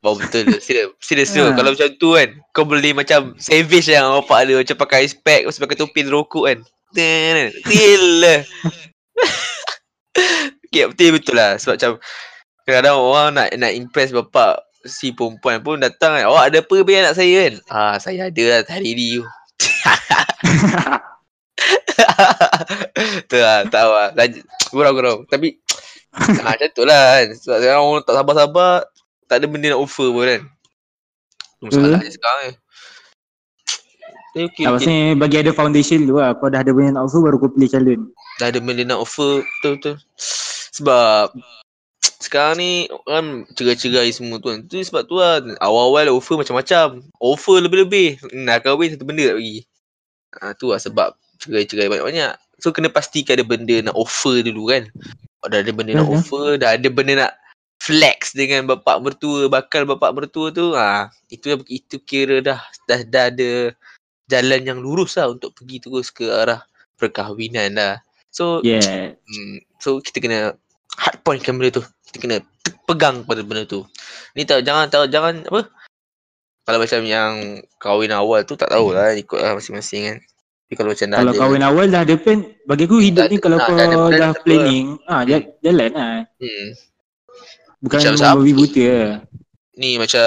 Oh 0.04 0.12
betul 0.12 0.44
tu. 0.44 0.60
Serius. 0.60 1.32
Ha. 1.32 1.56
Kalau 1.56 1.72
macam 1.72 1.88
tu 1.96 2.08
kan, 2.12 2.28
kau 2.52 2.68
boleh 2.68 2.92
macam 2.92 3.32
savage 3.40 3.88
yang 3.88 4.12
bapak 4.20 4.44
dia 4.44 4.60
macam 4.60 4.76
pakai 4.76 5.08
spek, 5.08 5.48
tu 5.48 5.56
pakai 5.56 5.78
topi 5.80 6.00
rokok 6.04 6.52
kan. 6.52 6.58
Real 7.64 8.04
lah. 8.20 8.40
okay, 10.68 10.84
betul 10.84 11.16
betul 11.16 11.34
lah. 11.36 11.56
Sebab 11.56 11.80
macam 11.80 11.92
kadang-kadang 12.68 12.96
orang 12.98 13.28
nak 13.32 13.48
nak 13.56 13.72
impress 13.72 14.12
bapak 14.12 14.60
si 14.88 15.12
perempuan 15.12 15.60
pun 15.62 15.78
datang 15.78 16.16
kan. 16.16 16.24
Awak 16.30 16.44
ada 16.50 16.58
apa 16.62 16.74
bagi 16.82 16.98
anak 17.02 17.14
saya 17.14 17.34
kan? 17.46 17.54
Ah, 17.70 17.94
saya 18.00 18.30
ada 18.30 18.42
lah 18.46 18.60
hari 18.66 18.90
ni. 18.94 19.20
Betul 23.26 23.40
lah, 23.42 23.66
tahu 23.68 23.90
lah. 23.92 24.10
Lanjut. 24.14 24.44
Gurau-gurau. 24.72 25.16
Tapi, 25.28 25.58
ah, 26.16 26.54
macam 26.54 26.68
tu 26.72 26.82
lah 26.86 27.20
kan. 27.20 27.26
Sebab 27.34 27.56
sekarang 27.62 27.82
orang 27.82 28.04
tak 28.06 28.14
sabar-sabar, 28.16 28.72
tak 29.26 29.36
ada 29.42 29.46
benda 29.50 29.66
nak 29.74 29.82
offer 29.82 30.08
pun 30.10 30.24
kan. 30.26 30.42
Tu 31.56 31.64
masalah 31.72 32.00
je 32.04 32.12
sekarang 32.12 32.40
ni. 32.44 32.54
Tapi 34.36 34.44
okay, 34.52 34.64
Tak 34.68 34.68
okay. 34.68 34.72
maksudnya 34.76 35.00
bagi 35.16 35.36
ada 35.40 35.50
foundation 35.56 35.98
dulu 36.04 36.20
lah. 36.20 36.36
Kau 36.36 36.52
dah 36.52 36.60
ada 36.60 36.70
benda 36.76 37.00
nak 37.00 37.08
offer 37.08 37.20
baru 37.24 37.36
kau 37.40 37.50
pilih 37.56 37.70
calon. 37.72 38.00
Dah 38.36 38.46
ada 38.52 38.58
benda 38.60 38.82
nak 38.84 39.00
offer, 39.00 39.40
betul-betul. 39.40 39.96
Sebab, 40.76 41.32
sekarang 42.22 42.56
ni 42.58 42.72
kan 43.06 43.46
cerai-cerai 43.54 44.10
semua 44.10 44.40
tu 44.42 44.48
kan. 44.50 44.60
Tu 44.66 44.82
sebab 44.82 45.06
tu 45.06 45.18
lah, 45.18 45.42
awal-awal 45.62 46.10
offer 46.14 46.38
macam-macam. 46.38 47.04
Offer 47.20 47.62
lebih-lebih. 47.64 48.22
Nak 48.32 48.66
kahwin 48.66 48.94
satu 48.94 49.04
benda 49.06 49.32
tak 49.32 49.36
bagi. 49.38 49.58
Ha, 50.36 50.52
tu 50.56 50.72
lah 50.72 50.80
sebab 50.80 51.16
cerai-cerai 51.40 51.88
banyak-banyak. 51.88 52.32
So 52.60 52.72
kena 52.72 52.88
pastikan 52.88 53.36
ada 53.36 53.44
benda 53.44 53.76
nak 53.84 53.96
offer 53.96 54.40
dulu 54.40 54.72
kan. 54.72 54.88
Dah 55.46 55.62
ada 55.62 55.70
benda 55.70 55.92
nak 55.94 56.08
Betul, 56.08 56.16
offer, 56.18 56.48
dah 56.58 56.70
ada 56.74 56.88
benda 56.90 57.12
nak 57.14 57.32
flex 57.78 58.32
dengan 58.32 58.66
bapak 58.66 58.98
mertua, 59.04 59.46
bakal 59.46 59.84
bapak 59.86 60.10
mertua 60.16 60.50
tu. 60.50 60.74
Ha, 60.74 61.12
itu 61.30 61.60
itu 61.68 62.00
kira 62.02 62.40
dah 62.42 62.58
dah 62.88 63.00
dah 63.06 63.24
ada 63.30 63.76
jalan 64.26 64.60
yang 64.66 64.78
lurus 64.82 65.14
lah 65.20 65.30
untuk 65.30 65.54
pergi 65.54 65.78
terus 65.84 66.10
ke 66.10 66.26
arah 66.26 66.66
perkahwinan 66.98 67.76
dah. 67.76 67.94
So 68.32 68.60
Yeah. 68.66 69.14
Hmm, 69.14 69.56
so 69.78 70.02
kita 70.02 70.18
kena 70.18 70.38
hard 70.96 71.16
point 71.20 71.40
kan 71.40 71.54
benda 71.54 71.70
tu. 71.72 71.84
Kita 72.06 72.16
kena 72.18 72.36
pegang 72.84 73.22
pada 73.22 73.40
benda 73.40 73.64
tu. 73.64 73.84
Ni 74.32 74.42
tahu 74.42 74.60
jangan 74.60 74.88
tahu 74.88 75.04
jangan 75.06 75.44
apa? 75.44 75.68
Kalau 76.66 76.78
macam 76.82 77.00
yang 77.02 77.32
kahwin 77.78 78.10
awal 78.10 78.42
tu 78.42 78.58
tak 78.58 78.68
tahulah 78.68 79.14
ikut 79.14 79.38
lah 79.38 79.54
masing-masing 79.54 80.02
kan. 80.04 80.18
Tapi 80.66 80.74
kalau 80.74 80.90
macam 80.90 81.06
dah 81.06 81.18
Kalau 81.20 81.30
ada, 81.30 81.40
kahwin 81.40 81.62
awal 81.62 81.84
dah 81.86 82.02
ada 82.02 82.14
plan, 82.18 82.40
bagi 82.66 82.84
aku 82.84 82.98
hidup 82.98 83.22
Tak 83.22 83.30
ni 83.30 83.36
kalau 83.38 83.56
kau 83.56 83.70
dah 83.70 83.86
dah 83.86 84.10
tak 84.10 84.30
apa. 84.34 84.42
planning, 84.42 84.86
ah 85.06 85.22
ja- 85.22 85.46
jalan 85.62 85.90
lah. 85.94 86.14
hmm, 86.42 86.66
Bukan 87.76 87.98
Macam 88.02 88.14
siapa? 88.18 88.40
buta 88.42 88.84
lah. 88.90 89.14
ni 89.76 89.90
macam 89.94 90.26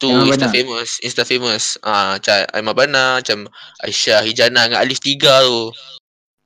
tu 0.00 0.08
Insta 0.08 0.46
Bana. 0.46 0.54
famous, 0.54 0.90
Insta 1.04 1.22
famous. 1.28 1.64
Ah, 1.82 2.16
macam 2.16 2.36
Aiman 2.56 2.72
Bana, 2.72 3.04
macam 3.20 3.38
Aisyah 3.84 4.24
Hijana 4.24 4.64
dengan 4.64 4.80
Alif 4.80 5.04
Tiga 5.04 5.44
tu. 5.44 5.68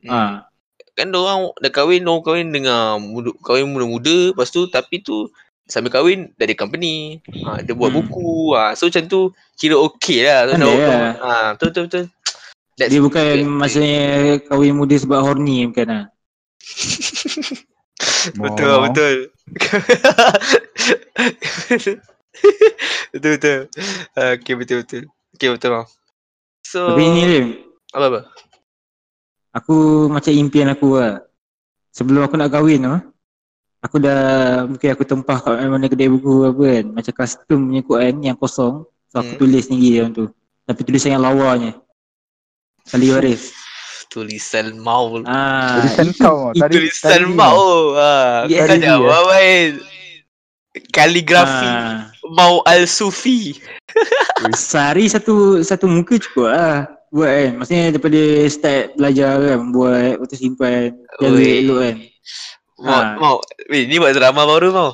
Hmm. 0.02 0.10
Ah. 0.10 0.34
Kan 0.94 1.10
orang 1.10 1.50
dah 1.58 1.70
kahwin, 1.70 2.06
orang 2.06 2.22
kahwin 2.22 2.48
dengan 2.48 2.98
muda, 2.98 3.34
kahwin 3.42 3.66
muda-muda, 3.66 4.30
lepas 4.30 4.48
tu 4.48 4.66
tapi 4.66 5.02
tu 5.02 5.26
sambil 5.66 5.90
kahwin 5.90 6.30
ada 6.34 6.54
company. 6.54 7.18
Ha, 7.42 7.60
dia 7.60 7.74
buat 7.74 7.90
Hmm. 7.90 7.98
buku. 8.00 8.54
Ha, 8.54 8.74
so 8.74 8.86
macam 8.86 9.04
tu 9.04 9.20
kira 9.54 9.74
okey 9.74 10.22
lah. 10.22 10.46
So, 10.46 10.52
Pandai 10.54 10.70
dah- 10.72 10.86
lah. 10.86 11.12
Ha, 11.16 11.32
betul 11.54 11.68
betul 11.68 11.84
betul. 11.84 12.04
That's 12.74 12.90
Dia 12.90 13.00
bukan 13.00 13.26
good. 13.38 13.46
maksudnya 13.46 14.02
kahwin 14.44 14.74
muda 14.74 14.94
sebab 14.94 15.18
horny 15.20 15.66
bukan 15.66 15.86
lah. 15.86 16.04
betul 18.36 18.70
Oh. 18.70 18.80
betul. 18.84 19.16
betul 23.12 23.30
betul. 23.34 23.58
Okey 24.14 24.54
betul 24.54 24.76
betul. 24.82 25.02
Okey 25.34 25.48
betul 25.50 25.68
bang. 25.70 25.86
So 26.64 26.80
Tapi 26.90 27.02
ni 27.04 27.22
Lim, 27.24 27.46
apa 27.90 28.04
apa? 28.08 28.20
Aku 29.54 29.76
macam 30.10 30.32
impian 30.34 30.68
aku 30.68 30.98
lah. 30.98 31.22
Sebelum 31.88 32.26
aku 32.26 32.34
nak 32.34 32.50
kahwin 32.50 32.82
tu, 32.82 32.96
aku 33.78 33.96
dah 33.96 34.20
mungkin 34.66 34.88
aku 34.90 35.04
tempah 35.06 35.38
kat 35.38 35.62
mana 35.64 35.86
kedai 35.86 36.10
buku 36.10 36.44
apa 36.44 36.62
kan. 36.74 36.84
Macam 36.90 37.12
custom 37.14 37.58
punya 37.64 37.82
Quran 37.82 38.14
yang 38.20 38.34
kosong. 38.34 38.82
So 39.08 39.14
aku 39.16 39.38
Hmm. 39.38 39.40
tulis 39.40 39.62
sendiri 39.64 40.02
dalam 40.02 40.10
tu. 40.10 40.24
Tapi 40.64 40.80
tulisan 40.86 41.14
yang 41.14 41.22
lawanya. 41.22 41.78
Kali 42.84 43.08
waris. 43.08 43.54
Tulisan 44.04 44.76
mau. 44.76 45.18
Ah, 45.24 45.80
Tulisan 45.80 46.08
kau 46.14 46.50
tadi 46.52 46.76
Tulisan 46.76 47.10
tadi 47.10 47.24
mau. 47.26 47.94
Ha, 47.94 48.44
Yes. 48.46 48.68
Tadi 48.68 48.78
dah 48.82 48.98
dia. 48.98 49.18
main. 49.24 49.70
Kaligrafi 50.90 51.66
ah, 51.66 52.10
mau 52.28 52.58
al-sufi. 52.66 53.54
Sehari 54.52 55.06
satu 55.06 55.62
satu 55.62 55.86
muka 55.86 56.18
cukup 56.18 56.50
lah 56.50 56.90
buat 57.14 57.30
kan. 57.30 57.50
Maksudnya 57.56 57.84
daripada 57.94 58.20
start 58.50 58.84
belajar 58.94 59.30
kan 59.38 59.60
buat 59.70 60.12
waktu 60.18 60.34
simpan 60.34 60.90
jaga 61.14 61.38
Oi. 61.38 61.54
elok 61.62 61.78
kan. 61.80 61.96
Mau, 62.76 62.90
Ah. 62.90 63.06
mau. 63.16 63.36
Weh, 63.70 63.86
ni 63.86 63.96
buat 63.96 64.10
drama 64.12 64.42
baru 64.42 64.68
mau. 64.68 64.90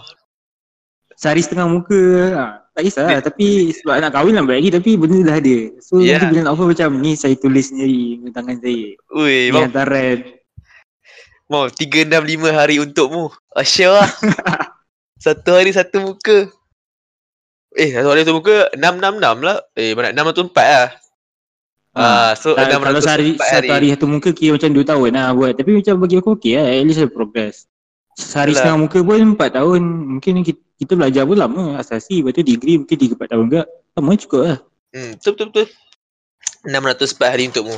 Sehari 1.17 1.41
setengah 1.41 1.65
muka 1.67 2.01
ha, 2.33 2.45
tak 2.71 2.83
kisah 2.83 3.05
lah. 3.05 3.21
Tapi 3.21 3.73
sebab 3.73 3.97
nak 3.99 4.09
kahwin 4.11 4.37
lambat 4.37 4.57
lagi 4.57 4.71
tapi 4.71 4.97
benda 4.97 5.21
dah 5.23 5.37
ada. 5.37 5.57
So 5.81 6.01
Ya. 6.01 6.17
nanti 6.17 6.27
bila 6.31 6.41
nak 6.43 6.53
offer 6.55 6.69
macam 6.69 6.97
ni 6.97 7.13
saya 7.13 7.33
tulis 7.35 7.69
sendiri 7.69 8.21
dengan 8.21 8.33
tangan 8.33 8.57
saya. 8.59 8.89
Ui, 9.11 9.37
Ni 9.49 9.53
mau. 9.53 9.65
hantaran. 9.65 10.19
Mau 11.47 11.67
365 11.67 12.53
hari 12.53 12.79
untukmu. 12.79 13.29
Asyik 13.53 13.91
lah. 13.91 14.07
satu 15.25 15.51
hari 15.51 15.73
satu 15.73 15.99
muka. 16.01 16.47
Eh, 17.75 17.91
satu 17.91 18.07
hari 18.07 18.23
satu 18.23 18.35
muka 18.35 18.71
666 18.73 19.41
lah. 19.41 19.57
Eh, 19.75 19.93
mana 19.93 20.15
604 20.15 20.57
lah. 20.63 20.89
Ah, 21.91 22.39
so 22.39 22.55
Tak, 22.55 22.71
kalau 22.71 23.03
604 23.03 23.03
sehari, 23.03 23.31
satu 23.35 23.71
hari 23.75 23.87
satu 23.91 24.07
muka 24.07 24.31
kira 24.31 24.55
macam 24.55 24.71
2 24.71 24.87
tahun 24.87 25.11
lah 25.11 25.35
buat. 25.35 25.53
Tapi 25.59 25.71
macam 25.75 25.95
bagi 25.99 26.17
aku 26.23 26.31
okey 26.39 26.53
lah. 26.55 26.67
At 26.71 26.85
least 26.87 27.01
ada 27.03 27.11
progress. 27.11 27.67
Sehari 28.15 28.55
Yalah. 28.55 28.59
setengah 28.63 28.79
muka 28.79 28.99
pun 29.03 29.19
4 29.35 29.51
tahun. 29.59 29.83
Mungkin 30.17 30.33
kita, 30.47 30.61
kita 30.79 30.93
belajar 30.95 31.23
pun 31.27 31.37
lama. 31.37 31.65
Asasi. 31.83 32.23
Lepas 32.23 32.39
tu 32.39 32.43
degree 32.47 32.79
mungkin 32.79 32.95
3-4 32.95 33.27
tahun 33.27 33.45
juga. 33.51 33.63
Sama 33.91 34.15
cukup 34.15 34.41
lah. 34.47 34.59
Hmm, 34.95 35.11
betul 35.19 35.31
betul 35.35 35.47
betul. 35.51 35.67
604 36.71 37.33
hari 37.35 37.43
untukmu. 37.51 37.77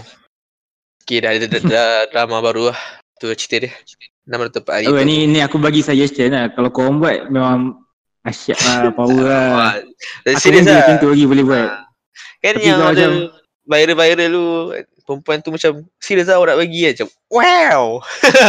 Okay, 1.03 1.19
dah 1.19 1.31
ada 1.33 1.47
drama 2.13 2.45
baru 2.45 2.71
lah. 2.71 2.79
Tu 3.17 3.33
cerita 3.33 3.65
dia. 3.65 3.73
604 4.29 4.69
hari 4.69 4.85
Oh, 4.87 5.01
ni, 5.01 5.25
ni 5.25 5.41
aku 5.41 5.57
bagi 5.57 5.81
suggestion 5.81 6.37
lah. 6.37 6.53
Kalau 6.53 6.69
korang 6.69 7.01
buat 7.01 7.33
memang 7.33 7.81
asyik 8.29 8.61
lah. 8.61 8.93
Power 8.93 9.25
lah. 9.25 9.81
Aku 10.29 10.53
pun 10.53 10.63
lah. 10.63 10.85
macam 10.85 10.95
tu 11.01 11.09
lagi 11.09 11.25
boleh 11.25 11.45
buat. 11.49 11.65
Ah. 11.65 11.89
Kan 12.43 12.53
Tapi 12.59 12.67
yang 12.67 12.77
ada 12.77 12.93
macam- 12.93 13.42
viral-viral 13.73 14.29
tu 14.29 14.45
perempuan 15.09 15.41
tu 15.41 15.51
macam 15.51 15.89
serius 15.97 16.29
lah 16.29 16.39
nak 16.45 16.61
bagi 16.61 16.85
kan 16.85 16.93
macam 16.93 17.09
wow. 17.33 17.85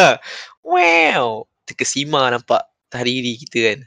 wow. 0.75 1.25
Terkesima 1.63 2.27
nampak 2.27 2.61
tahriri 2.91 3.39
kita 3.39 3.57
kan. 3.71 3.79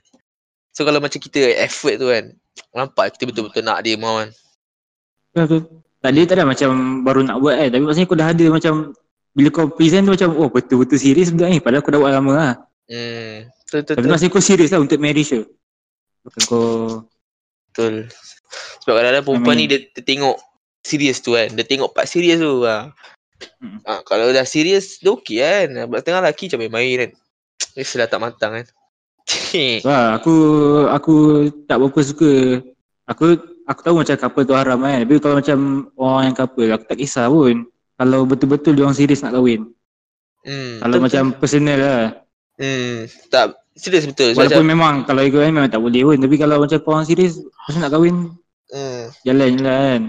So 0.73 0.89
kalau 0.89 0.99
macam 1.01 1.21
kita 1.21 1.53
effort 1.61 2.01
tu 2.01 2.09
kan 2.09 2.33
nampak 2.73 3.17
kita 3.17 3.29
betul-betul 3.29 3.63
nak 3.65 3.85
dia 3.85 4.01
mau 4.01 4.21
kan. 4.21 4.33
Betul. 5.37 5.85
Tak 6.01 6.13
tak 6.13 6.37
ada 6.39 6.45
macam 6.49 6.69
baru 7.05 7.21
nak 7.25 7.37
buat 7.41 7.57
kan. 7.57 7.69
Tapi 7.73 7.83
maksudnya 7.85 8.07
aku 8.09 8.17
dah 8.17 8.29
ada 8.33 8.45
macam 8.49 8.75
bila 9.37 9.49
kau 9.53 9.69
present 9.69 10.09
tu 10.09 10.13
macam 10.17 10.29
oh 10.37 10.49
betul-betul 10.49 10.97
serius 10.97 11.29
benda 11.29 11.53
ni. 11.53 11.61
Padahal 11.61 11.85
aku 11.85 11.93
dah 11.93 12.01
buat 12.01 12.13
lama 12.13 12.33
lah. 12.33 12.53
Hmm. 12.89 13.49
Betul 13.67 13.79
betul 13.83 13.95
Tapi 13.95 14.01
betul. 14.01 14.11
maksudnya 14.13 14.33
kau 14.33 14.45
serius 14.45 14.71
lah 14.73 14.81
untuk 14.81 14.99
marriage 15.01 15.31
tu. 15.33 15.43
Bukan 16.25 16.41
kau 16.49 16.65
betul. 17.69 17.95
Sebab 18.85 18.95
kadang-kadang 18.95 19.25
perempuan 19.27 19.57
ni 19.59 19.67
dia, 19.67 19.79
dia 19.83 20.03
tengok 20.07 20.37
serius 20.87 21.19
tu 21.19 21.35
kan. 21.35 21.51
Dia 21.51 21.67
tengok 21.67 21.91
part 21.91 22.07
serius 22.07 22.39
tu 22.39 22.63
ha. 22.63 22.95
Hmm. 23.61 23.79
ha. 23.85 24.01
kalau 24.07 24.31
dah 24.31 24.47
serius 24.47 25.03
dia 25.03 25.11
okey 25.11 25.43
kan. 25.43 25.69
Sebab 25.75 25.99
tengah 26.07 26.21
lelaki 26.23 26.47
macam 26.47 26.61
main-main 26.63 26.95
kan. 27.03 27.11
Dia 27.75 27.83
sudah 27.83 28.07
tak 28.07 28.23
matang 28.23 28.63
kan. 28.63 28.67
Wah, 29.83 30.07
aku 30.17 30.35
aku 30.87 31.15
tak 31.67 31.83
berapa 31.83 32.01
suka. 32.07 32.63
Aku 33.11 33.25
aku 33.67 33.81
tahu 33.83 33.95
macam 33.99 34.15
couple 34.15 34.47
tu 34.47 34.55
haram 34.55 34.79
kan. 34.79 35.03
Tapi 35.03 35.15
kalau 35.19 35.37
macam 35.43 35.59
orang 35.99 36.23
yang 36.31 36.37
couple 36.39 36.71
aku 36.71 36.85
tak 36.87 36.99
kisah 37.03 37.27
pun. 37.27 37.67
Kalau 37.97 38.29
betul-betul 38.29 38.77
dia 38.77 38.85
orang 38.87 38.97
serius 38.97 39.25
nak 39.25 39.35
kahwin. 39.35 39.73
hmm. 40.47 40.85
Kalau 40.85 40.97
betul, 41.01 41.07
macam 41.11 41.25
personal 41.41 41.79
lah. 41.81 42.03
Hmm, 42.57 43.09
tak 43.29 43.57
serius 43.77 44.05
betul. 44.09 44.33
Walaupun 44.37 44.65
macam, 44.65 44.73
memang 44.73 44.95
kalau 45.05 45.23
ikut 45.25 45.41
kan 45.41 45.53
memang 45.53 45.73
tak 45.73 45.83
boleh 45.83 46.03
pun. 46.05 46.19
Tapi 46.21 46.37
kalau 46.37 46.57
macam 46.63 46.79
orang 46.87 47.07
serius 47.09 47.41
pasal 47.67 47.81
nak 47.83 47.93
kahwin 47.93 48.37
hmm, 48.71 49.03
jalan 49.25 49.51
je 49.57 49.63
lah 49.65 49.77
kan. 49.81 50.03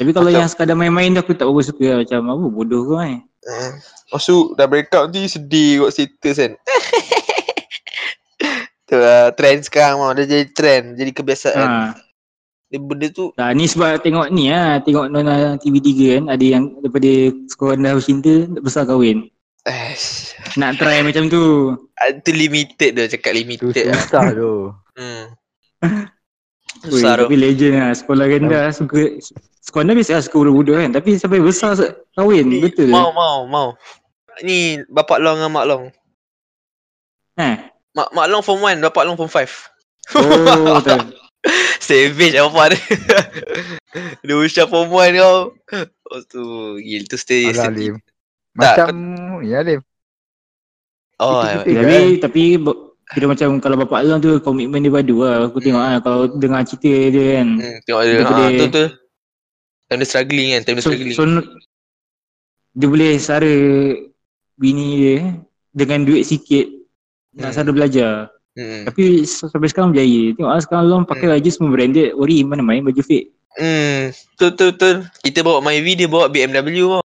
Tapi 0.00 0.10
kalau 0.10 0.26
Macam- 0.26 0.40
yang 0.40 0.48
sekadar 0.48 0.72
main-main 0.72 1.12
tu 1.12 1.20
aku 1.20 1.36
tak 1.36 1.44
berapa 1.44 1.60
suka 1.60 1.86
lah. 1.86 1.98
Macam 2.00 2.20
apa 2.24 2.46
bodoh 2.48 2.82
kau 2.88 2.96
kan. 2.96 3.20
hmm. 3.20 3.72
Maksud 4.10 4.56
dah 4.56 4.64
break 4.64 4.88
up 4.90 5.06
nanti 5.06 5.28
sedih 5.28 5.84
kot 5.84 5.92
status 5.92 6.36
kan. 6.40 6.52
tu 8.88 8.96
lah 8.96 9.30
trend 9.36 9.60
sekarang 9.62 10.00
mau 10.00 10.10
dia 10.10 10.24
jadi 10.24 10.46
trend, 10.50 10.96
jadi 10.96 11.10
kebiasaan. 11.12 11.62
Ha. 11.62 11.94
Dia 12.70 12.78
benda 12.78 13.06
tu 13.10 13.34
Tak, 13.34 13.50
ni 13.52 13.66
sebab 13.66 14.00
tengok 14.00 14.30
ni 14.32 14.48
lah. 14.48 14.80
Tengok 14.80 15.10
Nona 15.10 15.58
TV3 15.58 15.88
kan. 16.16 16.24
Ada 16.32 16.44
yang 16.48 16.64
daripada 16.80 17.10
sekolah 17.46 17.74
dah 17.76 18.00
cinta 18.00 18.34
besar 18.56 18.86
kahwin. 18.86 19.28
eh 19.62 19.92
Nak 20.56 20.80
try 20.80 21.04
macam 21.04 21.28
tu. 21.28 21.76
itu 22.00 22.30
limited 22.32 22.96
dah 22.96 23.04
cakap 23.04 23.34
Tu 23.34 23.38
limited 23.44 23.84
lah. 23.84 24.00
susah 24.00 24.24
tu. 24.32 24.52
Hmm. 24.96 25.24
Ui, 26.82 27.02
tapi 27.04 27.36
legend 27.36 27.74
lah. 27.76 27.92
Sekolah 27.92 28.24
rendah 28.24 28.64
suka. 28.70 29.20
Sekolah 29.60 29.82
rendah 29.84 29.96
biasa 29.96 30.10
lah 30.16 30.22
suka 30.22 30.36
budak-budak 30.38 30.76
kan. 30.78 30.90
Tapi 30.94 31.10
sampai 31.14 31.38
besar 31.38 31.76
kahwin. 32.14 32.44
Ni, 32.46 32.64
Betul. 32.64 32.88
Mau 32.88 33.12
mau 33.12 33.44
mau. 33.44 33.68
Ni 34.40 34.80
bapak 34.86 35.18
long 35.18 35.36
dengan 35.36 35.52
mak 35.52 35.66
long. 35.66 35.84
Ha. 37.36 37.68
Mak 37.92 38.08
mak 38.10 38.26
long 38.26 38.40
form 38.40 38.62
1, 38.62 38.80
bapak 38.80 39.04
long 39.04 39.14
form 39.14 39.28
5. 39.28 39.44
Oh, 40.16 40.24
betul. 40.80 41.12
Savage 41.78 42.36
apa 42.36 42.72
dia. 42.72 42.80
Dia 44.24 44.34
usia 44.36 44.64
form 44.64 44.88
1 44.88 45.18
kau. 45.18 45.52
Oh 46.06 46.20
tu, 46.24 46.42
gila 46.78 47.04
tu 47.04 47.16
stay. 47.16 47.50
Alah 47.50 47.68
stay- 47.68 47.76
Lim. 47.90 47.94
Macam 48.52 48.94
ya 49.42 49.60
Lim. 49.60 49.80
Oh, 51.16 51.44
Kita- 51.44 51.52
Eh, 51.52 51.64
kita- 51.66 51.78
tapi 51.78 51.96
tapi 52.18 52.42
bo- 52.56 52.89
kira 53.10 53.26
macam 53.26 53.58
kalau 53.58 53.76
bapak 53.76 54.06
long 54.06 54.18
tu 54.18 54.38
komitmen 54.38 54.80
dia 54.80 54.92
padu 54.92 55.22
lah. 55.22 55.46
Aku 55.46 55.58
tengok 55.58 55.78
lah 55.78 55.98
kalau 55.98 56.30
dengar 56.32 56.62
cerita 56.62 56.88
dia 57.10 57.42
kan. 57.42 57.48
Hmm, 57.58 57.76
tengok 57.82 58.02
dia. 58.02 58.18
Ha, 58.22 58.46
tu 58.50 58.66
tu. 58.68 58.84
Time 59.86 59.98
dia 59.98 60.06
struggling 60.06 60.48
kan, 60.54 60.60
time 60.62 60.76
dia 60.78 60.82
So, 60.82 60.90
struggling. 60.90 61.14
so 61.14 61.22
dia 62.70 62.86
boleh 62.86 63.12
sara 63.18 63.54
bini 64.54 64.88
dia 64.96 65.16
dengan 65.74 66.06
duit 66.06 66.22
sikit 66.22 66.70
nak 67.34 67.50
Hmm. 67.50 67.56
sara 67.56 67.70
belajar. 67.70 68.12
Hmm. 68.54 68.86
Tapi 68.86 69.22
sampai 69.22 69.66
sekarang 69.66 69.90
berjaya. 69.90 70.34
Tengok 70.34 70.50
lah 70.50 70.62
sekarang 70.62 70.84
long 70.86 71.02
pakai 71.02 71.26
baju 71.28 71.50
semua 71.50 71.70
branded. 71.70 72.14
Ori 72.14 72.42
mana 72.42 72.62
main 72.62 72.82
baju 72.82 73.02
fake. 73.02 73.30
Hmm, 73.50 74.14
tu 74.36 74.54
tu 74.54 74.70
tu. 74.70 74.90
Kita 75.20 75.42
bawa 75.42 75.58
Myvi 75.60 75.98
dia 75.98 76.06
bawa 76.06 76.30
BMW 76.30 76.86
tau. 76.86 77.02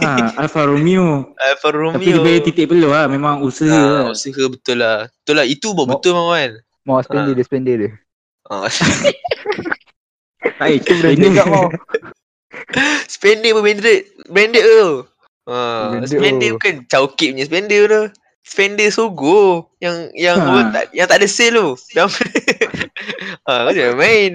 Ha, 0.00 0.10
Alfa 0.42 0.64
Romeo. 0.64 1.32
Alfa 1.36 1.68
Romeo. 1.70 1.96
Tapi 1.96 2.06
dia 2.06 2.20
bayar 2.20 2.40
titik 2.42 2.66
peluh 2.66 2.88
lah. 2.88 3.06
Memang 3.06 3.40
usaha 3.40 3.68
Ah, 3.68 4.08
lah. 4.08 4.12
usaha 4.12 4.42
betul 4.46 4.76
lah. 4.78 5.06
Betul 5.22 5.34
lah. 5.36 5.46
Itu 5.46 5.72
buat 5.72 5.86
betul. 5.88 6.12
Mau 6.86 7.02
spender 7.02 7.32
Ah. 7.32 7.36
dia 7.36 7.44
spender 7.44 7.74
dia. 7.76 7.90
Ah. 8.46 8.70
Tak, 10.56 10.72
itu 10.72 10.92
Branded 10.96 11.30
kat 11.34 11.46
mau. 11.46 11.68
spender 13.10 13.50
pun 13.52 13.62
branded. 13.62 14.00
Branded 14.30 14.64
tu. 14.64 14.88
Ah, 15.44 15.92
Branded 15.92 16.08
spender 16.08 16.48
bukan 16.54 16.74
Chowkip 16.86 17.34
punya 17.34 17.44
spender 17.44 17.80
tu. 17.84 18.02
Spender 18.40 18.88
Sogo 18.88 19.68
yang 19.82 20.06
yang 20.14 20.38
Ha. 20.38 20.70
tak, 20.70 20.84
yang 20.94 21.06
tak 21.10 21.18
ada 21.18 21.26
sale 21.26 21.50
tu. 21.52 21.74
Yang 21.92 22.08
ah, 23.44 23.66
kau 23.66 23.74
jangan 23.74 23.96
main. 23.98 24.32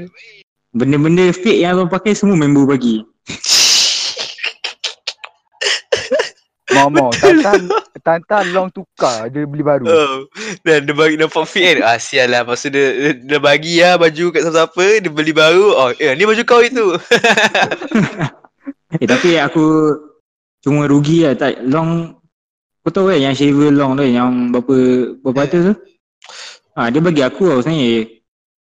Benda-benda 0.72 1.32
fake 1.32 1.64
yang 1.64 1.80
abang 1.80 1.90
pakai 1.90 2.12
semua 2.12 2.36
member 2.36 2.68
bagi. 2.68 3.02
Mau 6.72 6.88
mau. 6.88 7.10
Tantan 7.14 7.68
tantan 8.02 8.46
long 8.50 8.68
tukar 8.68 9.28
dia 9.28 9.44
beli 9.44 9.62
baru. 9.62 9.86
Oh. 9.86 10.16
Dan 10.62 10.86
dia 10.86 10.94
bagi 10.94 11.16
nampak 11.16 11.46
fit 11.46 11.78
kan. 11.78 11.86
Ah 11.86 11.98
sial 11.98 12.28
lah. 12.28 12.42
Tu 12.48 12.68
dia, 12.68 12.86
dia, 12.92 13.12
dia 13.16 13.40
bagi 13.40 13.78
lah 13.78 13.96
baju 13.96 14.26
kat 14.30 14.42
siapa-siapa. 14.42 14.86
Dia 15.00 15.12
beli 15.12 15.32
baru. 15.32 15.68
Oh 15.72 15.90
eh 15.94 16.12
ni 16.14 16.24
baju 16.24 16.44
kau 16.44 16.62
itu. 16.62 16.96
Eh 18.92 19.08
tapi 19.08 19.40
aku 19.40 19.96
cuma 20.60 20.84
rugi 20.84 21.24
lah. 21.24 21.34
Tak, 21.34 21.64
long 21.64 22.12
kau 22.84 22.92
tahu 22.92 23.08
kan 23.08 23.24
yang 23.24 23.32
shaver 23.32 23.72
long 23.72 23.96
tu 23.96 24.04
yang 24.04 24.52
berapa 24.52 24.76
berapa 25.24 25.48
ratus 25.48 25.62
tu? 25.72 25.76
Ha, 26.76 26.92
dia 26.92 27.00
bagi 27.00 27.24
aku 27.24 27.48
tau 27.48 27.60
sebenarnya. 27.64 28.08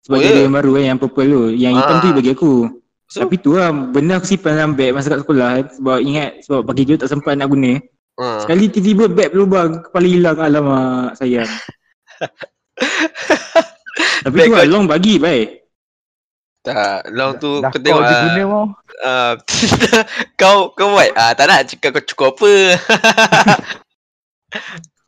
Sebab 0.05 0.17
Oh, 0.17 0.21
dia 0.21 0.33
ya? 0.33 0.41
yang 0.45 0.53
baru 0.53 0.71
kan 0.73 0.85
yang 0.85 0.99
purple 1.01 1.29
tu. 1.29 1.43
Yang 1.53 1.73
hitam 1.81 1.97
Ah. 1.97 2.01
tu 2.01 2.07
dia 2.07 2.17
bagi 2.17 2.33
aku. 2.33 2.53
So, 3.09 3.25
Tapi 3.25 3.35
tu 3.41 3.57
lah 3.57 3.73
benda 3.73 4.21
aku 4.21 4.29
simpan 4.29 4.53
dalam 4.53 4.77
beg 4.77 4.93
masa 4.93 5.09
kat 5.09 5.25
sekolah 5.25 5.49
sebab 5.81 5.97
ingat 6.05 6.45
sebab 6.45 6.61
pagi 6.61 6.85
tu 6.85 7.01
tak 7.01 7.09
sempat 7.09 7.41
nak 7.41 7.49
guna. 7.49 7.81
Ah. 8.19 8.43
Sekali 8.43 8.69
tiba-tiba 8.69 9.05
beg 9.07 9.31
berlubang 9.31 9.81
kepala 9.81 10.07
hilang 10.07 10.39
alamak 10.39 11.15
sayang. 11.15 11.47
Tapi 14.19 14.37
tu 14.37 14.51
lah 14.51 14.63
kau- 14.63 14.71
long 14.71 14.85
bagi 14.85 15.17
baik. 15.17 15.49
Tak, 16.59 17.09
long 17.11 17.39
tu 17.39 17.63
Dah 17.63 17.71
kau 17.71 17.79
kau 17.79 17.81
tengok 17.81 18.03
dia 18.03 18.13
ah, 18.13 18.21
guna 18.21 18.43
mau. 18.45 18.65
ah, 19.01 19.33
kau 20.41 20.59
kau 20.71 20.93
buat 20.93 21.11
ah 21.15 21.33
tak 21.33 21.47
nak 21.47 21.65
cakap 21.65 21.91
kau 21.95 22.05
cukup 22.05 22.31
apa. 22.37 22.53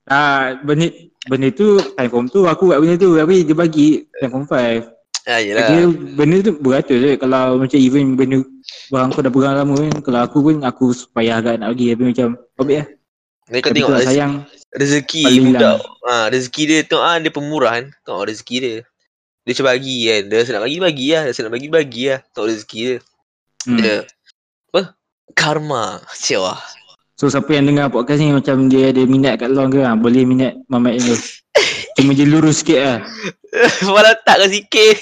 Ah 0.07 0.59
benda 0.59 0.91
benda 1.25 1.49
tu 1.51 1.79
time 1.95 2.11
form 2.11 2.27
tu 2.27 2.43
aku 2.43 2.67
buat 2.67 2.83
benda 2.83 2.97
tu 2.97 3.15
tapi 3.15 3.47
dia 3.47 3.55
bagi 3.55 3.89
time 4.19 4.33
form 4.33 4.45
5. 4.45 4.51
ah 4.51 5.39
Dia 5.39 5.39
yalah. 5.39 5.87
benda 5.87 6.37
tu 6.41 6.53
beratus 6.57 6.99
je 6.99 7.11
kalau 7.15 7.55
macam 7.57 7.79
even 7.79 8.19
benda 8.19 8.43
barang 8.91 9.11
kau 9.11 9.23
dah 9.23 9.31
pegang 9.31 9.55
lama 9.55 9.75
kan 9.77 9.97
kalau 10.03 10.21
aku 10.21 10.39
pun 10.41 10.57
aku 10.61 10.85
payah 11.15 11.39
agak 11.39 11.63
nak 11.63 11.71
bagi 11.71 11.95
tapi 11.95 12.05
macam 12.11 12.29
ambil 12.57 12.77
lah. 12.77 12.87
Ni 13.51 13.59
kau 13.59 13.69
Tapi 13.69 13.77
tengok 13.77 13.89
tu 13.89 13.93
lah 13.93 14.01
rez- 14.01 14.09
sayang 14.09 14.33
rezeki 14.71 15.23
budak. 15.43 15.77
Ah 16.03 16.25
rezeki 16.27 16.63
dia 16.65 16.79
tu 16.83 16.97
ah 16.97 17.19
dia 17.19 17.29
pemurah 17.29 17.73
kan. 17.77 17.87
Tengok 18.01 18.25
rezeki 18.27 18.57
dia. 18.57 18.75
Dia 19.43 19.53
cuba 19.53 19.75
bagi 19.75 19.99
kan. 20.05 20.23
Dia 20.25 20.37
rasa 20.39 20.51
nak 20.53 20.65
bagi 20.65 20.79
bagi 20.79 21.07
lah. 21.11 21.23
Dia 21.23 21.31
rasa 21.31 21.41
nak 21.43 21.53
bagi 21.53 21.69
bagi 21.69 22.03
lah. 22.07 22.19
Tengok 22.31 22.49
rezeki 22.49 22.79
dia. 22.81 22.97
hmm. 23.67 23.77
Dia 23.77 23.95
apa? 24.71 24.81
Karma. 25.33 25.85
Sial 26.11 26.43
lah. 26.45 26.61
So 27.15 27.27
siapa 27.27 27.51
yang 27.51 27.67
dengar 27.67 27.91
podcast 27.91 28.17
ni 28.17 28.31
macam 28.31 28.67
dia 28.67 28.89
ada 28.89 29.03
minat 29.05 29.37
kat 29.37 29.51
long 29.51 29.69
ke 29.69 29.83
ha, 29.83 29.93
boleh 29.93 30.25
minat 30.25 30.57
Mamat 30.67 30.97
ni 30.97 31.03
tu. 31.05 31.17
Cuma 31.99 32.15
je 32.15 32.25
lurus 32.25 32.63
sikit 32.63 32.81
lah. 32.81 32.99
Malah 33.85 34.15
tak 34.23 34.39
kau 34.39 34.49
sikit. 34.49 34.95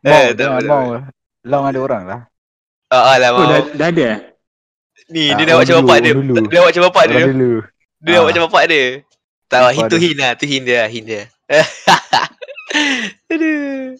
Mau, 0.00 0.22
Eh, 0.22 0.32
tak 0.32 0.48
mau. 0.64 0.96
apa. 0.96 1.12
Long 1.42 1.64
ada 1.66 1.78
orang 1.78 2.02
lah. 2.06 2.20
Ah, 2.88 3.12
ah 3.12 3.16
lah 3.16 3.28
Oh 3.30 3.38
mau. 3.38 3.48
dah, 3.48 3.60
dah 3.74 3.88
ada 3.88 4.04
eh? 4.06 4.18
Ni 5.12 5.28
dia 5.28 5.44
dah 5.44 5.54
orang 5.54 5.62
macam 5.62 5.76
bapak 5.78 5.98
dia. 6.00 6.12
Dia 6.42 6.60
macam 6.60 6.82
bapak 6.88 7.04
dia. 7.06 7.22
Dia 8.00 8.16
Ah. 8.16 8.24
macam 8.24 8.42
bapak 8.48 8.62
dia. 8.66 8.84
Tak 9.46 9.58
lah, 9.58 9.70
Bapak 9.70 9.84
itu 9.84 9.94
dia. 9.94 10.02
hin 10.02 10.16
lah. 10.16 10.30
Itu 10.32 10.44
hin 10.46 10.62
dia 10.62 10.76
lah, 10.78 10.88
hin 10.88 11.04
dia. 11.04 11.22
Aduh. 13.28 13.92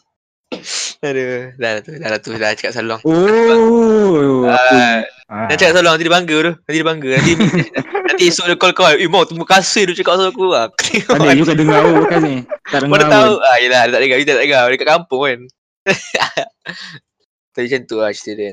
Aduh. 1.03 1.37
Dah 1.55 1.71
lah 1.71 1.81
tu, 1.81 1.93
dah 1.95 2.09
lah 2.09 2.19
tu. 2.19 2.31
Dah 2.33 2.51
cakap 2.53 2.73
salong. 2.73 3.01
Oh, 3.03 4.45
aku 4.45 4.45
Ah, 4.49 5.05
Ah. 5.29 5.49
Dah 5.49 5.57
cakap 5.57 5.73
salong, 5.75 5.93
nanti 5.93 6.05
dia 6.05 6.13
bangga 6.13 6.37
tu. 6.39 6.53
Nanti 6.59 6.77
dia 6.77 6.87
bangga. 6.87 7.11
Nanti, 7.15 7.33
nanti 8.09 8.23
esok 8.27 8.47
dia 8.47 8.57
call 8.57 8.73
call. 8.73 8.97
Eh, 8.97 9.07
mau 9.07 9.25
terima 9.25 9.45
kasih 9.47 9.83
dia 9.87 9.95
cakap 9.95 10.17
pasal 10.17 10.29
aku 10.29 10.45
lah. 10.47 10.69
ada 10.69 11.33
you 11.33 11.45
kan 11.45 11.55
dengar 11.55 11.81
oh 11.83 11.93
podcast 12.01 12.23
ni. 12.23 12.37
Tak 12.67 12.79
Mana 12.83 13.03
dengar 13.03 13.13
tahu. 13.13 13.33
pun. 13.35 13.45
Ah, 13.45 13.57
yelah, 13.59 13.81
dia 13.83 13.93
tak 13.93 14.01
dengar. 14.03 14.17
Dia 14.19 14.27
tak 14.27 14.39
dengar. 14.41 14.63
Dia 14.67 14.77
kat 14.77 14.89
kampung 14.89 15.21
kan. 15.23 15.39
Tapi 17.53 17.65
macam 17.69 17.81
tu 17.85 17.97
lah 17.99 18.11
cerita 18.11 18.33
dia. 18.39 18.51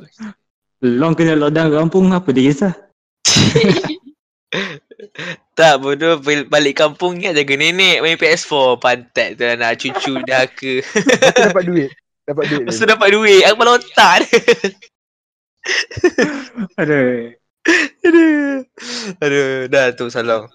Long 0.80 1.12
kena 1.12 1.36
lockdown 1.36 1.76
kampung 1.76 2.08
apa 2.16 2.32
dia 2.32 2.50
kisah? 2.50 2.74
Tak 5.54 5.84
bodoh 5.84 6.24
bal- 6.24 6.48
balik 6.48 6.80
kampung 6.80 7.20
ingat 7.20 7.36
jaga 7.36 7.60
nenek 7.60 8.00
main 8.00 8.16
PS4 8.16 8.80
pantat 8.80 9.36
tu 9.36 9.44
anak 9.44 9.76
cucu 9.76 10.16
dah 10.24 10.48
ke. 10.48 10.80
Dapat 11.36 11.64
duit. 11.68 11.92
Dapat 12.24 12.44
duit. 12.48 12.66
Dia. 12.72 12.80
tu 12.80 12.88
dapat 12.88 13.10
duit 13.12 13.44
aku 13.44 13.60
kepala 13.60 13.76
otak 13.76 14.14
dia. 14.24 14.40
Aduh. 16.80 17.36
Aduh. 18.08 18.64
Aduh, 19.20 19.68
dah 19.68 19.92
tu 19.92 20.08
salong. 20.08 20.48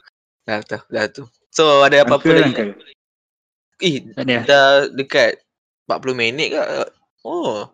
Dah 0.49 0.65
tu, 0.65 0.81
dah 0.89 1.05
tu. 1.13 1.29
So 1.53 1.85
ada 1.85 2.01
apa-apa 2.01 2.25
lagi? 2.25 2.57
uncle. 2.57 2.73
Eh, 3.85 4.09
Tak 4.17 4.25
ada. 4.25 4.37
dah 4.49 4.69
dekat 4.89 5.37
40 5.85 6.17
minit 6.17 6.57
ke? 6.57 6.61
Oh. 7.29 7.69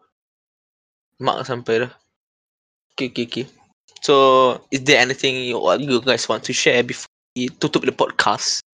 Mak 1.23 1.47
sampai 1.47 1.87
dah. 1.87 1.95
Okay, 2.95 3.09
okay, 3.11 3.27
okay. 3.27 3.47
So, 4.01 4.65
is 4.73 4.81
there 4.85 5.01
anything 5.01 5.45
you, 5.45 5.61
you 5.79 6.01
guys 6.01 6.29
want 6.29 6.45
to 6.49 6.53
share 6.57 6.83
before 6.83 7.13
we 7.37 7.49
tutup 7.49 7.85
the 7.85 7.93
podcast? 7.93 8.65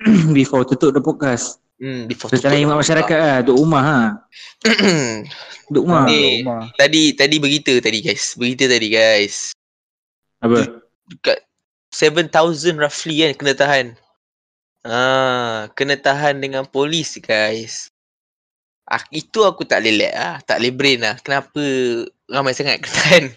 Before 0.32 0.64
tutup 0.64 0.96
the 0.96 1.04
podcast. 1.04 1.60
Hmm, 1.80 2.04
before 2.04 2.28
Rencana 2.28 2.60
tutup 2.60 2.76
masyarakat 2.76 3.18
lah. 3.20 3.36
Duduk 3.40 3.56
rumah 3.64 3.82
ha. 3.84 4.00
Duduk 5.72 5.88
rumah. 5.88 6.04
Ah, 6.04 6.12
rumah. 6.12 6.62
tadi 6.76 7.16
tadi 7.16 7.36
berita 7.40 7.72
tadi 7.80 8.04
guys. 8.04 8.36
Berita 8.36 8.68
tadi 8.68 8.88
guys. 8.92 9.56
Apa? 10.44 10.84
Dekat 11.08 11.40
7000 11.92 12.76
roughly 12.76 13.24
kan 13.24 13.32
kena 13.32 13.54
tahan. 13.56 13.86
Ah, 14.84 15.72
kena 15.72 15.96
tahan 15.96 16.40
dengan 16.40 16.68
polis 16.68 17.16
guys. 17.16 17.88
Ah, 18.84 19.00
itu 19.08 19.40
aku 19.44 19.64
tak 19.64 19.80
boleh 19.80 20.04
let 20.04 20.14
ah, 20.16 20.36
tak 20.44 20.60
boleh 20.60 20.72
brain 20.76 21.00
lah. 21.00 21.16
Kenapa 21.24 21.64
ramai 22.30 22.54
sangat 22.54 22.80
tahan? 22.80 23.28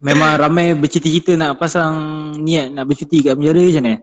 Memang 0.00 0.40
ramai 0.40 0.72
bercita-cita 0.72 1.36
nak 1.36 1.60
pasang 1.60 1.92
niat 2.40 2.72
nak 2.72 2.88
bercuti 2.88 3.20
kat 3.20 3.36
penjara 3.36 3.60
macam 3.60 3.84
mana? 3.84 3.98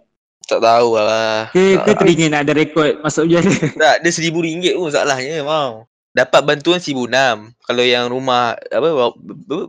Tak 0.46 0.60
tahu 0.62 0.90
lah. 0.94 1.50
Ke, 1.50 1.76
ke 1.76 1.90
Tak, 1.90 1.96
teringin 1.98 2.30
nak 2.32 2.46
ada 2.46 2.54
rekod 2.54 3.02
masuk 3.02 3.26
penjara? 3.26 3.50
tak 3.82 3.96
dia 4.00 4.12
seribu 4.14 4.40
ringgit 4.40 4.78
pun 4.78 4.88
masalahnya 4.88 5.42
mau. 5.42 5.90
Dapat 6.14 6.42
bantuan 6.44 6.78
seribu 6.78 7.06
enam. 7.06 7.50
Kalau 7.62 7.82
yang 7.82 8.06
rumah 8.08 8.54
apa 8.58 8.88
apa, 8.88 9.06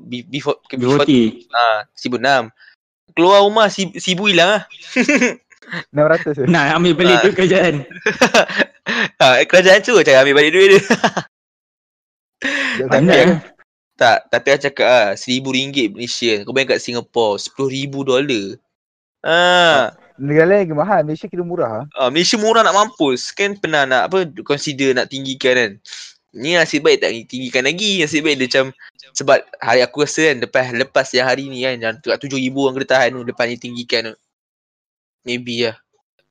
B- 0.01 0.25
B4 0.25 0.49
ke 0.65 0.75
B40 0.77 1.01
B40. 1.01 1.13
ah 1.51 1.79
seribu 1.93 2.17
enam. 2.19 2.43
Keluar 3.13 3.41
rumah 3.41 3.67
seribu 3.73 4.29
hilang 4.29 4.61
lah. 4.61 4.63
600 5.93 6.33
je. 6.33 6.45
Nak 6.45 6.65
ambil 6.77 6.93
balik 6.95 7.15
Ah. 7.15 7.21
duit 7.21 7.35
kerajaan. 7.35 7.75
ha, 9.19 9.45
kerajaan 9.45 9.81
tu 9.81 9.97
cara 9.99 10.21
ambil 10.23 10.37
balik 10.37 10.53
duit 10.53 10.69
dia. 10.73 10.83
Sekejap 12.79 13.58
Tak, 13.99 14.31
tapi 14.31 14.55
aku 14.55 14.63
cakap 14.71 14.87
ah, 14.87 15.11
seribu 15.19 15.51
ringgit 15.51 15.91
Malaysia. 15.91 16.47
Kau 16.47 16.55
bayang 16.55 16.71
kat 16.71 16.79
Singapore, 16.79 17.43
sepuluh 17.43 17.67
ribu 17.67 18.07
dolar. 18.07 18.55
Ah, 19.27 19.91
Negara 20.15 20.55
lain 20.55 20.71
lagi 20.71 20.75
mahal. 20.75 21.01
Malaysia 21.03 21.27
kira 21.27 21.43
murah. 21.43 21.83
ah. 21.83 22.07
ah, 22.07 22.09
Malaysia 22.15 22.39
murah 22.39 22.63
nak 22.63 22.79
mampus. 22.79 23.35
Kan 23.35 23.59
pernah 23.59 23.91
nak 23.91 24.07
apa 24.07 24.31
consider 24.47 24.95
nak 24.95 25.11
tinggikan 25.11 25.55
kan. 25.59 25.73
Ni 26.31 26.55
nasib 26.55 26.87
baik 26.87 27.03
tak 27.03 27.11
tinggikan 27.27 27.67
lagi. 27.67 27.99
Nasib 27.99 28.23
baik 28.23 28.39
dia 28.39 28.47
macam 28.47 28.67
sebab 29.19 29.39
hari 29.59 29.81
aku 29.83 30.07
rasa 30.07 30.31
kan 30.31 30.37
lepas 30.47 30.65
lepas 30.71 31.07
yang 31.11 31.27
hari 31.27 31.51
ni 31.51 31.67
kan 31.67 31.75
yang 31.83 31.95
dekat 31.99 32.19
tujuh 32.23 32.39
ribu 32.39 32.71
orang 32.71 32.79
kena 32.79 32.87
tahan 32.95 33.09
tu 33.19 33.23
lepas 33.27 33.45
ni 33.51 33.57
tinggikan 33.59 34.15
tu. 34.15 34.17
Maybe 35.27 35.67
lah. 35.67 35.77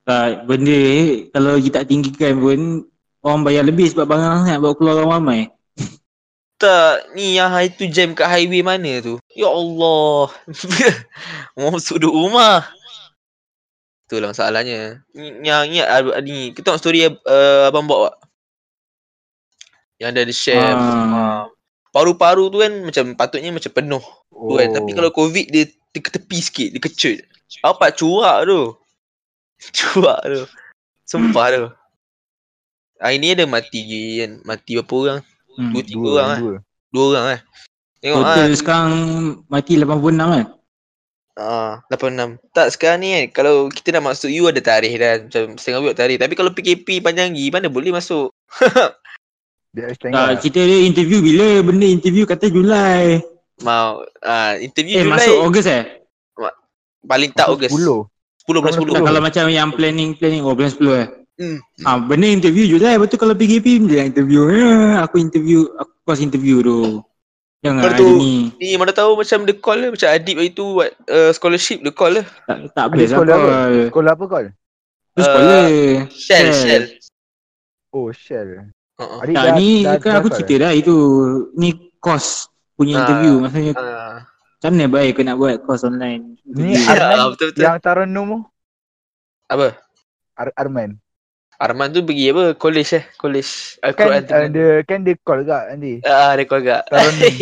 Tak, 0.07 0.47
benda 0.47 0.71
ni 0.71 1.27
kalau 1.35 1.59
kita 1.59 1.83
tak 1.83 1.91
tinggikan 1.91 2.39
pun 2.39 2.87
orang 3.27 3.43
bayar 3.43 3.67
lebih 3.67 3.91
sebab 3.91 4.07
barang 4.07 4.47
sangat 4.47 4.59
bawa 4.63 4.73
keluar 4.79 4.95
orang 5.03 5.11
ramai. 5.19 5.41
Tak, 6.57 7.13
ni 7.13 7.37
yang 7.37 7.53
hari 7.53 7.69
tu 7.69 7.85
jam 7.85 8.17
kat 8.17 8.25
highway 8.25 8.65
mana 8.65 8.97
tu? 8.97 9.21
Ya 9.37 9.45
Allah. 9.45 10.33
Mau 11.57 11.77
sudut 11.77 12.09
rumah. 12.09 12.65
Itulah 14.09 14.33
masalahnya. 14.33 15.05
Ni- 15.13 15.45
Yang 15.45 15.63
ingat 15.77 15.87
ah, 15.93 16.01
ni, 16.25 16.57
kita 16.57 16.73
tengok 16.73 16.81
story 16.81 17.05
uh, 17.05 17.69
abang 17.69 17.85
bawa 17.85 18.09
tak? 18.09 18.17
Yang 20.01 20.09
ada 20.09 20.19
ada 20.25 20.33
share. 20.33 20.73
Ah. 20.73 21.05
Ah. 21.13 21.41
Paru-paru 21.93 22.49
tu 22.49 22.57
kan 22.61 22.73
macam 22.81 23.05
patutnya 23.13 23.53
macam 23.53 23.71
penuh 23.73 24.05
tu 24.33 24.53
kan. 24.57 24.69
Tapi 24.73 24.89
kalau 24.97 25.09
covid 25.13 25.45
dia, 25.49 25.69
dia 25.69 26.01
ke 26.01 26.09
tepi 26.09 26.37
sikit, 26.41 26.69
dia 26.73 26.81
kecut. 26.81 27.17
Apa 27.61 27.93
cuak 27.93 28.49
tu? 28.49 28.61
Cuak 29.77 30.21
tu. 30.25 30.41
Sumpah 31.05 31.45
tu. 31.53 31.65
Hari 32.97 33.17
ni 33.21 33.33
ada 33.33 33.45
mati 33.45 33.81
kan. 34.21 34.41
Mati 34.41 34.77
berapa 34.77 34.93
orang? 34.93 35.19
Hmm. 35.57 35.73
Dua 35.73 35.83
tiga 35.83 35.97
dua, 35.99 36.11
orang 36.13 36.29
lah. 36.29 36.39
dua. 36.39 36.55
Dua 36.93 37.05
orang 37.11 37.25
eh. 37.33 37.41
Tengok 37.97 38.21
ah. 38.21 38.25
Total 38.29 38.49
sekarang 38.53 38.91
mati 39.49 39.73
86 39.73 39.89
kan? 40.13 40.45
Ah, 41.37 41.73
86. 41.89 42.37
Tak 42.53 42.67
sekarang 42.73 42.97
ni 43.01 43.09
kan 43.13 43.25
kalau 43.41 43.69
kita 43.69 43.97
dah 43.97 44.01
masuk 44.01 44.29
U 44.29 44.49
ada 44.49 44.61
tarikh 44.61 44.97
dah 44.97 45.21
macam 45.21 45.43
setengah 45.57 45.79
bulan 45.81 45.97
tarikh. 45.97 46.17
Tapi 46.21 46.33
kalau 46.33 46.49
PKP 46.53 47.01
panjang 47.01 47.33
lagi 47.33 47.49
mana 47.49 47.67
boleh 47.69 47.93
masuk. 47.93 48.29
Dia 49.77 49.93
Tak, 49.93 49.99
setengah. 50.01 50.25
cerita 50.41 50.61
dia 50.65 50.79
interview 50.89 51.19
bila? 51.21 51.61
Benda 51.61 51.85
interview 51.85 52.25
kata 52.25 52.49
Julai. 52.49 53.21
Mau 53.61 54.01
ah 54.25 54.57
interview 54.57 54.97
Eh, 54.97 55.05
Julai 55.05 55.27
masuk 55.29 55.37
Ogos 55.45 55.67
eh? 55.69 55.83
paling 57.05 57.31
tak 57.37 57.47
Ogos. 57.53 57.69
10 57.69 57.77
10. 58.49 58.57
bulan 58.57 58.63
Masuk 58.73 58.83
10. 58.89 58.95
Tak, 58.97 59.03
kalau 59.05 59.21
macam 59.21 59.45
yang 59.53 59.69
planning-planning, 59.75 60.41
oh 60.41 60.55
bulan 60.57 60.71
10 60.73 61.01
eh? 61.03 61.07
Hmm. 61.37 61.61
Ah, 61.81 61.97
benda 61.97 62.25
interview 62.25 62.65
Julai. 62.67 62.97
Betul 62.97 63.17
kalau 63.17 63.31
PKP 63.31 63.85
dia 63.85 64.01
yang 64.01 64.09
interview. 64.09 64.49
Ya, 64.49 64.99
aku 64.99 65.17
interview, 65.17 65.69
aku 65.71 65.93
pas 66.03 66.17
interview 66.17 66.59
tu. 66.59 67.05
Jangan 67.59 67.77
Lepas 67.79 67.93
ada 67.93 68.01
tu- 68.03 68.17
ni. 68.17 68.33
Ni 68.55 68.69
mana 68.73 68.91
tahu 68.91 69.11
macam 69.15 69.39
the 69.43 69.53
call 69.53 69.77
lah 69.77 69.89
macam 69.89 70.07
Adib 70.07 70.35
hari 70.35 70.49
tu 70.51 70.65
buat 70.73 70.91
uh, 71.05 71.29
scholarship 71.31 71.81
the 71.81 71.89
call 71.89 72.09
lah. 72.11 72.25
Tak, 72.43 72.57
tak 72.71 72.85
best 72.91 73.01
lah 73.07 73.09
sekolah 73.13 73.35
apa? 73.35 73.45
call. 73.47 73.73
Sekolah 73.85 74.11
apa 74.11 74.23
kau? 74.25 74.41
Tu 75.07 75.21
sekolah. 75.21 75.61
Shell, 75.61 76.07
Shell. 76.09 76.49
Shell. 76.53 76.83
Oh, 77.91 78.09
Shell. 78.09 78.49
Uh-uh. 78.97 79.19
Adik 79.21 79.33
Tak, 79.33 79.43
dah- 79.43 79.55
ni 79.55 79.69
dah- 79.79 79.97
kan 79.97 80.09
dah 80.09 80.17
aku 80.17 80.27
call 80.27 80.37
cerita 80.39 80.53
dah 80.59 80.71
itu. 80.71 80.95
Ni 81.55 81.69
kos 81.97 82.25
punya 82.73 82.93
Ah. 82.93 83.01
interview. 83.03 83.33
Maksudnya 83.39 83.73
Ah. 83.73 84.17
macam 84.57 84.69
mana 84.71 84.85
baik 84.87 85.09
kau 85.11 85.23
nak 85.23 85.37
buat 85.37 85.55
kos 85.61 85.81
online. 85.83 86.21
Ni. 86.47 86.73
Ya, 86.73 86.93
Arman 87.13 87.37
yang 87.53 87.77
Taranum 87.77 88.25
tu? 88.27 88.39
Apa? 89.47 89.67
Ar 90.33 90.49
Arman. 90.55 90.97
Arman 91.57 91.89
tu 91.89 92.05
pergi 92.05 92.29
apa? 92.29 92.53
College 92.53 92.91
eh? 93.01 93.03
College 93.17 93.81
Kan 93.81 93.89
Al-Quran 93.89 94.23
uh, 94.29 94.45
dia 94.53 94.69
kan 94.85 94.99
dia 95.01 95.15
call 95.25 95.41
gak 95.41 95.63
nanti. 95.73 95.93
Ah, 96.05 96.37
dia 96.37 96.45
call 96.45 96.61
agak. 96.61 96.81
Taranum. 96.89 97.33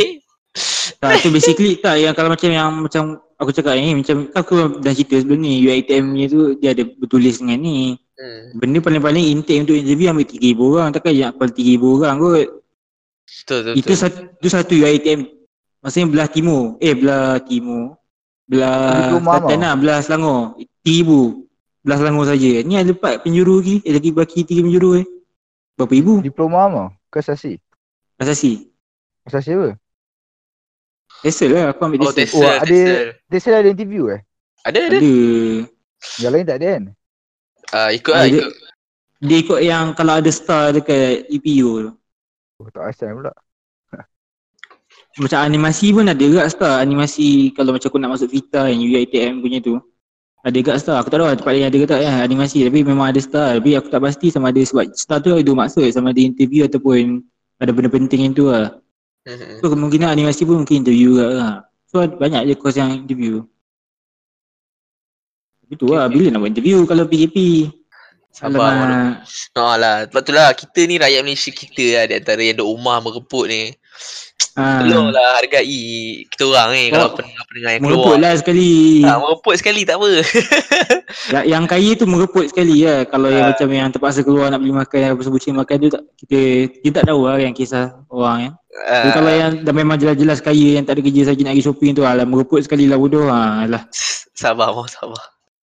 Tak, 1.03 1.19
tu 1.19 1.35
basically 1.35 1.75
tak 1.83 1.99
yang 1.99 2.15
kalau 2.15 2.31
macam 2.31 2.47
yang 2.47 2.71
macam 2.71 3.19
aku 3.35 3.51
cakap 3.51 3.75
ni 3.75 3.91
macam 3.91 4.31
aku 4.31 4.79
dah 4.79 4.93
cerita 4.95 5.19
sebelum 5.19 5.43
ni 5.43 5.59
UiTM 5.67 6.15
ni 6.15 6.31
tu 6.31 6.55
dia 6.63 6.71
ada 6.71 6.87
bertulis 6.87 7.43
dengan 7.43 7.59
ni. 7.59 7.99
hmm. 8.15 8.55
Benda 8.55 8.79
paling-paling 8.79 9.35
intake 9.35 9.67
untuk 9.67 9.75
interview 9.75 10.15
ambil 10.15 10.23
3000 10.31 10.55
orang 10.55 10.89
takkan 10.95 11.11
nak 11.19 11.35
call 11.35 11.51
3000 11.51 11.75
orang 11.83 12.15
kot. 12.23 12.47
Betul, 13.25 13.59
betul. 13.67 13.75
Itu 13.75 13.93
satu 13.99 14.19
itu 14.39 14.47
satu 14.47 14.73
UiTM 14.79 15.19
maksudnya 15.83 16.07
belah 16.07 16.27
timur. 16.31 16.63
Eh 16.79 16.93
belah 16.95 17.43
timur. 17.43 17.99
Belah 18.45 19.17
Selatan 19.17 19.59
lah, 19.59 19.73
belah 19.75 19.99
Selangor. 20.05 20.41
3000. 20.85 21.44
Belah 21.85 21.97
Selangor 22.01 22.25
saja. 22.25 22.51
Ni 22.65 22.73
ada 22.75 22.89
empat 22.89 23.21
penjuru 23.21 23.61
lagi. 23.61 23.77
Eh 23.85 23.93
lagi 23.93 24.09
baki 24.09 24.41
tiga 24.41 24.65
penjuru 24.65 24.97
eh. 24.99 25.05
Berapa 25.77 25.93
ribu? 25.93 26.13
Diploma 26.19 26.65
apa? 26.65 26.83
Ke 27.13 27.21
asasi? 27.21 27.61
Asasi. 28.17 28.65
Asasi 29.21 29.53
apa? 29.53 29.77
Tesel 31.21 31.53
lah 31.53 31.73
aku 31.73 31.81
ambil 31.85 32.09
Oh, 32.09 32.13
Tesel. 32.13 32.25
Tesel, 32.25 32.41
Oh, 32.41 32.53
ada- 32.57 33.13
Tesel. 33.29 33.53
Ada 33.53 33.69
interview 33.69 34.03
eh? 34.09 34.21
Ada, 34.65 34.79
ada. 34.89 34.97
Ada. 34.97 35.13
Yang 36.21 36.31
lain 36.33 36.45
tak 36.45 36.57
ada 36.57 36.67
kan? 36.67 36.83
Ah, 37.69 37.89
ikut 37.93 38.13
Ah, 38.13 38.17
lah, 38.17 38.25
dia- 38.29 38.37
ikut. 38.41 38.53
Dia 39.25 39.37
ikut 39.41 39.59
yang 39.63 39.85
kalau 39.93 40.13
ada 40.21 40.29
star 40.29 40.69
dekat 40.69 41.25
EPU 41.31 41.69
tu. 41.81 41.91
Oh, 42.61 42.69
tak 42.69 42.93
asal 42.93 43.13
pula. 43.15 43.33
Macam 45.15 45.39
animasi 45.39 45.95
pun 45.95 46.03
ada 46.03 46.19
juga 46.19 46.43
star. 46.51 46.83
Animasi 46.83 47.55
kalau 47.55 47.71
macam 47.71 47.87
aku 47.87 47.97
nak 47.97 48.11
masuk 48.19 48.29
Vita 48.29 48.67
yang 48.67 48.83
UiTM 48.83 49.39
punya 49.39 49.63
tu. 49.63 49.79
Ada 50.45 50.55
juga 50.61 50.77
star. 50.77 51.01
Aku 51.01 51.09
tak 51.09 51.17
tahu 51.17 51.25
lah 51.25 51.33
tempat 51.33 51.51
lain 51.57 51.65
ada 51.65 51.77
ke 51.81 51.87
tak 51.89 51.99
ya 52.05 52.21
animasi. 52.21 52.61
Tapi 52.69 52.85
memang 52.85 53.09
ada 53.09 53.17
star. 53.17 53.57
Tapi 53.57 53.73
aku 53.73 53.89
tak 53.89 54.01
pasti 54.05 54.29
sama 54.29 54.53
ada 54.53 54.61
sebab 54.61 54.93
star 54.93 55.17
tu 55.17 55.33
ada 55.33 55.51
maksud. 55.57 55.89
Sama 55.89 56.13
ada 56.13 56.21
interview 56.21 56.69
ataupun 56.69 57.25
ada 57.57 57.73
benda 57.73 57.89
penting 57.89 58.29
yang 58.29 58.33
tu 58.37 58.53
lah. 58.53 58.77
Mhm. 59.25 59.65
So 59.65 59.73
kemungkinan 59.73 60.13
animasi 60.13 60.45
pun 60.45 60.61
mungkin 60.61 60.85
interview 60.85 61.17
juga 61.17 61.25
lah. 61.33 61.53
So 61.89 62.05
banyak 62.05 62.45
je 62.45 62.53
course 62.53 62.77
yang 62.77 62.93
interview. 62.93 63.41
Itu 65.65 65.89
lah. 65.89 66.05
Bila 66.13 66.29
nak 66.29 66.45
buat 66.45 66.53
interview 66.53 66.85
kalau 66.85 67.09
PKP? 67.09 67.65
Sabar. 68.35 68.69
Alamak. 68.69 69.23
Oh 69.55 69.75
lah, 69.79 70.05
sebab 70.11 70.21
tu 70.27 70.35
lah 70.35 70.51
kita 70.51 70.83
ni 70.83 70.99
rakyat 70.99 71.23
Malaysia 71.23 71.55
kita 71.55 71.85
lah 71.95 72.03
di 72.03 72.13
antara 72.19 72.41
yang 72.43 72.59
duk 72.59 72.67
rumah 72.67 72.99
mereput 72.99 73.47
ni. 73.47 73.71
Ah. 74.55 74.79
Tolonglah 74.79 75.35
hargai 75.35 75.67
kita 76.25 76.43
orang 76.45 76.69
ni 76.71 76.83
kalau 76.87 77.05
Oh. 77.05 77.13
pendengar-pendengar 77.13 77.71
yang 77.71 77.83
Mereput 77.83 78.03
keluar. 78.05 78.19
lah 78.21 78.33
sekali. 78.35 78.71
Ah, 79.03 79.17
mereput 79.17 79.55
sekali 79.55 79.81
tak 79.83 79.95
apa. 79.95 80.09
Ya, 81.25 81.41
yang 81.47 81.65
kaya 81.65 81.95
tu 81.95 82.05
mereput 82.05 82.45
sekali 82.45 82.83
lah. 82.83 83.03
Kalau 83.03 83.27
yang 83.27 83.45
Ah. 83.45 83.51
macam 83.51 83.67
yang 83.67 83.89
terpaksa 83.89 84.19
keluar 84.21 84.47
nak 84.47 84.59
beli 84.59 84.71
makan 84.71 85.11
apa 85.11 85.21
sebutin 85.21 85.53
makan 85.53 85.75
tu 85.77 85.89
tak 85.89 86.03
kita 86.17 86.39
kita 86.77 86.93
tak 86.93 87.05
tahu 87.07 87.21
lah 87.25 87.35
yang 87.37 87.51
kisah 87.51 87.99
orang 88.07 88.37
ya. 88.41 88.51
Tapi 88.77 89.09
kalau 89.11 89.31
yang 89.33 89.51
dah 89.61 89.73
memang 89.73 89.97
jelas-jelas 89.97 90.39
kaya 90.39 90.75
yang 90.75 90.83
tak 90.83 90.95
ada 90.95 91.01
kerja 91.01 91.21
saja 91.25 91.41
nak 91.41 91.53
pergi 91.53 91.65
shopping 91.65 91.91
tu 91.93 92.03
alah 92.03 92.23
mereput 92.23 92.59
sekali 92.61 92.85
lah 92.85 92.95
bodoh 92.95 93.25
ha 93.25 93.63
lah. 93.65 93.83
sabar 94.33 94.69
mau 94.69 94.85
sabar. 94.85 95.19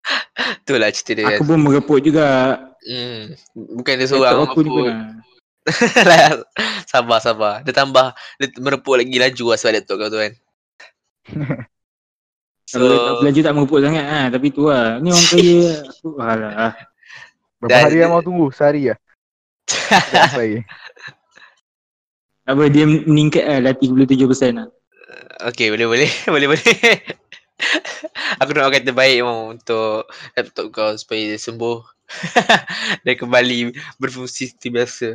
Itulah 0.63 0.89
cerita 0.89 1.21
dia 1.21 1.25
Aku 1.33 1.43
pun 1.45 1.55
mereput 1.57 1.99
juga. 1.99 2.55
Hmm. 2.81 3.31
Bukan 3.53 3.93
dia 3.93 4.07
seorang 4.09 4.43
aku 4.43 4.59
ni 4.59 4.69
pun. 4.69 4.83
mereput. 4.83 5.22
ah. 6.13 6.43
sabar 6.87 7.19
sabar. 7.23 7.53
Dia 7.63 7.73
tambah 7.75 8.11
dia 8.39 8.47
mereput 8.59 8.99
lagi 8.99 9.15
laju 9.15 9.45
lah 9.53 9.57
sebab 9.57 9.73
laptop 9.79 9.95
kau 9.99 10.09
tu 10.11 10.19
kan. 10.19 10.33
So, 12.63 12.81
belajar 13.21 13.51
tak 13.51 13.53
mereput 13.53 13.85
sangat 13.85 14.01
ha 14.01 14.21
tapi 14.33 14.49
tu 14.49 14.65
lah. 14.65 14.97
Ni 14.97 15.13
orang 15.13 15.27
kaya 15.29 15.61
aku 15.93 16.09
alah. 16.17 16.73
Berapa 17.61 17.69
Dan- 17.69 17.83
hari 17.85 17.97
yang 18.01 18.11
mau 18.15 18.23
tunggu? 18.25 18.49
Sehari 18.49 18.89
lah. 18.89 18.97
Sampai. 19.69 20.65
Apa 22.49 22.63
dia 22.73 22.89
meningkat 22.89 23.45
lah 23.45 23.69
dah 23.69 23.73
37% 23.77 24.57
lah. 24.57 24.67
okay 25.45 25.69
boleh 25.69 25.85
boleh 25.85 26.09
boleh 26.33 26.47
boleh. 26.49 26.75
Aku 28.41 28.51
nak 28.57 28.73
kata 28.73 28.89
baik 28.89 29.21
mau 29.21 29.53
untuk 29.53 30.09
laptop 30.33 30.65
kau 30.73 30.91
supaya 30.97 31.29
dia 31.29 31.37
sembuh 31.37 31.79
dan 33.05 33.15
kembali 33.15 33.71
berfungsi 34.01 34.49
seperti 34.49 34.67
biasa. 34.73 35.09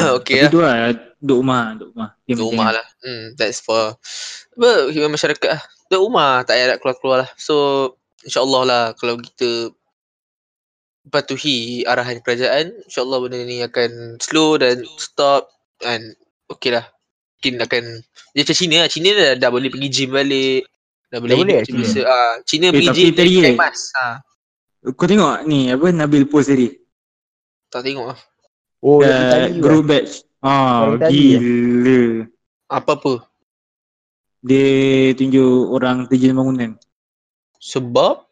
okay 0.18 0.36
Tapi 0.36 0.44
lah. 0.44 0.50
tu 0.50 0.60
lah 0.60 0.74
duduk 1.22 1.38
rumah, 1.38 1.62
duduk 1.74 1.88
rumah. 1.94 2.08
Dia 2.22 2.32
Duduk 2.34 2.48
rumah 2.50 2.68
lah. 2.72 2.86
Hmm, 3.00 3.24
that's 3.34 3.58
for 3.58 3.94
apa 4.52 4.70
hiburan 4.90 5.12
masyarakat 5.12 5.48
lah. 5.48 5.62
Duduk 5.86 6.02
rumah 6.06 6.42
tak 6.42 6.54
payah 6.54 6.66
nak 6.68 6.78
keluar-keluar 6.80 7.16
lah. 7.22 7.30
So 7.36 7.54
insyaAllah 8.22 8.62
lah 8.64 8.82
kalau 8.94 9.16
kita 9.16 9.70
patuhi 11.04 11.82
arahan 11.82 12.22
kerajaan, 12.22 12.70
insyaAllah 12.86 13.18
benda 13.20 13.38
ni 13.42 13.58
akan 13.60 13.90
slow 14.18 14.54
dan 14.56 14.82
stop 14.96 15.50
and 15.82 16.14
okay 16.46 16.70
lah. 16.72 16.86
Mungkin 17.38 17.58
akan 17.58 17.82
dia 18.32 18.40
macam 18.40 18.56
China 18.56 18.76
lah. 18.78 18.88
China 18.88 19.08
dah, 19.12 19.30
dah 19.34 19.50
boleh 19.50 19.66
pergi 19.66 19.88
gym 19.90 20.10
balik. 20.10 20.62
Dah 21.10 21.18
boleh 21.18 21.36
boleh 21.36 21.56
eh, 21.58 21.66
biasa. 21.68 22.00
Ah, 22.02 22.34
China 22.46 22.70
Eh, 22.70 22.72
pergi 22.72 22.88
gym 22.94 23.10
pakai 23.12 23.50
eh. 23.50 23.56
mask. 23.58 23.84
Ah, 23.98 24.16
Kau 24.94 25.06
tengok 25.06 25.42
ni 25.44 25.70
apa 25.70 25.86
Nabil 25.90 26.26
post 26.26 26.48
tadi. 26.48 26.70
tak 27.66 27.82
tengok 27.82 28.10
lah. 28.10 28.18
Oh, 28.82 28.98
Kat 28.98 29.14
lah. 29.14 29.62
group 29.62 29.86
batch. 29.86 30.26
Ah, 30.42 30.90
Yang 30.90 30.98
Itali 30.98 31.14
eh? 31.14 31.38
gila. 31.38 32.02
Apa-apa. 32.66 33.12
Dia 34.42 34.66
tunjuk 35.14 35.70
orang 35.70 36.10
terjun 36.10 36.34
bangunan. 36.34 36.70
Sebab 37.62 38.26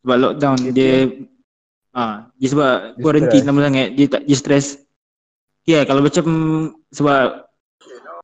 Sebab 0.00 0.16
lockdown 0.16 0.72
Dia 0.72 0.72
dia 0.72 0.92
ah 1.92 2.28
dia 2.40 2.48
sebab 2.48 2.96
Dia 2.96 3.02
quarantine 3.04 3.44
lama 3.44 3.60
sangat 3.68 3.88
dia 3.92 4.06
tak 4.08 4.22
dia 4.24 4.36
stress. 4.36 4.80
Ya 5.68 5.84
kalau 5.84 6.00
macam 6.00 6.24
sebab 6.88 7.44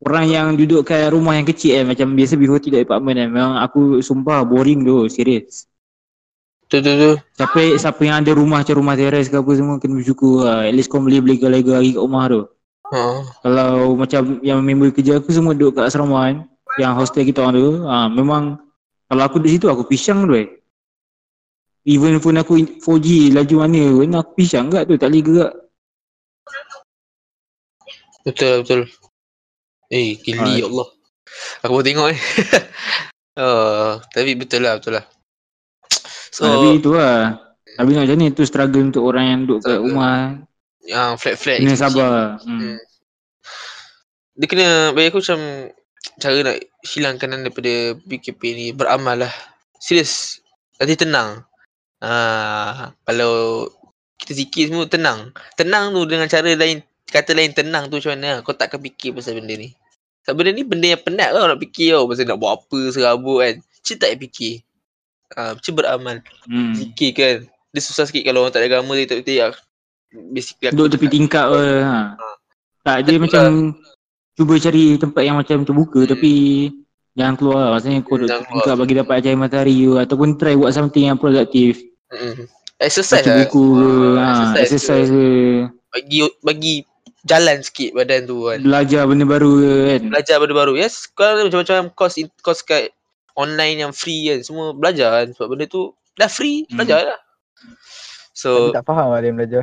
orang 0.08 0.24
yang 0.30 0.46
duduk 0.56 0.88
kat 0.88 1.12
rumah 1.12 1.36
yang 1.36 1.44
kecil 1.44 1.84
kan 1.84 1.92
macam 1.92 2.16
biasa 2.16 2.34
before 2.40 2.62
tidak 2.64 2.88
apartment 2.88 3.18
kan 3.20 3.28
memang 3.28 3.52
aku 3.60 4.00
sumpah 4.00 4.40
boring 4.48 4.88
tu 4.88 5.04
serius. 5.12 5.68
Tu 6.72 6.80
tu 6.80 6.92
tu. 6.96 7.10
Siapa 7.36 7.76
siapa 7.76 8.00
yang 8.00 8.24
ada 8.24 8.32
rumah 8.32 8.64
macam 8.64 8.80
rumah 8.80 8.96
teres 8.96 9.28
ke 9.28 9.36
apa 9.36 9.50
semua 9.52 9.76
kena 9.76 10.00
bersyukur 10.00 10.48
lah. 10.48 10.64
At 10.64 10.72
least 10.72 10.88
kau 10.88 11.04
boleh 11.04 11.20
beli 11.20 11.36
lega-lega 11.36 11.84
lagi 11.84 11.92
kat 11.92 12.00
rumah 12.00 12.24
tu. 12.32 12.40
Ha. 12.92 13.00
Kalau 13.44 13.96
macam 13.96 14.40
yang 14.44 14.60
member 14.60 14.92
kerja 14.92 15.16
aku 15.16 15.32
semua 15.32 15.56
duduk 15.56 15.80
kat 15.80 15.88
asrama 15.88 16.28
kan 16.28 16.36
Yang 16.76 16.92
hostel 16.92 17.24
kita 17.24 17.40
orang 17.40 17.56
tu 17.56 17.72
ha, 17.88 18.04
Memang 18.12 18.60
Kalau 19.08 19.22
aku 19.24 19.40
di 19.40 19.56
situ 19.56 19.64
aku 19.72 19.88
pisang 19.88 20.28
tu 20.28 20.36
eh 20.36 20.60
Even 21.88 22.20
phone 22.20 22.36
aku 22.36 22.60
in- 22.60 22.76
4G 22.84 23.32
laju 23.32 23.54
mana 23.64 23.80
pun 23.96 24.12
aku 24.12 24.30
pisang 24.36 24.68
kat 24.68 24.84
tu 24.84 25.00
tak 25.00 25.08
boleh 25.08 25.24
gerak 25.24 25.52
Betul 28.28 28.62
betul. 28.62 28.80
Eh, 29.90 30.14
gili 30.20 30.38
Ah. 30.38 30.54
ya 30.62 30.66
Allah. 30.70 30.88
Aku 31.64 31.72
baru 31.74 31.84
tengok 31.84 32.06
ni. 32.12 32.18
oh, 33.42 33.98
tapi 34.14 34.30
betul 34.38 34.62
lah, 34.62 34.78
betul 34.78 35.00
lah. 35.00 35.04
So, 36.32 36.48
ha, 36.48 36.56
Tapi 36.56 36.68
tu 36.80 36.96
lah 36.96 37.38
Tapi 37.76 37.92
nak 37.92 38.08
macam 38.08 38.16
ni 38.16 38.32
tu 38.32 38.42
struggle 38.48 38.88
untuk 38.88 39.04
orang 39.04 39.24
yang 39.28 39.40
duduk 39.44 39.68
kat 39.68 39.78
rumah 39.78 40.40
yang 40.82 41.14
flat-flat 41.14 41.62
Kena 41.62 41.76
sabar 41.78 42.40
hmm. 42.42 42.58
Hmm. 42.58 42.78
Dia 44.32 44.46
kena, 44.48 44.68
bagi 44.96 45.12
aku 45.12 45.20
macam 45.20 45.40
cara 46.16 46.38
nak 46.40 46.56
hilangkan 46.88 47.44
daripada 47.44 47.72
PKP 48.00 48.42
ni 48.56 48.66
beramal 48.72 49.28
lah. 49.28 49.34
Serius. 49.76 50.40
Nanti 50.80 50.96
tenang. 50.96 51.44
Ah, 52.02 52.96
kalau 53.04 53.68
kita 54.16 54.32
zikir 54.34 54.72
semua 54.72 54.88
tenang. 54.88 55.30
Tenang 55.54 55.92
tu 55.92 56.02
dengan 56.08 56.26
cara 56.26 56.48
lain, 56.48 56.80
kata 57.12 57.36
lain 57.36 57.52
tenang 57.52 57.92
tu 57.92 58.00
macam 58.00 58.16
mana. 58.16 58.40
Kau 58.40 58.56
takkan 58.56 58.80
fikir 58.80 59.12
pasal 59.12 59.36
benda 59.36 59.54
ni. 59.54 59.76
Sebab 60.24 60.34
benda 60.38 60.50
ni 60.54 60.62
benda 60.64 60.86
yang 60.96 61.02
penat 61.02 61.34
tau 61.34 61.44
nak 61.44 61.60
fikir 61.60 61.92
tau. 61.92 62.08
Pasal 62.08 62.24
nak 62.26 62.38
buat 62.40 62.52
apa 62.56 62.78
serabut 62.88 63.38
kan. 63.44 63.54
Cik 63.84 63.96
tak 64.00 64.16
fikir. 64.16 64.64
Uh, 65.32 65.52
macam 65.56 65.72
beramal. 65.72 66.16
Hmm. 66.46 66.74
Fikir 66.76 67.10
kan. 67.16 67.36
Dia 67.72 67.80
susah 67.80 68.04
sikit 68.04 68.20
kalau 68.28 68.44
orang 68.44 68.52
tak 68.52 68.60
ada 68.64 68.68
agama 68.68 68.92
dia 69.00 69.08
tak 69.08 69.24
betul 69.24 69.36
ya. 69.40 69.48
Basically 70.12 70.68
aku 70.68 70.76
Duduk 70.76 70.88
tepi 70.92 71.06
tingkap 71.08 71.48
ke 71.48 71.64
ha. 71.80 71.98
Tak 72.84 72.96
dia 73.00 73.16
Betul 73.16 73.22
macam 73.24 73.48
Cuba 74.32 74.52
cari 74.60 74.84
tempat 75.00 75.22
yang 75.24 75.36
macam 75.40 75.58
terbuka 75.64 76.00
Hmm. 76.04 76.10
tapi 76.12 76.32
Jangan 77.12 77.34
keluar 77.36 77.58
lah. 77.60 77.70
Maksudnya 77.76 78.00
kau 78.04 78.16
duduk 78.20 78.28
tepi 78.28 78.52
tingkap 78.52 78.76
bagi 78.76 78.94
dapat 78.96 79.16
cahaya 79.24 79.36
matahari 79.36 79.76
ke 79.84 79.92
Ataupun 80.04 80.28
try 80.36 80.54
buat 80.56 80.72
something 80.72 81.04
yang 81.08 81.16
produktif 81.16 81.80
Mm-mm. 82.12 82.44
Exercise 82.76 83.24
Baca 83.24 83.30
lah. 83.32 83.38
buku 83.48 83.64
Ah, 84.20 84.20
ha, 84.20 84.28
exercise 84.60 84.60
Exercise 84.60 85.08
ke. 85.08 85.28
Bagi 85.92 86.18
bagi 86.44 86.74
jalan 87.24 87.56
sikit 87.64 87.96
badan 87.96 88.28
tu 88.28 88.50
kan. 88.50 88.58
Belajar 88.60 89.08
benda 89.08 89.24
baru 89.24 89.52
kan 89.64 90.00
Belajar 90.12 90.36
benda 90.42 90.54
baru. 90.56 90.72
Yes, 90.76 91.08
kalau 91.08 91.48
macam-macam 91.48 91.88
course 91.96 92.20
course 92.44 92.60
kat 92.60 92.92
online 93.34 93.76
yang 93.80 93.92
free 93.92 94.28
kan. 94.28 94.40
Semua 94.40 94.70
belajar 94.70 95.08
kan. 95.14 95.26
Sebab 95.30 95.46
benda 95.48 95.64
tu 95.66 95.88
dah 96.14 96.26
free, 96.26 96.64
Hmm. 96.64 96.76
belajar 96.76 96.98
lah. 97.06 97.20
Tapi 97.62 98.32
So, 98.32 98.70
tak 98.70 98.84
faham 98.84 99.12
lah 99.12 99.20
dia 99.20 99.30
belajar. 99.30 99.62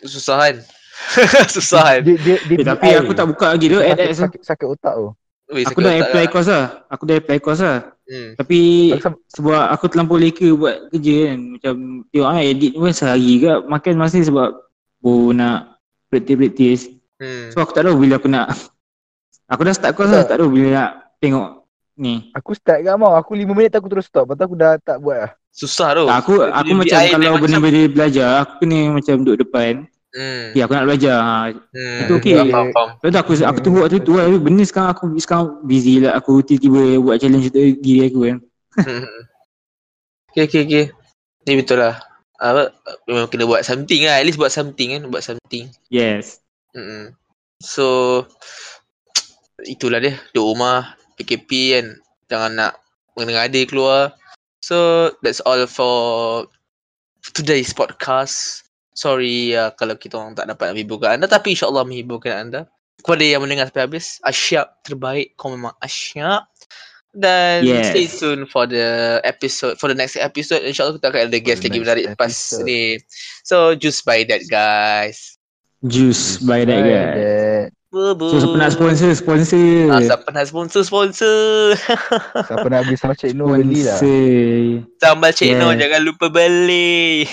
susah 0.00 0.36
kan. 0.40 0.56
susah 1.54 1.84
kan. 1.88 2.00
Dia, 2.02 2.14
dia, 2.16 2.36
dia 2.42 2.56
eh, 2.56 2.66
Tapi 2.66 2.88
BI. 2.88 2.98
aku 2.98 3.12
tak 3.12 3.26
buka 3.26 3.46
lagi 3.50 3.66
tu 3.66 3.78
sakit, 3.78 3.96
tu. 4.04 4.16
sakit, 4.16 4.40
sakit 4.42 4.66
otak 4.68 4.94
tu. 4.96 5.08
Weh, 5.50 5.64
Aku 5.64 5.76
sakit 5.76 5.82
dah 5.82 5.92
apply 6.00 6.20
lah. 6.20 6.30
course 6.30 6.46
lah 6.48 6.64
Aku 6.86 7.02
dah 7.04 7.16
apply 7.16 7.38
course 7.38 7.58
lah 7.60 7.78
Hmm. 8.06 8.34
Tapi 8.34 8.58
Aku 8.92 9.18
sebab 9.28 9.70
aku 9.70 9.86
terlampau 9.86 10.14
leka 10.14 10.50
buat 10.52 10.90
kerja 10.90 11.14
kan 11.26 11.38
Macam 11.48 11.74
tengok 12.06 12.26
ah 12.28 12.38
edit 12.40 12.72
pun 12.72 12.90
sehari 12.90 13.38
ke 13.38 13.62
Makan 13.64 13.94
masa 13.96 14.18
sebab 14.20 14.50
Oh 15.00 15.30
nak 15.30 15.78
praktis-praktis 16.08 16.90
Hmm. 17.18 17.50
So 17.50 17.60
aku 17.60 17.70
tak 17.70 17.84
tahu 17.84 17.98
bila 17.98 18.16
aku 18.16 18.26
nak 18.26 18.50
Aku 19.46 19.60
dah 19.60 19.70
start 19.70 19.92
course 19.92 20.08
lah 20.08 20.22
tak 20.24 20.38
tahu 20.38 20.48
bila 20.48 20.68
nak 20.72 20.90
tengok 21.18 21.59
ni 22.00 22.32
Aku 22.32 22.56
start 22.56 22.80
kat 22.80 22.96
mau. 22.96 23.12
Aku 23.12 23.36
5 23.36 23.44
minit 23.52 23.76
aku 23.76 23.92
terus 23.92 24.08
stop. 24.08 24.32
Lepas 24.32 24.48
aku 24.48 24.56
dah 24.56 24.80
tak 24.80 24.96
buat 25.04 25.28
lah. 25.28 25.30
Susah 25.52 25.92
tu. 25.92 26.08
tak, 26.08 26.16
Aku 26.24 26.32
aku 26.40 26.72
macam 26.72 26.98
kalau 27.04 27.36
benda-benda 27.36 27.82
belajar 27.92 28.28
Aku 28.46 28.52
kena 28.64 28.96
macam 28.96 29.14
duduk 29.20 29.44
depan 29.46 29.84
Hmm. 30.10 30.50
Ya 30.58 30.66
aku 30.66 30.74
nak 30.74 30.90
belajar 30.90 31.22
ha. 31.22 31.54
Hmm. 31.70 32.00
Itu 32.02 32.18
okey. 32.18 32.34
Faham, 32.50 32.74
faham. 32.74 32.88
Lepas 32.98 33.10
tu 33.14 33.18
aku, 33.22 33.32
aku 33.46 33.58
tunggu 33.62 33.78
waktu 33.86 34.02
tu 34.02 34.18
lah 34.18 34.26
Benda 34.42 34.66
sekarang 34.66 34.90
aku 34.90 35.04
sekarang 35.22 35.62
busy 35.62 36.02
lah 36.02 36.18
Aku 36.18 36.42
tiba-tiba 36.42 36.98
buat 36.98 37.22
challenge 37.22 37.54
untuk 37.54 37.78
diri 37.78 38.10
aku 38.10 38.20
kan 38.26 38.38
Hmm. 38.90 39.06
okay, 40.34 40.50
okay, 40.50 40.62
okay. 40.66 40.84
Ni 41.46 41.58
betul 41.62 41.78
lah. 41.82 41.98
Apa, 42.42 42.74
memang 43.06 43.28
kena 43.30 43.44
buat 43.46 43.62
something 43.62 44.06
lah. 44.06 44.18
At 44.18 44.26
least 44.26 44.38
buat 44.38 44.50
something 44.50 44.88
kan. 44.98 45.02
Buat 45.10 45.22
something. 45.26 45.70
Yes 45.90 46.40
Mm-mm. 46.74 47.14
So 47.60 47.86
itulah 49.74 49.98
dia 50.00 50.16
duduk 50.30 50.54
rumah 50.54 50.94
PKP 51.20 51.50
kan 51.76 51.86
jangan 52.32 52.52
nak 52.56 52.72
mengada 53.14 53.60
keluar. 53.68 54.16
So 54.64 55.08
that's 55.20 55.44
all 55.44 55.64
for 55.68 56.48
today's 57.36 57.76
podcast. 57.76 58.64
Sorry 58.96 59.52
uh, 59.56 59.72
kalau 59.76 59.96
kita 59.96 60.16
orang 60.16 60.36
tak 60.36 60.48
dapat 60.48 60.72
menghiburkan 60.72 61.20
anda 61.20 61.28
tapi 61.28 61.52
insyaallah 61.52 61.84
menghiburkan 61.84 62.48
anda. 62.48 62.60
Kepada 63.00 63.24
yang 63.24 63.40
mendengar 63.40 63.72
sampai 63.72 63.88
habis, 63.88 64.20
asyap 64.28 64.84
terbaik. 64.84 65.32
Kau 65.40 65.48
memang 65.48 65.72
asyap. 65.80 66.44
Dan 67.10 67.64
Yes. 67.66 67.90
stay 67.90 68.06
tune 68.06 68.44
for 68.46 68.68
the 68.68 69.18
episode 69.24 69.80
for 69.80 69.88
the 69.90 69.96
next 69.96 70.14
episode. 70.20 70.62
InsyaAllah 70.62 71.00
kita 71.00 71.08
akan 71.10 71.20
ada 71.26 71.38
guest 71.42 71.64
lagi 71.64 71.78
menarik 71.80 72.04
lepas 72.12 72.34
ni. 72.62 73.00
So 73.42 73.72
just 73.74 74.04
by 74.04 74.22
that 74.28 74.46
guys. 74.46 75.40
Juice 75.80 76.36
by 76.44 76.68
that 76.68 76.84
By 76.84 76.92
guy 76.92 77.49
Bubu. 77.90 78.30
So 78.30 78.38
siapa 78.38 78.54
nak 78.54 78.70
sponsor 78.70 79.10
Sponsor 79.12 79.90
Ah, 79.90 79.98
siapa 79.98 80.30
nak 80.30 80.46
sponsor 80.46 80.82
sponsor. 80.86 81.74
Siapa 82.46 82.66
nak 82.70 82.86
habis 82.86 83.02
sama 83.02 83.18
Cik 83.18 83.34
Nur 83.34 83.58
beli 83.58 83.82
lah. 83.82 83.98
Sambal 84.96 85.34
Cik 85.34 85.58
Noh 85.58 85.74
Yeah. 85.74 85.90
jangan 85.90 86.00
lupa 86.06 86.30
beli. 86.30 87.26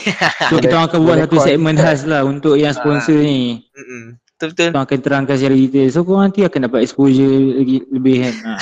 So 0.50 0.58
kita 0.58 0.74
orang 0.74 0.90
akan 0.90 1.00
buat 1.06 1.18
satu 1.22 1.38
segmen 1.40 1.78
khas 1.78 2.10
lah 2.10 2.26
Untuk 2.26 2.58
yang 2.58 2.74
sponsor 2.74 3.14
ni 3.14 3.70
Mm-mm. 3.70 4.18
Betul 4.34 4.48
betul. 4.50 4.70
Kita 4.74 4.82
akan 4.82 5.00
terangkan 5.06 5.36
secara 5.38 5.54
detail 5.54 5.88
So 5.94 6.02
korang 6.02 6.24
nanti 6.26 6.42
akan 6.42 6.60
dapat 6.66 6.80
exposure 6.82 7.38
lagi 7.54 7.78
lebih 7.94 8.16
kan 8.26 8.34
ha. 8.42 8.54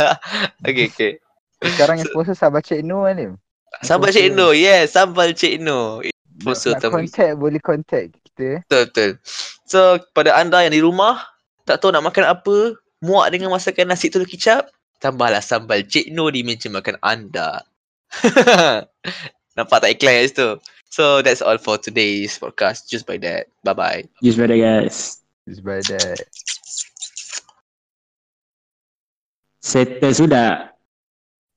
okay 0.64 0.88
okay. 0.88 1.12
Sekarang 1.60 2.00
yang 2.00 2.08
sponsor 2.08 2.32
sahabat 2.32 2.64
Cik 2.64 2.80
kan 2.80 3.14
ni. 3.16 3.26
Sambal 3.84 4.16
Cik 4.16 4.32
Noh. 4.32 4.56
Yes, 4.56 4.96
sambal 4.96 5.36
Cik 5.36 5.60
Noh. 5.60 6.00
Sponsor 6.40 6.72
Nak 6.72 6.80
utama. 6.80 6.92
contact 6.98 7.32
boleh 7.36 7.60
contact 7.60 8.08
kita. 8.32 8.64
Betul 8.64 8.82
betul. 8.88 9.10
So 9.64 9.80
kepada 10.00 10.36
anda 10.36 10.60
yang 10.60 10.72
di 10.72 10.80
rumah 10.80 11.33
tak 11.64 11.80
tahu 11.80 11.90
nak 11.92 12.04
makan 12.04 12.24
apa, 12.28 12.76
muak 13.00 13.28
dengan 13.32 13.52
masakan 13.52 13.88
nasi 13.88 14.12
telur 14.12 14.28
kicap, 14.28 14.68
tambahlah 15.00 15.44
sambal 15.44 15.84
Cik 15.84 16.12
Noh 16.12 16.32
di 16.32 16.40
meja 16.40 16.68
makan 16.72 16.96
anda. 17.00 17.64
Nampak 19.56 19.84
tak 19.84 19.92
iklan 19.96 20.24
kat 20.24 20.24
situ? 20.32 20.48
So 20.94 21.20
that's 21.20 21.42
all 21.42 21.58
for 21.58 21.74
today's 21.74 22.38
podcast. 22.38 22.86
Just 22.86 23.02
by 23.02 23.18
that. 23.20 23.50
Bye 23.66 23.74
bye. 23.74 24.02
Just 24.22 24.38
by 24.38 24.46
that 24.46 24.60
guys 24.62 25.18
Just 25.44 25.66
by 25.66 25.82
that. 25.82 26.22
Settle 29.58 30.14
sudah 30.14 30.70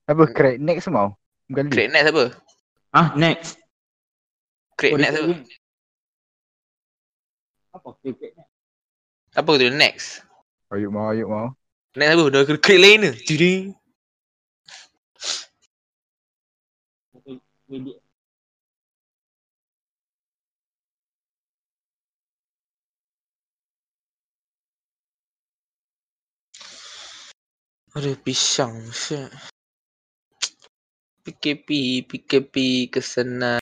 Apa 0.10 0.24
crack 0.32 0.58
next 0.58 0.90
mau? 0.90 1.14
Bukan 1.52 1.70
Create 1.70 1.94
next 1.94 2.10
apa? 2.10 2.26
Ah 2.92 3.14
next 3.14 3.62
Create 4.74 4.96
Oh, 4.96 5.00
next 5.00 5.22
apa? 5.22 5.34
Apa 7.78 7.90
create 8.02 8.34
Apa 9.38 9.54
tu 9.62 9.70
next? 9.70 10.26
Ayuk 10.74 10.90
mau, 10.90 11.14
ayuk 11.14 11.30
mau. 11.30 11.54
Next 11.94 12.18
apa? 12.18 12.24
Dah 12.34 12.42
kena 12.42 12.58
create 12.58 12.82
lain 12.82 13.06
ke? 13.06 13.14
Tuding. 13.22 13.78
Ada 27.94 28.18
pisang. 28.26 28.90
Shit. 28.90 29.30
PKP, 31.22 32.02
PKP 32.10 32.56
kesana. 32.90 33.62